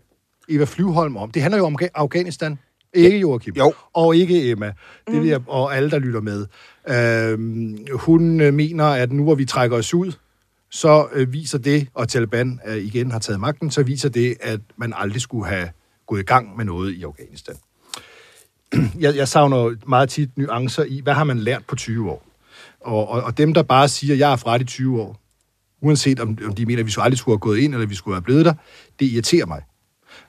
Eva 0.49 0.65
Flyvholm 0.65 1.17
om. 1.17 1.31
Det 1.31 1.43
handler 1.43 1.59
jo 1.59 1.65
om 1.65 1.79
Afghanistan. 1.95 2.59
Ikke 2.95 3.19
Joachim. 3.19 3.55
Jo. 3.55 3.73
Og 3.93 4.17
ikke 4.17 4.51
Emma. 4.51 4.73
Det 5.11 5.21
vil 5.21 5.29
jeg, 5.29 5.41
og 5.47 5.77
alle, 5.77 5.91
der 5.91 5.99
lytter 5.99 6.21
med. 6.21 6.47
Øhm, 6.89 7.87
hun 7.93 8.41
øh, 8.41 8.55
mener, 8.55 8.85
at 8.85 9.13
nu 9.13 9.23
hvor 9.23 9.35
vi 9.35 9.45
trækker 9.45 9.77
os 9.77 9.95
ud, 9.95 10.13
så 10.71 11.09
øh, 11.13 11.33
viser 11.33 11.59
det, 11.59 11.89
og 11.95 12.09
Taliban 12.09 12.61
øh, 12.67 12.77
igen 12.77 13.11
har 13.11 13.19
taget 13.19 13.41
magten, 13.41 13.71
så 13.71 13.83
viser 13.83 14.09
det, 14.09 14.37
at 14.41 14.61
man 14.77 14.93
aldrig 14.97 15.21
skulle 15.21 15.47
have 15.47 15.71
gået 16.07 16.21
i 16.21 16.25
gang 16.25 16.57
med 16.57 16.65
noget 16.65 16.95
i 16.95 17.03
Afghanistan. 17.03 17.55
jeg, 19.01 19.17
jeg 19.17 19.29
savner 19.29 19.75
meget 19.89 20.09
tit 20.09 20.39
nuancer 20.39 20.85
i, 20.85 21.01
hvad 21.01 21.15
har 21.15 21.25
man 21.25 21.39
lært 21.39 21.63
på 21.69 21.77
20 21.77 22.11
år? 22.11 22.27
Og, 22.81 23.09
og, 23.09 23.23
og 23.23 23.39
dem, 23.39 23.55
der 23.55 23.63
bare 23.63 23.89
siger, 23.89 24.15
jeg 24.15 24.33
er 24.33 24.37
fra 24.37 24.57
i 24.57 24.65
20 24.65 25.01
år, 25.01 25.21
uanset 25.83 26.21
om, 26.21 26.39
om 26.47 26.55
de 26.55 26.67
mener, 26.67 26.81
at 26.81 26.87
vi 26.87 26.91
skulle 26.91 27.05
aldrig 27.05 27.19
skulle 27.19 27.35
have 27.35 27.41
gået 27.41 27.59
ind, 27.59 27.75
eller 27.75 27.87
vi 27.87 27.95
skulle 27.95 28.15
have 28.15 28.23
blevet 28.23 28.45
der, 28.45 28.55
det 29.01 29.07
irriterer 29.07 29.47
mig. 29.47 29.63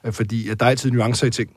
Øh, 0.05 0.13
Fordi 0.13 0.49
der 0.59 0.65
er 0.65 0.69
altid 0.69 0.91
nuancer 0.91 1.27
i 1.27 1.29
ting. 1.31 1.49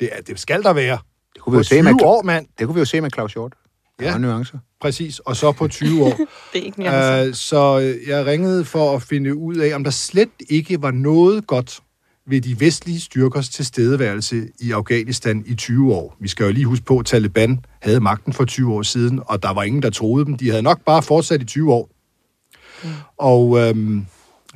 Det, 0.00 0.08
er, 0.12 0.20
det 0.22 0.40
skal 0.40 0.62
der 0.62 0.72
være. 0.72 0.98
Det 1.34 1.42
kunne 1.42 1.52
vi 1.52 1.56
jo 1.56 1.60
På 1.60 1.64
se 1.64 1.74
20 1.74 1.82
med, 1.82 1.94
år, 2.02 2.22
mand. 2.22 2.46
det 2.58 2.66
kunne 2.66 2.74
vi 2.74 2.80
jo 2.80 2.84
se 2.84 3.00
med 3.00 3.10
Claus 3.14 3.32
Hjort. 3.32 3.52
Der 3.98 4.06
Ja. 4.06 4.18
nuancer. 4.18 4.58
Præcis. 4.80 5.18
Og 5.18 5.36
så 5.36 5.52
på 5.52 5.68
20 5.68 6.04
år. 6.04 6.10
Det 6.52 6.60
er 6.60 6.64
ikke 6.64 6.80
nuancer. 6.80 7.28
Uh, 7.28 7.34
så 7.34 7.80
øh, 7.80 8.08
jeg 8.08 8.26
ringede 8.26 8.64
for 8.64 8.96
at 8.96 9.02
finde 9.02 9.36
ud 9.36 9.56
af, 9.56 9.74
om 9.74 9.84
der 9.84 9.90
slet 9.90 10.28
ikke 10.48 10.82
var 10.82 10.90
noget 10.90 11.46
godt 11.46 11.80
ved 12.26 12.40
de 12.40 12.60
vestlige 12.60 13.00
styrkers 13.00 13.48
tilstedeværelse 13.48 14.48
i 14.60 14.72
Afghanistan 14.72 15.44
i 15.46 15.54
20 15.54 15.94
år. 15.94 16.16
Vi 16.20 16.28
skal 16.28 16.44
jo 16.44 16.52
lige 16.52 16.66
huske 16.66 16.84
på, 16.84 16.98
at 16.98 17.06
Taliban 17.06 17.64
havde 17.82 18.00
magten 18.00 18.32
for 18.32 18.44
20 18.44 18.74
år 18.74 18.82
siden, 18.82 19.20
og 19.26 19.42
der 19.42 19.52
var 19.52 19.62
ingen, 19.62 19.82
der 19.82 19.90
troede 19.90 20.24
dem. 20.24 20.34
De 20.36 20.48
havde 20.50 20.62
nok 20.62 20.80
bare 20.84 21.02
fortsat 21.02 21.42
i 21.42 21.44
20 21.44 21.72
år. 21.72 21.90
Mm. 22.84 22.88
Og 23.18 23.58
øhm, 23.58 24.06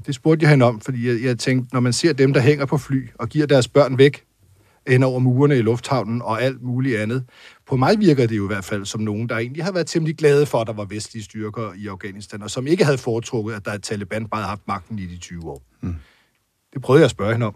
det 0.07 0.15
spurgte 0.15 0.43
jeg 0.43 0.51
hende 0.51 0.67
om, 0.67 0.81
fordi 0.81 1.09
jeg, 1.09 1.23
jeg 1.23 1.39
tænkte, 1.39 1.75
når 1.75 1.81
man 1.81 1.93
ser 1.93 2.13
dem, 2.13 2.33
der 2.33 2.41
hænger 2.41 2.67
på 2.67 2.79
fly 2.79 3.09
og 3.15 3.29
giver 3.29 3.47
deres 3.47 3.69
børn 3.69 3.99
væk 3.99 4.25
hen 4.87 5.03
over 5.03 5.19
murene 5.19 5.59
i 5.59 5.63
lufthavnen 5.63 6.23
og 6.23 6.43
alt 6.43 6.63
muligt 6.63 6.99
andet. 6.99 7.25
På 7.67 7.77
mig 7.77 7.99
virker 7.99 8.27
det 8.27 8.37
jo 8.37 8.45
i 8.45 8.47
hvert 8.47 8.65
fald 8.65 8.85
som 8.85 9.01
nogen, 9.01 9.29
der 9.29 9.39
egentlig 9.39 9.65
har 9.65 9.73
været 9.73 9.87
temmelig 9.87 10.17
glade 10.17 10.47
for, 10.47 10.61
at 10.61 10.67
der 10.67 10.73
var 10.73 10.85
vestlige 10.85 11.25
styrker 11.25 11.73
i 11.77 11.87
Afghanistan, 11.87 12.43
og 12.43 12.51
som 12.51 12.67
ikke 12.67 12.85
havde 12.85 12.99
foretrukket, 12.99 13.55
at 13.55 13.65
der 13.65 13.71
er 13.71 13.79
Taliban 13.79 14.27
bare 14.27 14.41
havde 14.41 14.49
haft 14.49 14.69
magten 14.69 14.99
i 14.99 15.07
de 15.07 15.17
20 15.17 15.51
år. 15.51 15.63
Mm. 15.81 15.95
Det 16.73 16.83
prøvede 16.83 17.01
jeg 17.01 17.05
at 17.05 17.11
spørge 17.11 17.33
hende 17.33 17.47
om. 17.47 17.55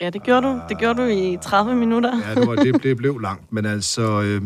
Ja, 0.00 0.10
det 0.10 0.22
gjorde 0.22 0.46
du. 0.46 0.60
Det 0.68 0.78
gjorde 0.78 1.02
du 1.02 1.06
i 1.06 1.38
30 1.42 1.74
minutter. 1.74 2.28
Ja, 2.28 2.34
det, 2.34 2.48
var, 2.48 2.54
det, 2.54 2.82
det 2.82 2.96
blev 2.96 3.18
langt, 3.18 3.52
men 3.52 3.66
altså, 3.66 4.22
øh, 4.22 4.42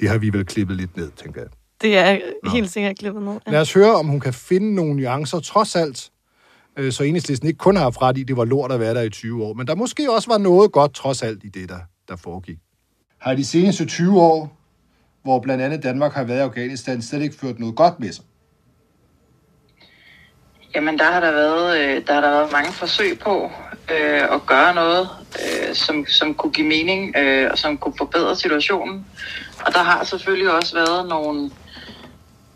det 0.00 0.08
har 0.08 0.18
vi 0.18 0.32
vel 0.32 0.44
klippet 0.44 0.76
lidt 0.76 0.96
ned, 0.96 1.10
tænker 1.10 1.40
jeg. 1.40 1.50
Det 1.82 1.96
er 1.96 2.18
helt 2.52 2.70
sikkert 2.70 2.98
klippet 2.98 3.22
ned. 3.22 3.38
Lad 3.46 3.60
os 3.60 3.72
høre, 3.72 3.94
om 3.94 4.06
hun 4.06 4.20
kan 4.20 4.32
finde 4.32 4.74
nogle 4.74 4.94
nuancer, 4.94 5.40
trods 5.40 5.76
alt, 5.76 6.10
øh, 6.76 6.92
så 6.92 7.02
enhedslisten 7.02 7.48
ikke 7.48 7.58
kun 7.58 7.76
har 7.76 7.82
haft 7.82 8.02
ret 8.02 8.18
i, 8.18 8.22
det 8.22 8.36
var 8.36 8.44
lort 8.44 8.72
at 8.72 8.80
være 8.80 8.94
der 8.94 9.02
i 9.02 9.10
20 9.10 9.44
år, 9.44 9.54
men 9.54 9.66
der 9.66 9.74
måske 9.74 10.12
også 10.12 10.30
var 10.30 10.38
noget 10.38 10.72
godt, 10.72 10.94
trods 10.94 11.22
alt, 11.22 11.44
i 11.44 11.48
det, 11.48 11.68
der, 11.68 11.78
der 12.08 12.16
foregik. 12.16 12.58
Har 13.18 13.34
de 13.34 13.44
seneste 13.44 13.86
20 13.86 14.20
år, 14.20 14.58
hvor 15.22 15.40
blandt 15.40 15.62
andet 15.62 15.82
Danmark 15.82 16.12
har 16.12 16.24
været 16.24 16.38
i 16.38 16.42
Afghanistan, 16.42 17.02
slet 17.02 17.22
ikke 17.22 17.34
ført 17.34 17.58
noget 17.58 17.76
godt 17.76 18.00
med 18.00 18.12
sig? 18.12 18.24
Jamen, 20.74 20.98
der 20.98 21.04
har 21.04 21.20
der 21.20 21.32
været, 21.32 21.78
øh, 21.78 22.06
der 22.06 22.14
har 22.14 22.20
der 22.20 22.30
været 22.30 22.52
mange 22.52 22.72
forsøg 22.72 23.18
på 23.18 23.50
øh, 23.90 24.34
at 24.34 24.46
gøre 24.46 24.74
noget, 24.74 25.08
øh, 25.34 25.74
som, 25.74 26.06
som 26.06 26.34
kunne 26.34 26.52
give 26.52 26.66
mening 26.66 27.16
øh, 27.16 27.50
og 27.50 27.58
som 27.58 27.78
kunne 27.78 27.94
forbedre 27.98 28.36
situationen. 28.36 29.06
Og 29.66 29.74
der 29.74 29.82
har 29.82 30.04
selvfølgelig 30.04 30.52
også 30.52 30.74
været 30.74 31.08
nogle 31.08 31.50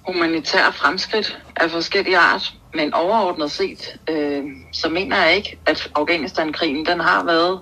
humanitære 0.06 0.72
fremskridt 0.72 1.38
af 1.56 1.70
forskellige 1.70 2.18
art, 2.18 2.54
men 2.76 2.94
overordnet 2.94 3.50
set, 3.50 3.96
øh, 4.10 4.44
så 4.72 4.88
mener 4.88 5.24
jeg 5.24 5.36
ikke, 5.36 5.58
at 5.66 5.90
Afghanistan-krigen 5.94 6.86
den 6.86 7.00
har 7.00 7.24
været 7.24 7.60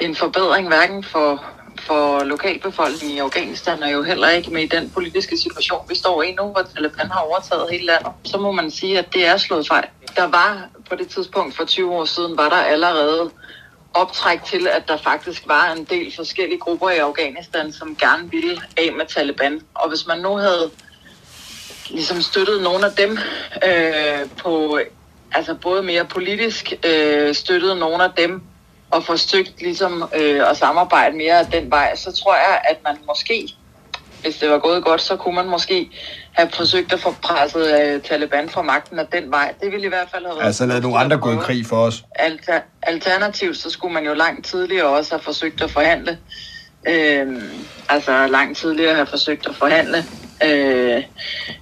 en 0.00 0.14
forbedring 0.14 0.68
hverken 0.68 1.04
for, 1.04 1.44
for 1.80 2.24
lokalbefolkningen 2.24 3.16
i 3.16 3.20
Afghanistan, 3.20 3.82
og 3.82 3.92
jo 3.92 4.02
heller 4.02 4.28
ikke 4.28 4.50
med 4.50 4.68
den 4.68 4.90
politiske 4.90 5.36
situation, 5.38 5.80
vi 5.88 5.94
står 5.94 6.22
i 6.22 6.32
nu, 6.32 6.42
hvor 6.42 6.62
Taliban 6.74 7.10
har 7.10 7.20
overtaget 7.20 7.70
hele 7.70 7.86
landet. 7.86 8.12
Så 8.24 8.38
må 8.38 8.52
man 8.52 8.70
sige, 8.70 8.98
at 8.98 9.14
det 9.14 9.26
er 9.26 9.36
slået 9.36 9.68
fejl. 9.68 9.88
Der 10.16 10.26
var 10.26 10.68
på 10.88 10.96
det 10.96 11.08
tidspunkt 11.08 11.56
for 11.56 11.64
20 11.64 11.92
år 11.92 12.04
siden, 12.04 12.36
var 12.36 12.48
der 12.48 12.56
allerede 12.56 13.30
optræk 13.94 14.44
til, 14.44 14.68
at 14.68 14.88
der 14.88 14.96
faktisk 14.96 15.42
var 15.46 15.72
en 15.72 15.84
del 15.84 16.12
forskellige 16.16 16.58
grupper 16.58 16.90
i 16.90 16.98
Afghanistan, 16.98 17.72
som 17.72 17.96
gerne 17.96 18.30
ville 18.30 18.60
af 18.76 18.92
med 18.96 19.06
Taliban. 19.06 19.60
Og 19.74 19.88
hvis 19.88 20.06
man 20.06 20.18
nu 20.18 20.36
havde 20.36 20.70
ligesom 21.92 22.22
støttet 22.22 22.62
nogle 22.62 22.86
af 22.86 22.92
dem 22.92 23.18
øh, 23.68 24.28
på, 24.42 24.78
altså 25.32 25.54
både 25.54 25.82
mere 25.82 26.04
politisk, 26.04 26.72
øh, 26.86 27.34
støttet 27.34 27.76
nogle 27.76 28.04
af 28.04 28.10
dem 28.16 28.42
og 28.90 29.04
forsøgt 29.04 29.60
ligesom 29.60 30.04
øh, 30.16 30.50
at 30.50 30.56
samarbejde 30.56 31.16
mere 31.16 31.38
af 31.38 31.46
den 31.46 31.70
vej, 31.70 31.96
så 31.96 32.12
tror 32.12 32.34
jeg, 32.34 32.60
at 32.68 32.76
man 32.84 32.96
måske, 33.06 33.48
hvis 34.22 34.36
det 34.36 34.50
var 34.50 34.58
gået 34.58 34.84
godt, 34.84 35.00
så 35.00 35.16
kunne 35.16 35.34
man 35.34 35.48
måske 35.48 35.90
have 36.32 36.50
forsøgt 36.54 36.92
at 36.92 37.00
få 37.00 37.14
presset 37.22 37.80
øh, 37.80 38.00
Taliban 38.02 38.48
fra 38.48 38.62
magten 38.62 38.98
af 38.98 39.06
den 39.06 39.30
vej. 39.30 39.54
Det 39.60 39.72
ville 39.72 39.86
i 39.86 39.88
hvert 39.88 40.08
fald 40.12 40.24
have 40.24 40.36
været... 40.36 40.46
Altså 40.46 40.66
lad 40.66 40.80
nogle 40.80 40.98
andre 40.98 41.16
gå 41.16 41.32
i 41.32 41.36
krig 41.36 41.66
for 41.66 41.76
os. 41.76 42.04
Alter, 42.14 42.60
alternativt, 42.82 43.56
så 43.56 43.70
skulle 43.70 43.94
man 43.94 44.04
jo 44.04 44.14
langt 44.14 44.46
tidligere 44.46 44.86
også 44.86 45.10
have 45.10 45.22
forsøgt 45.22 45.62
at 45.62 45.70
forhandle. 45.70 46.18
Øh, 46.88 47.42
altså 47.88 48.26
langt 48.26 48.58
tidligere 48.58 48.94
have 48.94 49.06
forsøgt 49.06 49.46
at 49.46 49.54
forhandle 49.56 50.04
øh, 50.44 51.02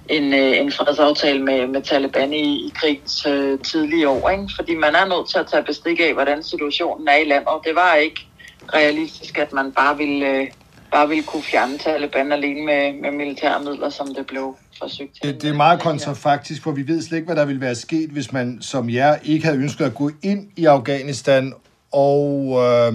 en, 0.09 0.33
øh, 0.33 0.57
en 0.57 0.71
fredsaftale 0.71 1.43
med, 1.43 1.67
med 1.67 1.81
Taliban 1.81 2.33
i, 2.33 2.67
i 2.67 2.71
krigens 2.75 3.25
øh, 3.25 3.59
tidlige 3.59 4.09
år. 4.09 4.29
Ikke? 4.29 4.43
Fordi 4.55 4.75
man 4.75 4.95
er 4.95 5.05
nødt 5.05 5.29
til 5.29 5.37
at 5.39 5.47
tage 5.47 5.63
bestik 5.63 5.99
af, 5.99 6.13
hvordan 6.13 6.43
situationen 6.43 7.07
er 7.07 7.15
i 7.15 7.23
landet. 7.23 7.47
Det 7.63 7.75
var 7.75 7.95
ikke 7.95 8.27
realistisk, 8.73 9.37
at 9.37 9.53
man 9.53 9.71
bare 9.71 9.97
ville, 9.97 10.27
øh, 10.27 10.47
bare 10.91 11.07
ville 11.07 11.23
kunne 11.23 11.43
fjerne 11.43 11.77
Taliban 11.77 12.31
alene 12.31 12.65
med, 12.65 12.93
med 13.01 13.11
militære 13.11 13.63
midler, 13.63 13.89
som 13.89 14.15
det 14.15 14.27
blev 14.27 14.55
forsøgt. 14.81 15.23
Det, 15.23 15.41
det 15.41 15.49
er 15.49 15.53
meget 15.53 15.79
kontrafaktisk, 15.79 16.63
for 16.63 16.71
vi 16.71 16.87
ved 16.87 17.01
slet 17.01 17.17
ikke, 17.17 17.25
hvad 17.25 17.35
der 17.35 17.45
ville 17.45 17.61
være 17.61 17.75
sket, 17.75 18.09
hvis 18.09 18.31
man 18.31 18.57
som 18.61 18.89
jer 18.89 19.17
ikke 19.23 19.45
havde 19.45 19.59
ønsket 19.59 19.85
at 19.85 19.95
gå 19.95 20.11
ind 20.23 20.47
i 20.55 20.65
Afghanistan 20.65 21.53
og... 21.91 22.57
Øh 22.63 22.93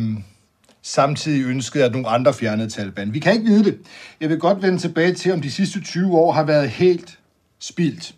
samtidig 0.86 1.46
ønskede, 1.46 1.84
at 1.84 1.92
nogle 1.92 2.08
andre 2.08 2.34
fjernede 2.34 2.68
Taliban. 2.68 3.14
Vi 3.14 3.18
kan 3.18 3.32
ikke 3.32 3.44
vide 3.44 3.64
det. 3.64 3.78
Jeg 4.20 4.28
vil 4.28 4.38
godt 4.38 4.62
vende 4.62 4.78
tilbage 4.78 5.14
til, 5.14 5.32
om 5.32 5.40
de 5.40 5.50
sidste 5.50 5.80
20 5.80 6.18
år 6.18 6.32
har 6.32 6.44
været 6.44 6.70
helt 6.70 7.18
spildt. 7.58 8.14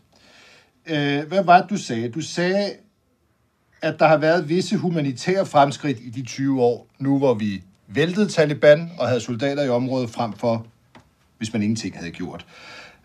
Øh, 0.87 1.29
hvad 1.29 1.45
var 1.45 1.61
det, 1.61 1.71
du 1.71 1.77
sagde? 1.77 2.09
Du 2.09 2.21
sagde, 2.21 2.71
at 3.83 3.99
der 3.99 4.07
har 4.07 4.17
været 4.17 4.49
visse 4.49 4.77
humanitære 4.77 5.47
fremskridt 5.47 5.99
i 6.01 6.11
de 6.11 6.23
20 6.23 6.63
år, 6.63 6.87
nu 6.99 7.19
hvor 7.19 7.35
vi 7.35 7.63
væltede 7.87 8.29
Taliban 8.29 8.91
og 8.99 9.09
havde 9.09 9.21
soldater 9.21 9.65
i 9.65 9.69
området 9.69 10.11
frem 10.11 10.33
for, 10.33 10.67
hvis 11.39 11.53
man 11.53 11.63
ingenting 11.63 11.97
havde 11.97 12.11
gjort. 12.11 12.47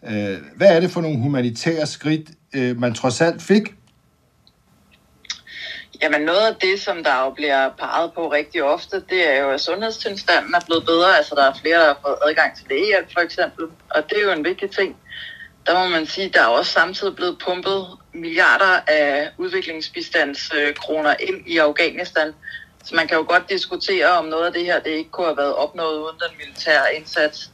Øh, 0.08 0.38
hvad 0.56 0.76
er 0.76 0.80
det 0.80 0.92
for 0.92 1.02
nogle 1.02 1.20
humanitære 1.20 1.88
skridt, 1.88 2.32
øh, 2.54 2.80
man 2.80 2.94
trods 2.94 3.22
alt 3.22 3.42
fik, 3.42 3.76
Jamen 6.02 6.22
noget 6.22 6.48
af 6.48 6.56
det, 6.56 6.82
som 6.82 7.04
der 7.04 7.24
jo 7.24 7.30
bliver 7.30 7.70
peget 7.70 8.14
på 8.14 8.32
rigtig 8.32 8.64
ofte, 8.64 9.04
det 9.10 9.30
er 9.30 9.42
jo, 9.42 9.50
at 9.50 9.62
sundhedstilstanden 9.62 10.54
er 10.54 10.60
blevet 10.66 10.86
bedre. 10.86 11.18
Altså 11.18 11.36
der 11.36 11.44
er 11.44 11.54
flere, 11.62 11.80
der 11.80 11.86
har 11.86 12.00
fået 12.06 12.18
adgang 12.26 12.58
til 12.58 12.66
lægehjælp 12.70 13.14
for 13.14 13.20
eksempel. 13.20 13.66
Og 13.90 14.10
det 14.10 14.18
er 14.18 14.24
jo 14.24 14.32
en 14.32 14.46
vigtig 14.46 14.72
ting. 14.72 14.98
Der 15.66 15.80
må 15.80 15.88
man 15.88 16.06
sige, 16.06 16.28
at 16.28 16.34
der 16.34 16.42
er 16.42 16.48
også 16.48 16.72
samtidig 16.72 17.16
blevet 17.16 17.38
pumpet 17.46 17.88
milliarder 18.14 18.80
af 18.88 19.30
udviklingsbistandskroner 19.38 21.16
ind 21.20 21.48
i 21.48 21.58
Afghanistan. 21.58 22.34
Så 22.84 22.96
man 22.96 23.08
kan 23.08 23.18
jo 23.18 23.26
godt 23.28 23.50
diskutere, 23.50 24.12
om 24.12 24.26
noget 24.26 24.46
af 24.46 24.54
det 24.54 24.66
her 24.66 24.80
det 24.80 24.90
ikke 24.90 25.10
kunne 25.10 25.28
have 25.28 25.38
været 25.38 25.56
opnået 25.56 25.98
uden 25.98 26.20
den 26.20 26.38
militære 26.38 26.96
indsats. 26.96 27.50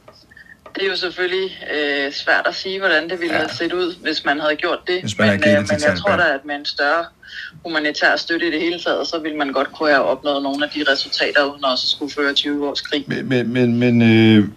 Det 0.74 0.82
er 0.84 0.88
jo 0.88 0.96
selvfølgelig 0.96 1.58
øh, 1.74 2.12
svært 2.12 2.46
at 2.46 2.54
sige, 2.54 2.78
hvordan 2.78 3.10
det 3.10 3.20
ville 3.20 3.34
ja. 3.34 3.40
have 3.40 3.48
set 3.48 3.72
ud, 3.72 3.94
hvis 4.02 4.24
man 4.24 4.40
havde 4.40 4.56
gjort 4.56 4.78
det. 4.86 5.00
Hvis 5.00 5.18
man 5.18 5.28
men 5.28 5.48
øh, 5.48 5.56
men 5.56 5.80
jeg 5.88 5.98
tror 5.98 6.16
da, 6.16 6.22
at 6.22 6.44
med 6.44 6.54
en 6.54 6.64
større 6.64 7.04
humanitær 7.64 8.16
støtte 8.16 8.48
i 8.48 8.50
det 8.50 8.60
hele 8.60 8.78
taget, 8.78 9.06
så 9.06 9.18
ville 9.18 9.38
man 9.38 9.52
godt 9.52 9.72
kunne 9.72 9.90
have 9.90 10.04
opnået 10.04 10.42
nogle 10.42 10.64
af 10.64 10.70
de 10.70 10.84
resultater, 10.92 11.44
uden 11.44 11.64
også 11.64 11.84
at 11.84 11.90
skulle 11.96 12.14
føre 12.14 12.32
20 12.32 12.68
års 12.68 12.80
krig. 12.80 13.04
Men, 13.06 13.28
men, 13.28 13.52
men, 13.52 13.78
men 13.78 14.02
øh, 14.02 14.48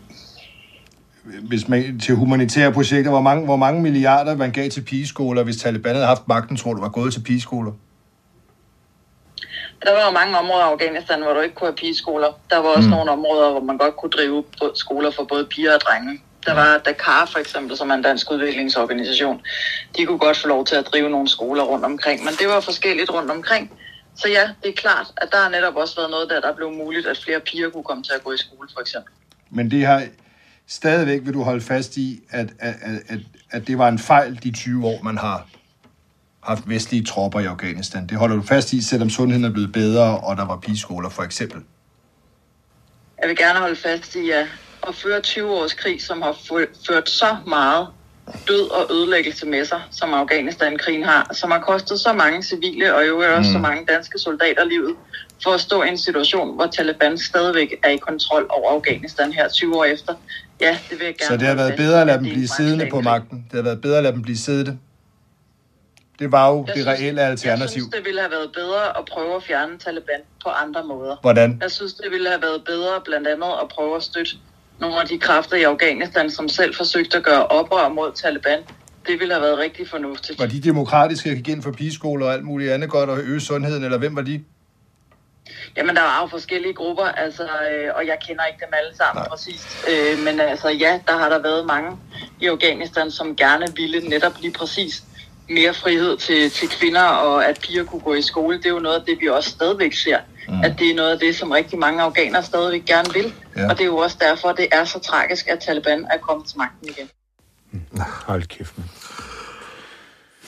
hvis 1.23 1.67
man, 1.67 1.99
til 1.99 2.15
humanitære 2.15 2.71
projekter, 2.73 3.11
hvor 3.11 3.21
mange, 3.21 3.45
hvor 3.45 3.55
mange 3.55 3.81
milliarder 3.81 4.35
man 4.35 4.51
gav 4.51 4.69
til 4.69 4.81
pigeskoler, 4.81 5.43
hvis 5.43 5.57
Taliban 5.57 5.95
havde 5.95 6.07
haft 6.07 6.27
magten, 6.27 6.57
tror 6.57 6.73
du 6.73 6.81
var 6.81 6.89
gået 6.89 7.13
til 7.13 7.19
pigeskoler? 7.19 7.71
Der 9.85 9.91
var 9.91 10.05
jo 10.05 10.11
mange 10.11 10.37
områder 10.37 10.65
i 10.65 10.71
Afghanistan, 10.71 11.21
hvor 11.21 11.33
du 11.33 11.39
ikke 11.39 11.55
kunne 11.55 11.67
have 11.67 11.75
pigeskoler. 11.75 12.31
Der 12.49 12.57
var 12.57 12.69
også 12.69 12.89
mm. 12.89 12.95
nogle 12.95 13.11
områder, 13.11 13.51
hvor 13.51 13.59
man 13.59 13.77
godt 13.77 13.95
kunne 13.97 14.09
drive 14.09 14.43
skoler 14.75 15.11
for 15.11 15.23
både 15.23 15.45
piger 15.45 15.73
og 15.75 15.81
drenge. 15.81 16.21
Der 16.45 16.53
var 16.53 16.81
Dakar 16.85 17.25
for 17.25 17.39
eksempel, 17.39 17.77
som 17.77 17.89
er 17.89 17.93
en 17.93 18.01
dansk 18.01 18.31
udviklingsorganisation. 18.31 19.41
De 19.97 20.05
kunne 20.05 20.17
godt 20.17 20.37
få 20.37 20.47
lov 20.47 20.65
til 20.65 20.75
at 20.75 20.85
drive 20.85 21.09
nogle 21.09 21.27
skoler 21.27 21.63
rundt 21.63 21.85
omkring, 21.85 22.23
men 22.23 22.33
det 22.39 22.47
var 22.47 22.59
forskelligt 22.59 23.09
rundt 23.09 23.31
omkring. 23.31 23.71
Så 24.15 24.27
ja, 24.27 24.49
det 24.63 24.69
er 24.69 24.73
klart, 24.73 25.07
at 25.17 25.27
der 25.31 25.37
har 25.37 25.49
netop 25.49 25.75
også 25.75 25.95
været 25.95 26.09
noget 26.11 26.29
der, 26.29 26.41
der 26.41 26.55
blev 26.55 26.71
muligt, 26.71 27.07
at 27.07 27.17
flere 27.23 27.39
piger 27.39 27.69
kunne 27.69 27.83
komme 27.83 28.03
til 28.03 28.11
at 28.15 28.23
gå 28.23 28.31
i 28.31 28.37
skole 28.37 28.69
for 28.73 28.81
eksempel. 28.81 29.13
Men 29.49 29.71
det 29.71 29.85
har 29.85 30.03
stadigvæk, 30.67 31.21
vil 31.25 31.33
du 31.33 31.43
holde 31.43 31.61
fast 31.61 31.97
i, 31.97 32.19
at, 32.29 32.47
at, 32.59 32.75
at, 33.09 33.19
at 33.51 33.67
det 33.67 33.77
var 33.77 33.87
en 33.87 33.99
fejl 33.99 34.39
de 34.43 34.51
20 34.51 34.87
år, 34.87 34.99
man 35.03 35.17
har 35.17 35.47
haft 36.45 36.69
vestlige 36.69 37.03
tropper 37.05 37.39
i 37.39 37.45
Afghanistan. 37.45 38.07
Det 38.07 38.17
holder 38.17 38.35
du 38.35 38.41
fast 38.41 38.73
i, 38.73 38.81
selvom 38.81 39.09
sundheden 39.09 39.45
er 39.45 39.49
blevet 39.49 39.71
bedre, 39.71 40.19
og 40.19 40.37
der 40.37 40.45
var 40.45 40.57
pigeskoler 40.57 41.09
for 41.09 41.23
eksempel. 41.23 41.61
Jeg 43.21 43.29
vil 43.29 43.37
gerne 43.37 43.59
holde 43.59 43.75
fast 43.75 44.15
i, 44.15 44.29
at 44.29 44.47
at 44.87 44.95
føre 44.95 45.21
20 45.21 45.51
års 45.51 45.73
krig, 45.73 46.01
som 46.01 46.21
har 46.21 46.35
ført 46.87 47.09
så 47.09 47.37
meget 47.47 47.87
død 48.47 48.69
og 48.71 48.95
ødelæggelse 48.95 49.45
med 49.45 49.65
sig, 49.65 49.81
som 49.91 50.13
Afghanistan-krigen 50.13 51.03
har, 51.03 51.33
som 51.33 51.51
har 51.51 51.59
kostet 51.59 51.99
så 51.99 52.13
mange 52.13 52.43
civile 52.43 52.95
og 52.95 53.07
jo 53.07 53.17
også 53.17 53.49
mm. 53.49 53.53
så 53.53 53.59
mange 53.59 53.85
danske 53.85 54.19
soldater 54.19 54.63
livet, 54.65 54.95
for 55.43 55.51
at 55.51 55.59
stå 55.59 55.83
i 55.83 55.89
en 55.89 55.97
situation, 55.97 56.55
hvor 56.55 56.65
Taliban 56.65 57.17
stadigvæk 57.17 57.73
er 57.83 57.89
i 57.89 57.97
kontrol 57.97 58.45
over 58.49 58.71
Afghanistan 58.71 59.33
her 59.33 59.49
20 59.49 59.77
år 59.77 59.83
efter. 59.85 60.13
Ja, 60.61 60.77
det 60.89 60.99
vil 60.99 61.05
jeg 61.05 61.15
gerne. 61.15 61.27
Så 61.27 61.37
det 61.37 61.47
har 61.47 61.55
været 61.55 61.75
bedre 61.77 62.01
at 62.01 62.07
lade 62.07 62.17
dem 62.17 62.25
blive 62.25 62.47
siddende 62.47 62.87
på 62.91 63.01
magten? 63.01 63.45
Det 63.51 63.55
har 63.55 63.63
været 63.63 63.81
bedre 63.81 63.97
at 63.97 64.03
lade 64.03 64.13
dem 64.13 64.21
blive 64.21 64.37
siddende? 64.37 64.77
Det 66.19 66.31
var 66.31 66.49
jo 66.49 66.57
jeg 66.57 66.75
det 66.75 66.83
synes, 66.83 66.99
reelle 66.99 67.21
alternativ. 67.21 67.61
Jeg 67.61 67.69
synes, 67.69 67.87
det 67.95 68.05
ville 68.05 68.21
have 68.21 68.31
været 68.31 68.51
bedre 68.53 68.97
at 68.97 69.05
prøve 69.11 69.35
at 69.35 69.43
fjerne 69.43 69.77
Taliban 69.77 70.21
på 70.43 70.49
andre 70.49 70.83
måder. 70.83 71.15
Hvordan? 71.21 71.57
Jeg 71.61 71.71
synes, 71.71 71.93
det 71.93 72.11
ville 72.11 72.29
have 72.29 72.41
været 72.41 72.63
bedre 72.65 73.01
blandt 73.05 73.27
andet 73.27 73.51
at 73.61 73.67
prøve 73.67 73.95
at 73.95 74.03
støtte 74.03 74.31
nogle 74.79 75.01
af 75.01 75.07
de 75.07 75.17
kræfter 75.17 75.57
i 75.57 75.63
Afghanistan, 75.63 76.29
som 76.29 76.49
selv 76.49 76.75
forsøgte 76.75 77.17
at 77.17 77.23
gøre 77.23 77.47
oprør 77.47 77.89
mod 77.89 78.11
Taliban. 78.15 78.59
Det 79.07 79.19
ville 79.19 79.33
have 79.33 79.41
været 79.41 79.57
rigtig 79.57 79.89
fornuftigt. 79.89 80.39
Var 80.39 80.45
de 80.45 80.61
demokratiske, 80.61 81.29
at 81.29 81.35
gik 81.35 81.47
ind 81.47 81.63
for 81.63 81.71
pigeskoler 81.71 82.25
og 82.25 82.33
alt 82.33 82.43
muligt 82.43 82.71
andet 82.71 82.89
godt 82.89 83.09
og 83.09 83.19
øge 83.19 83.39
sundheden, 83.39 83.83
eller 83.83 83.97
hvem 83.97 84.15
var 84.15 84.21
de? 84.21 84.43
Jamen, 85.77 85.95
der 85.95 86.01
var 86.01 86.21
jo 86.21 86.27
forskellige 86.27 86.73
grupper, 86.73 87.03
altså, 87.03 87.43
øh, 87.43 87.95
og 87.95 88.07
jeg 88.07 88.17
kender 88.27 88.45
ikke 88.45 88.59
dem 88.65 88.73
alle 88.73 88.97
sammen 88.97 89.21
Nej. 89.21 89.29
præcis. 89.29 89.85
Øh, 89.89 90.23
men 90.25 90.39
altså, 90.39 90.69
ja, 90.69 90.99
der 91.07 91.17
har 91.17 91.29
der 91.29 91.41
været 91.41 91.65
mange 91.65 91.97
i 92.41 92.47
Afghanistan, 92.47 93.11
som 93.11 93.35
gerne 93.35 93.67
ville 93.75 93.99
netop 94.09 94.33
lige 94.41 94.53
præcis 94.53 95.03
mere 95.49 95.73
frihed 95.73 96.17
til, 96.17 96.51
til 96.51 96.69
kvinder, 96.69 97.03
og 97.03 97.45
at 97.45 97.59
piger 97.63 97.83
kunne 97.83 98.01
gå 98.01 98.13
i 98.13 98.21
skole. 98.21 98.57
Det 98.57 98.65
er 98.65 98.69
jo 98.69 98.79
noget 98.79 98.99
af 98.99 99.05
det, 99.05 99.17
vi 99.21 99.27
også 99.27 99.49
stadigvæk 99.49 99.93
ser 99.93 100.17
mm. 100.47 100.61
at 100.63 100.75
det 100.79 100.91
er 100.91 100.95
noget 100.95 101.11
af 101.11 101.19
det, 101.19 101.35
som 101.35 101.51
rigtig 101.51 101.79
mange 101.79 102.01
afghanere 102.01 102.43
stadigvæk 102.43 102.85
gerne 102.85 103.13
vil. 103.13 103.33
Ja. 103.57 103.69
Og 103.69 103.77
det 103.77 103.81
er 103.81 103.85
jo 103.85 103.97
også 103.97 104.17
derfor, 104.19 104.47
at 104.47 104.57
det 104.57 104.67
er 104.71 104.85
så 104.85 104.99
tragisk, 104.99 105.47
at 105.47 105.59
Taliban 105.59 106.05
er 106.11 106.17
kommet 106.17 106.47
til 106.47 106.57
magten 106.57 106.89
igen. 106.89 107.09
Hold 108.25 108.43
kæft, 108.43 108.77
man. 108.77 108.87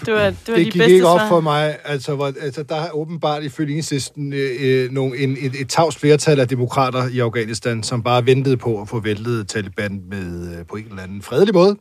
Det, 0.05 0.13
var, 0.13 0.19
det, 0.19 0.37
var 0.47 0.55
det 0.55 0.65
de 0.65 0.71
gik 0.71 0.81
ikke 0.81 1.07
op 1.07 1.19
for 1.29 1.39
mig. 1.39 1.77
Altså, 1.85 2.15
hvor, 2.15 2.25
altså, 2.41 2.63
der 2.63 2.75
er 2.75 2.91
åbenbart 2.91 3.43
ifølge 3.43 3.69
enhedslisten 3.69 4.33
øh, 4.33 4.51
øh, 4.59 4.91
nogle, 4.91 5.17
en, 5.17 5.37
et, 5.39 5.61
et 5.61 5.69
tavs 5.69 5.95
flertal 5.95 6.39
af 6.39 6.47
demokrater 6.47 7.09
i 7.09 7.19
Afghanistan, 7.19 7.83
som 7.83 8.03
bare 8.03 8.25
ventede 8.25 8.57
på 8.57 8.81
at 8.81 8.89
få 8.89 8.99
væltet 8.99 9.47
Taliban 9.47 10.01
med, 10.09 10.57
øh, 10.59 10.65
på 10.65 10.75
en 10.75 10.85
eller 10.85 11.03
anden 11.03 11.21
fredelig 11.21 11.53
måde. 11.53 11.77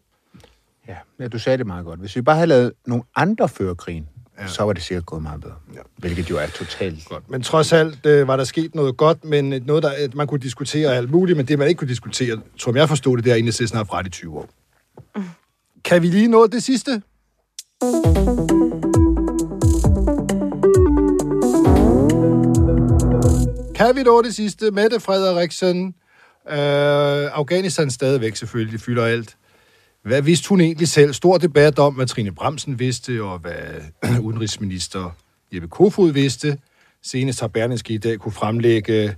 Ja, 0.89 0.97
ja, 1.21 1.29
du 1.29 1.39
sagde 1.39 1.59
det 1.59 1.67
meget 1.67 1.85
godt. 1.85 2.01
Hvis 2.01 2.17
vi 2.17 2.23
bare 2.23 2.37
havde 2.37 2.47
lavet 2.47 2.73
nogle 2.87 3.05
andre 3.17 3.49
før 3.49 3.75
krigen, 3.75 4.09
Ja. 4.39 4.47
så 4.47 4.63
var 4.63 4.73
det 4.73 4.83
sikkert 4.83 5.07
gået 5.07 5.23
meget 5.23 5.41
bedre. 5.41 5.55
Ja. 5.75 5.81
Hvilket 5.97 6.31
jo 6.31 6.37
er 6.39 6.47
totalt... 6.47 7.05
Godt. 7.05 7.31
Men 7.31 7.43
trods 7.43 7.73
alt 7.73 8.07
øh, 8.07 8.29
var 8.29 8.37
der 8.37 8.45
sket 8.45 8.75
noget 8.75 8.97
godt, 8.97 9.25
men 9.25 9.63
noget, 9.67 9.83
der 9.83 9.91
at 9.99 10.15
man 10.15 10.27
kunne 10.27 10.41
diskutere 10.41 10.97
alt 10.97 11.11
muligt, 11.11 11.37
men 11.37 11.49
det, 11.49 11.59
man 11.59 11.69
ikke 11.69 11.79
kunne 11.79 11.89
diskutere, 11.89 12.41
som 12.57 12.77
jeg 12.77 12.89
forstod 12.89 13.17
det, 13.17 13.25
det 13.25 13.31
er 13.31 13.35
egentlig 13.35 13.69
har 13.71 13.77
haft 13.77 13.93
ret 13.93 14.07
i 14.07 14.11
20 14.11 14.39
år. 14.39 14.49
Kan 15.85 16.03
vi 16.03 16.07
lige 16.07 16.29
nå 16.29 16.47
det 16.47 16.63
sidste? 16.63 17.03
Kan 23.75 23.97
vi 23.97 24.03
nå 24.03 24.23
det 24.23 24.35
sidste? 24.35 24.71
Mette 24.71 25.01
Frederiksen. 25.01 25.95
Øh, 26.51 26.57
Afghanistan 27.39 27.91
stadigvæk 27.91 28.37
selvfølgelig, 28.37 28.81
fylder 28.81 29.05
alt. 29.05 29.37
Hvad 30.05 30.23
vidste 30.23 30.49
hun 30.49 30.61
egentlig 30.61 30.89
selv? 30.89 31.13
Stor 31.13 31.39
debat 31.39 31.79
om, 31.79 31.95
hvad 31.95 32.07
Trine 32.07 32.33
Bremsen 32.33 32.79
vidste, 32.79 33.23
og 33.23 33.39
hvad 33.39 33.65
udenrigsminister 34.27 35.17
Jeppe 35.53 35.69
Kofod 35.69 36.13
vidste. 36.13 36.59
Senest 37.03 37.41
har 37.41 37.49
Berlingske 37.49 37.95
i 37.95 37.99
dag 37.99 38.19
kunne 38.19 38.33
fremlægge 38.33 39.17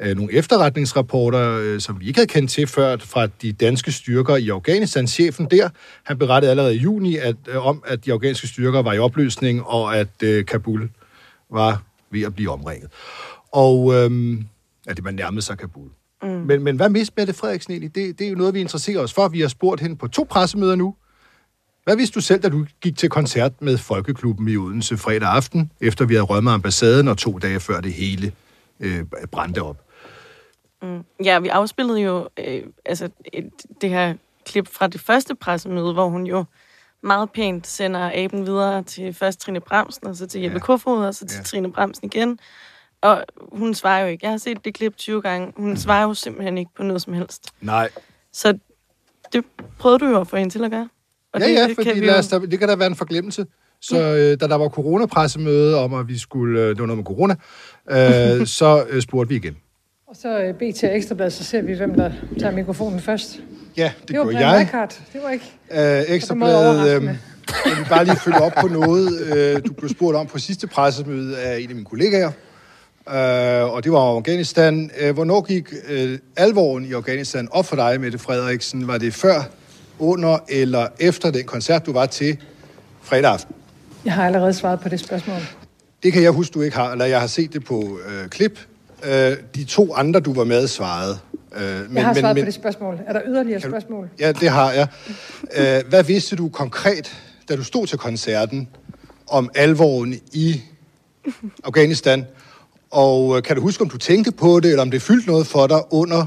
øh, 0.00 0.16
nogle 0.16 0.32
efterretningsrapporter, 0.32 1.58
øh, 1.62 1.80
som 1.80 2.00
vi 2.00 2.06
ikke 2.06 2.18
havde 2.18 2.28
kendt 2.28 2.50
til 2.50 2.66
før, 2.66 2.96
fra 2.96 3.26
de 3.26 3.52
danske 3.52 3.92
styrker 3.92 4.36
i 4.36 4.48
Afghanistan. 4.48 5.06
Chefen 5.06 5.46
der, 5.50 5.68
han 6.04 6.18
berettede 6.18 6.50
allerede 6.50 6.76
i 6.76 6.78
juni 6.78 7.16
at, 7.16 7.36
øh, 7.48 7.66
om, 7.66 7.82
at 7.86 8.04
de 8.04 8.12
afghanske 8.12 8.46
styrker 8.46 8.82
var 8.82 8.92
i 8.92 8.98
opløsning, 8.98 9.62
og 9.66 9.96
at 9.96 10.22
øh, 10.22 10.44
Kabul 10.44 10.90
var 11.50 11.82
ved 12.10 12.22
at 12.22 12.34
blive 12.34 12.50
omringet. 12.50 12.90
Og 13.52 13.94
øh, 13.94 14.38
at 14.86 15.04
man 15.04 15.14
nærmede 15.14 15.42
sig 15.42 15.58
Kabul. 15.58 15.90
Mm. 16.22 16.28
Men, 16.28 16.64
men 16.64 16.76
hvad 16.76 16.90
vidste 16.90 17.14
Mette 17.16 17.32
Frederiksen 17.32 17.72
egentlig? 17.72 17.94
Det, 17.94 18.18
det 18.18 18.26
er 18.26 18.30
jo 18.30 18.36
noget, 18.36 18.54
vi 18.54 18.60
interesserer 18.60 19.00
os 19.00 19.12
for. 19.12 19.28
Vi 19.28 19.40
har 19.40 19.48
spurgt 19.48 19.80
hende 19.80 19.96
på 19.96 20.08
to 20.08 20.26
pressemøder 20.30 20.76
nu. 20.76 20.94
Hvad 21.84 21.96
vidste 21.96 22.14
du 22.14 22.20
selv, 22.20 22.42
da 22.42 22.48
du 22.48 22.66
gik 22.80 22.96
til 22.96 23.08
koncert 23.08 23.62
med 23.62 23.78
Folkeklubben 23.78 24.48
i 24.48 24.56
Odense 24.56 24.96
fredag 24.96 25.28
aften, 25.28 25.72
efter 25.80 26.06
vi 26.06 26.14
havde 26.14 26.24
rømmet 26.24 26.52
ambassaden, 26.52 27.08
og 27.08 27.18
to 27.18 27.38
dage 27.38 27.60
før 27.60 27.80
det 27.80 27.92
hele 27.92 28.32
øh, 28.80 29.04
brændte 29.32 29.62
op? 29.62 29.84
Ja, 31.24 31.38
vi 31.38 31.48
afspillede 31.48 32.00
jo 32.00 32.28
øh, 32.38 32.62
altså 32.84 33.08
et, 33.32 33.50
det 33.80 33.90
her 33.90 34.14
klip 34.46 34.68
fra 34.68 34.86
det 34.86 35.00
første 35.00 35.34
pressemøde, 35.34 35.92
hvor 35.92 36.08
hun 36.08 36.26
jo 36.26 36.44
meget 37.02 37.30
pænt 37.30 37.66
sender 37.66 38.10
aben 38.14 38.46
videre 38.46 38.82
til 38.82 39.14
først 39.14 39.40
Trine 39.40 39.60
Bremsen, 39.60 40.06
og 40.06 40.16
så 40.16 40.26
til 40.26 40.40
Jeppe 40.40 40.54
Ja. 40.54 40.60
Kofod, 40.60 41.04
og 41.06 41.14
så 41.14 41.26
til 41.26 41.36
ja. 41.36 41.42
Trine 41.42 41.72
Bremsen 41.72 42.10
igen. 42.12 42.38
Og 43.02 43.24
hun 43.52 43.74
svarer 43.74 44.00
jo 44.02 44.06
ikke. 44.08 44.24
Jeg 44.26 44.30
har 44.30 44.38
set 44.38 44.64
det 44.64 44.74
klip 44.74 44.96
20 44.96 45.22
gange. 45.22 45.52
Hun 45.56 45.76
svarer 45.76 46.02
jo 46.02 46.14
simpelthen 46.14 46.58
ikke 46.58 46.70
på 46.76 46.82
noget 46.82 47.02
som 47.02 47.12
helst. 47.12 47.48
Nej. 47.60 47.88
Så 48.32 48.58
det 49.32 49.44
prøvede 49.78 49.98
du 49.98 50.06
jo 50.06 50.20
at 50.20 50.28
få 50.28 50.36
hende 50.36 50.52
til 50.52 50.64
at 50.64 50.70
gøre. 50.70 50.88
Og 51.34 51.40
ja, 51.40 51.46
det, 51.48 51.54
ja, 51.54 51.68
det 51.68 51.74
fordi 51.74 51.90
vi 51.94 52.06
lad 52.06 52.12
jo- 52.14 52.18
os, 52.18 52.28
da, 52.28 52.38
det 52.38 52.58
kan 52.58 52.68
da 52.68 52.74
være 52.76 52.86
en 52.86 52.94
forglemmelse. 52.96 53.46
Så 53.80 53.96
øh, 54.02 54.40
da 54.40 54.46
der 54.46 54.54
var 54.54 54.68
coronapressemøde 54.68 55.78
om, 55.78 55.94
at 55.94 56.08
vi 56.08 56.18
skulle... 56.18 56.60
Øh, 56.60 56.68
det 56.68 56.80
var 56.80 56.86
noget 56.86 56.96
med 56.98 57.04
corona, 57.04 57.34
øh, 58.40 58.46
så 58.58 58.84
øh, 58.90 59.02
spurgte 59.02 59.28
vi 59.28 59.36
igen. 59.36 59.56
Og 60.08 60.16
så 60.16 60.38
øh, 60.40 60.54
BT 60.54 60.84
og 60.84 60.96
Ekstrablad, 60.96 61.30
så 61.30 61.44
ser 61.44 61.62
vi, 61.62 61.72
hvem 61.74 61.94
der 61.94 62.12
tager 62.40 62.54
mikrofonen 62.54 63.00
først. 63.00 63.40
Ja, 63.76 63.92
det, 64.00 64.08
Det 64.08 64.18
var 64.18 64.24
gjorde 64.24 64.36
Brian 64.36 64.48
jeg. 64.50 64.58
Reichardt. 64.58 65.02
Det 65.12 65.20
var 65.22 65.30
ikke... 65.30 65.52
Øh, 65.72 66.14
Ekstrabladet, 66.16 66.80
øh, 66.96 67.04
jeg 67.04 67.76
vil 67.78 67.86
bare 67.88 68.04
lige 68.04 68.16
følge 68.16 68.38
op 68.40 68.52
på 68.60 68.68
noget, 68.68 69.20
øh, 69.36 69.62
du 69.66 69.72
blev 69.72 69.88
spurgt 69.90 70.16
om 70.16 70.26
på 70.26 70.38
sidste 70.38 70.66
pressemøde 70.66 71.38
af 71.38 71.58
en 71.60 71.68
af 71.68 71.74
mine 71.74 71.86
kollegaer, 71.86 72.30
øh, 73.14 73.72
og 73.72 73.84
det 73.84 73.92
var 73.92 74.16
Afghanistan. 74.16 74.90
Øh, 75.00 75.14
hvornår 75.14 75.40
gik 75.40 75.72
øh, 75.88 76.18
alvoren 76.36 76.84
i 76.84 76.92
Afghanistan 76.92 77.48
op 77.50 77.66
for 77.66 77.76
dig, 77.76 78.00
Mette 78.00 78.18
Frederiksen? 78.18 78.86
Var 78.86 78.98
det 78.98 79.14
før, 79.14 79.42
under 79.98 80.38
eller 80.48 80.86
efter 81.00 81.30
den 81.30 81.44
koncert, 81.44 81.86
du 81.86 81.92
var 81.92 82.06
til 82.06 82.38
fredag 83.02 83.32
aften? 83.32 83.54
Jeg 84.04 84.12
har 84.12 84.26
allerede 84.26 84.54
svaret 84.54 84.80
på 84.80 84.88
det 84.88 85.00
spørgsmål. 85.00 85.36
Det 86.02 86.12
kan 86.12 86.22
jeg 86.22 86.30
huske, 86.30 86.54
du 86.54 86.62
ikke 86.62 86.76
har, 86.76 86.92
eller 86.92 87.04
jeg 87.04 87.20
har 87.20 87.26
set 87.26 87.52
det 87.52 87.64
på 87.64 87.98
øh, 88.08 88.28
klip. 88.28 88.60
Øh, 89.04 89.36
de 89.54 89.64
to 89.64 89.94
andre, 89.94 90.20
du 90.20 90.32
var 90.32 90.44
med, 90.44 90.66
svarede. 90.66 91.18
Øh, 91.56 91.62
men, 91.62 91.96
Jeg 91.96 92.06
har 92.06 92.14
svaret 92.14 92.36
på 92.36 92.44
det 92.44 92.54
spørgsmål. 92.54 93.00
Er 93.06 93.12
der 93.12 93.22
yderligere 93.26 93.60
Kan 93.60 93.70
spørgsmål? 93.70 94.08
Ja, 94.20 94.32
det 94.32 94.48
har 94.48 94.72
jeg. 94.72 94.86
Øh, 95.56 95.88
hvad 95.88 96.04
vidste 96.04 96.36
du 96.36 96.48
konkret, 96.48 97.16
da 97.48 97.56
du 97.56 97.64
stod 97.64 97.86
til 97.86 97.98
koncerten, 97.98 98.68
om 99.28 99.50
alvoren 99.54 100.20
i 100.32 100.62
Afghanistan? 101.64 102.26
Og 102.90 103.36
øh, 103.36 103.42
kan 103.42 103.56
du 103.56 103.62
huske, 103.62 103.82
om 103.82 103.88
du 103.90 103.98
tænkte 103.98 104.32
på 104.32 104.60
det, 104.60 104.70
eller 104.70 104.82
om 104.82 104.90
det 104.90 105.02
fyldte 105.02 105.28
noget 105.28 105.46
for 105.46 105.66
dig 105.66 105.80
under 105.90 106.26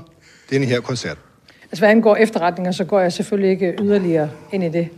denne 0.50 0.66
her 0.66 0.82
koncert? 0.82 1.18
Altså, 1.64 1.82
hvad 1.82 1.90
angår 1.90 2.16
efterretninger, 2.16 2.72
så 2.72 2.84
går 2.84 3.00
jeg 3.00 3.14
selvfølgelig 3.14 3.52
ikke 3.52 3.76
yderligere 3.82 4.30
ind 4.52 4.64
i 4.64 4.70
det. 4.70 4.90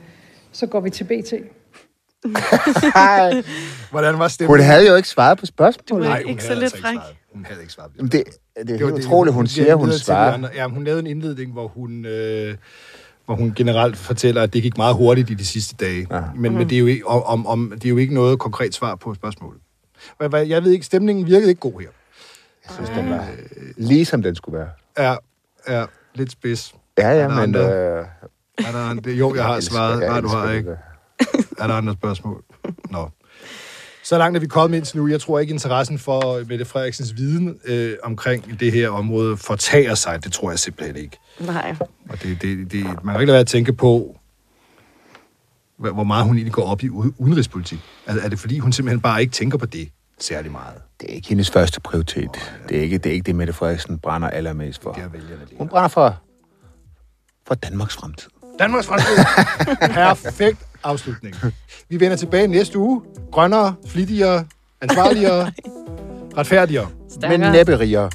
Så 0.52 0.66
går 0.68 0.80
vi 0.80 0.90
til 0.90 1.04
BT. 1.04 1.34
Hvordan 3.92 4.14
var 4.14 4.20
Hun 4.20 4.30
stemningen? 4.30 4.66
havde 4.66 4.88
jo 4.88 4.96
ikke 4.96 5.10
svaret 5.10 5.38
på 5.38 5.46
spørgsmålet. 5.46 6.06
Du 6.06 6.10
er 6.10 6.14
Nej, 6.14 6.22
hun 6.24 6.30
ikke 6.30 6.44
så 6.44 6.48
havde 6.50 6.60
lidt 6.60 6.74
altså 6.74 6.78
ikke 6.78 6.88
fræk. 6.88 6.94
svaret. 6.96 7.16
Hun 7.34 7.46
havde 7.46 7.62
ikke 7.62 7.74
svaret. 7.74 7.92
på 7.92 7.94
det. 7.94 7.98
Jamen, 7.98 8.12
Det, 8.12 8.24
det 8.68 8.74
er 8.74 8.78
Det 8.78 8.94
helt 8.96 9.06
utroligt, 9.06 9.34
hun 9.34 9.48
siger, 9.48 9.76
hun 9.76 9.92
svarer. 9.92 10.50
Ja, 10.56 10.68
hun 10.68 10.84
lavede 10.84 11.00
en 11.00 11.08
indledning, 11.08 11.52
hvor 11.52 11.68
hun, 11.68 12.06
øh, 12.06 12.56
hvor 13.26 13.36
hun 13.36 13.54
generelt 13.56 13.98
fortæller, 13.98 14.42
at 14.42 14.54
det 14.54 14.62
gik 14.64 14.78
meget 14.78 14.96
hurtigt 14.96 15.30
i 15.30 15.34
de 15.34 15.46
sidste 15.46 15.76
dage. 15.80 16.08
Ja. 16.12 16.22
Men, 16.36 16.54
men 16.58 16.70
det, 16.70 16.76
er 16.76 16.80
jo 16.80 16.86
ikke, 16.86 17.08
om, 17.08 17.48
om, 17.48 17.72
det 17.76 17.86
er 17.86 17.90
jo 17.90 17.98
ikke 17.98 18.14
noget 18.14 18.40
konkret 18.40 18.76
svar 18.76 18.96
på 18.96 19.14
spørgsmålet. 19.14 19.62
Hvad- 20.30 20.46
Jeg 20.46 20.64
ved 20.64 20.72
ikke, 20.72 20.86
stemningen 20.86 21.26
virkede 21.28 21.50
ikke 21.50 21.60
god 21.62 21.80
her. 21.82 21.88
Jeg 22.68 22.74
synes, 22.76 22.90
den 22.90 23.10
var 23.10 23.28
ligesom 23.78 24.24
den 24.24 24.36
skulle 24.36 24.58
være. 24.60 24.70
Er, 24.96 25.18
er 25.66 25.86
lidt 26.16 26.32
spids. 26.32 26.76
Ja, 26.98 27.04
Er 27.04 27.12
ja, 27.12 27.22
der 27.22 27.30
men... 27.30 27.40
andre? 27.40 27.60
Øh, 27.60 28.06
Er 28.68 28.72
der 28.72 28.80
andre? 28.90 29.12
Jo, 29.12 29.36
jeg 29.36 29.44
har 29.46 29.60
svaret. 29.72 30.00
Nej, 30.00 30.22
du 30.22 30.28
har 30.28 30.48
det 30.48 30.56
ikke. 30.58 30.76
Er 31.60 31.68
der 31.68 31.74
andre 31.74 31.94
spørgsmål? 31.94 32.44
Nå. 32.92 33.10
Så 34.04 34.18
langt 34.18 34.36
er 34.38 34.40
vi 34.40 34.48
kommet 34.48 34.78
indtil 34.78 34.98
nu. 34.98 35.08
Jeg 35.08 35.22
tror 35.22 35.40
ikke, 35.40 35.54
interessen 35.54 36.00
for 36.00 36.44
Mette 36.50 36.66
Frederiksens 36.66 37.14
viden 37.18 37.60
øh, 37.66 37.94
omkring 38.04 38.60
det 38.60 38.72
her 38.72 38.90
område 38.90 39.38
fortager 39.38 39.96
sig. 39.96 40.24
Det 40.24 40.34
tror 40.34 40.50
jeg 40.50 40.60
simpelthen 40.60 40.96
ikke. 40.96 41.18
Nej. 41.40 41.76
Og 42.10 42.24
det, 42.24 42.42
det, 42.42 42.72
det, 42.72 42.84
man 42.84 42.94
kan 42.94 43.22
ikke 43.22 43.26
lade 43.26 43.28
være 43.28 43.40
at 43.40 43.48
tænke 43.48 43.74
på, 43.74 44.18
hvor 45.78 46.04
meget 46.04 46.26
hun 46.26 46.36
egentlig 46.36 46.54
går 46.54 46.64
op 46.64 46.84
i 46.84 46.90
udenrigspolitik. 46.90 47.80
Er, 48.06 48.16
er 48.24 48.30
det 48.30 48.40
fordi, 48.40 48.60
hun 48.60 48.72
simpelthen 48.72 49.02
bare 49.02 49.22
ikke 49.22 49.32
tænker 49.32 49.58
på 49.58 49.66
det 49.66 49.90
særlig 50.20 50.52
meget? 50.52 50.76
Det 51.02 51.10
er 51.10 51.14
ikke 51.14 51.30
hendes 51.30 51.50
første 51.52 51.82
prioritet. 51.82 52.30
Det 52.70 52.78
er 52.78 52.82
ikke 52.82 52.98
det, 52.98 53.10
er 53.10 53.14
ikke 53.14 53.26
det 53.26 53.36
Mette 53.36 53.54
Frederiksen 53.54 54.00
brænder 54.00 54.30
allermest 54.30 54.82
for. 54.84 54.92
Det 54.94 55.04
er 55.04 55.10
vælgerne. 55.10 55.42
Hun 55.58 55.68
brænder 55.68 55.88
for, 55.88 56.18
for 57.48 57.56
Danmarks 57.56 57.96
fremtid. 57.96 58.30
Danmarks 58.60 58.88
fremtid. 58.88 59.16
Perfekt 60.24 60.58
afslutning. 60.84 61.36
Vi 61.90 62.00
vender 62.00 62.18
tilbage 62.18 62.48
næste 62.48 62.78
uge. 62.80 63.02
Grønnere, 63.32 63.76
flittigere, 63.88 64.46
ansvarligere, 64.82 65.52
retfærdigere. 66.38 66.90
Men 66.90 67.10
Stærkere. 67.12 67.52
næppe 67.52 67.80
rigere. 67.80 68.10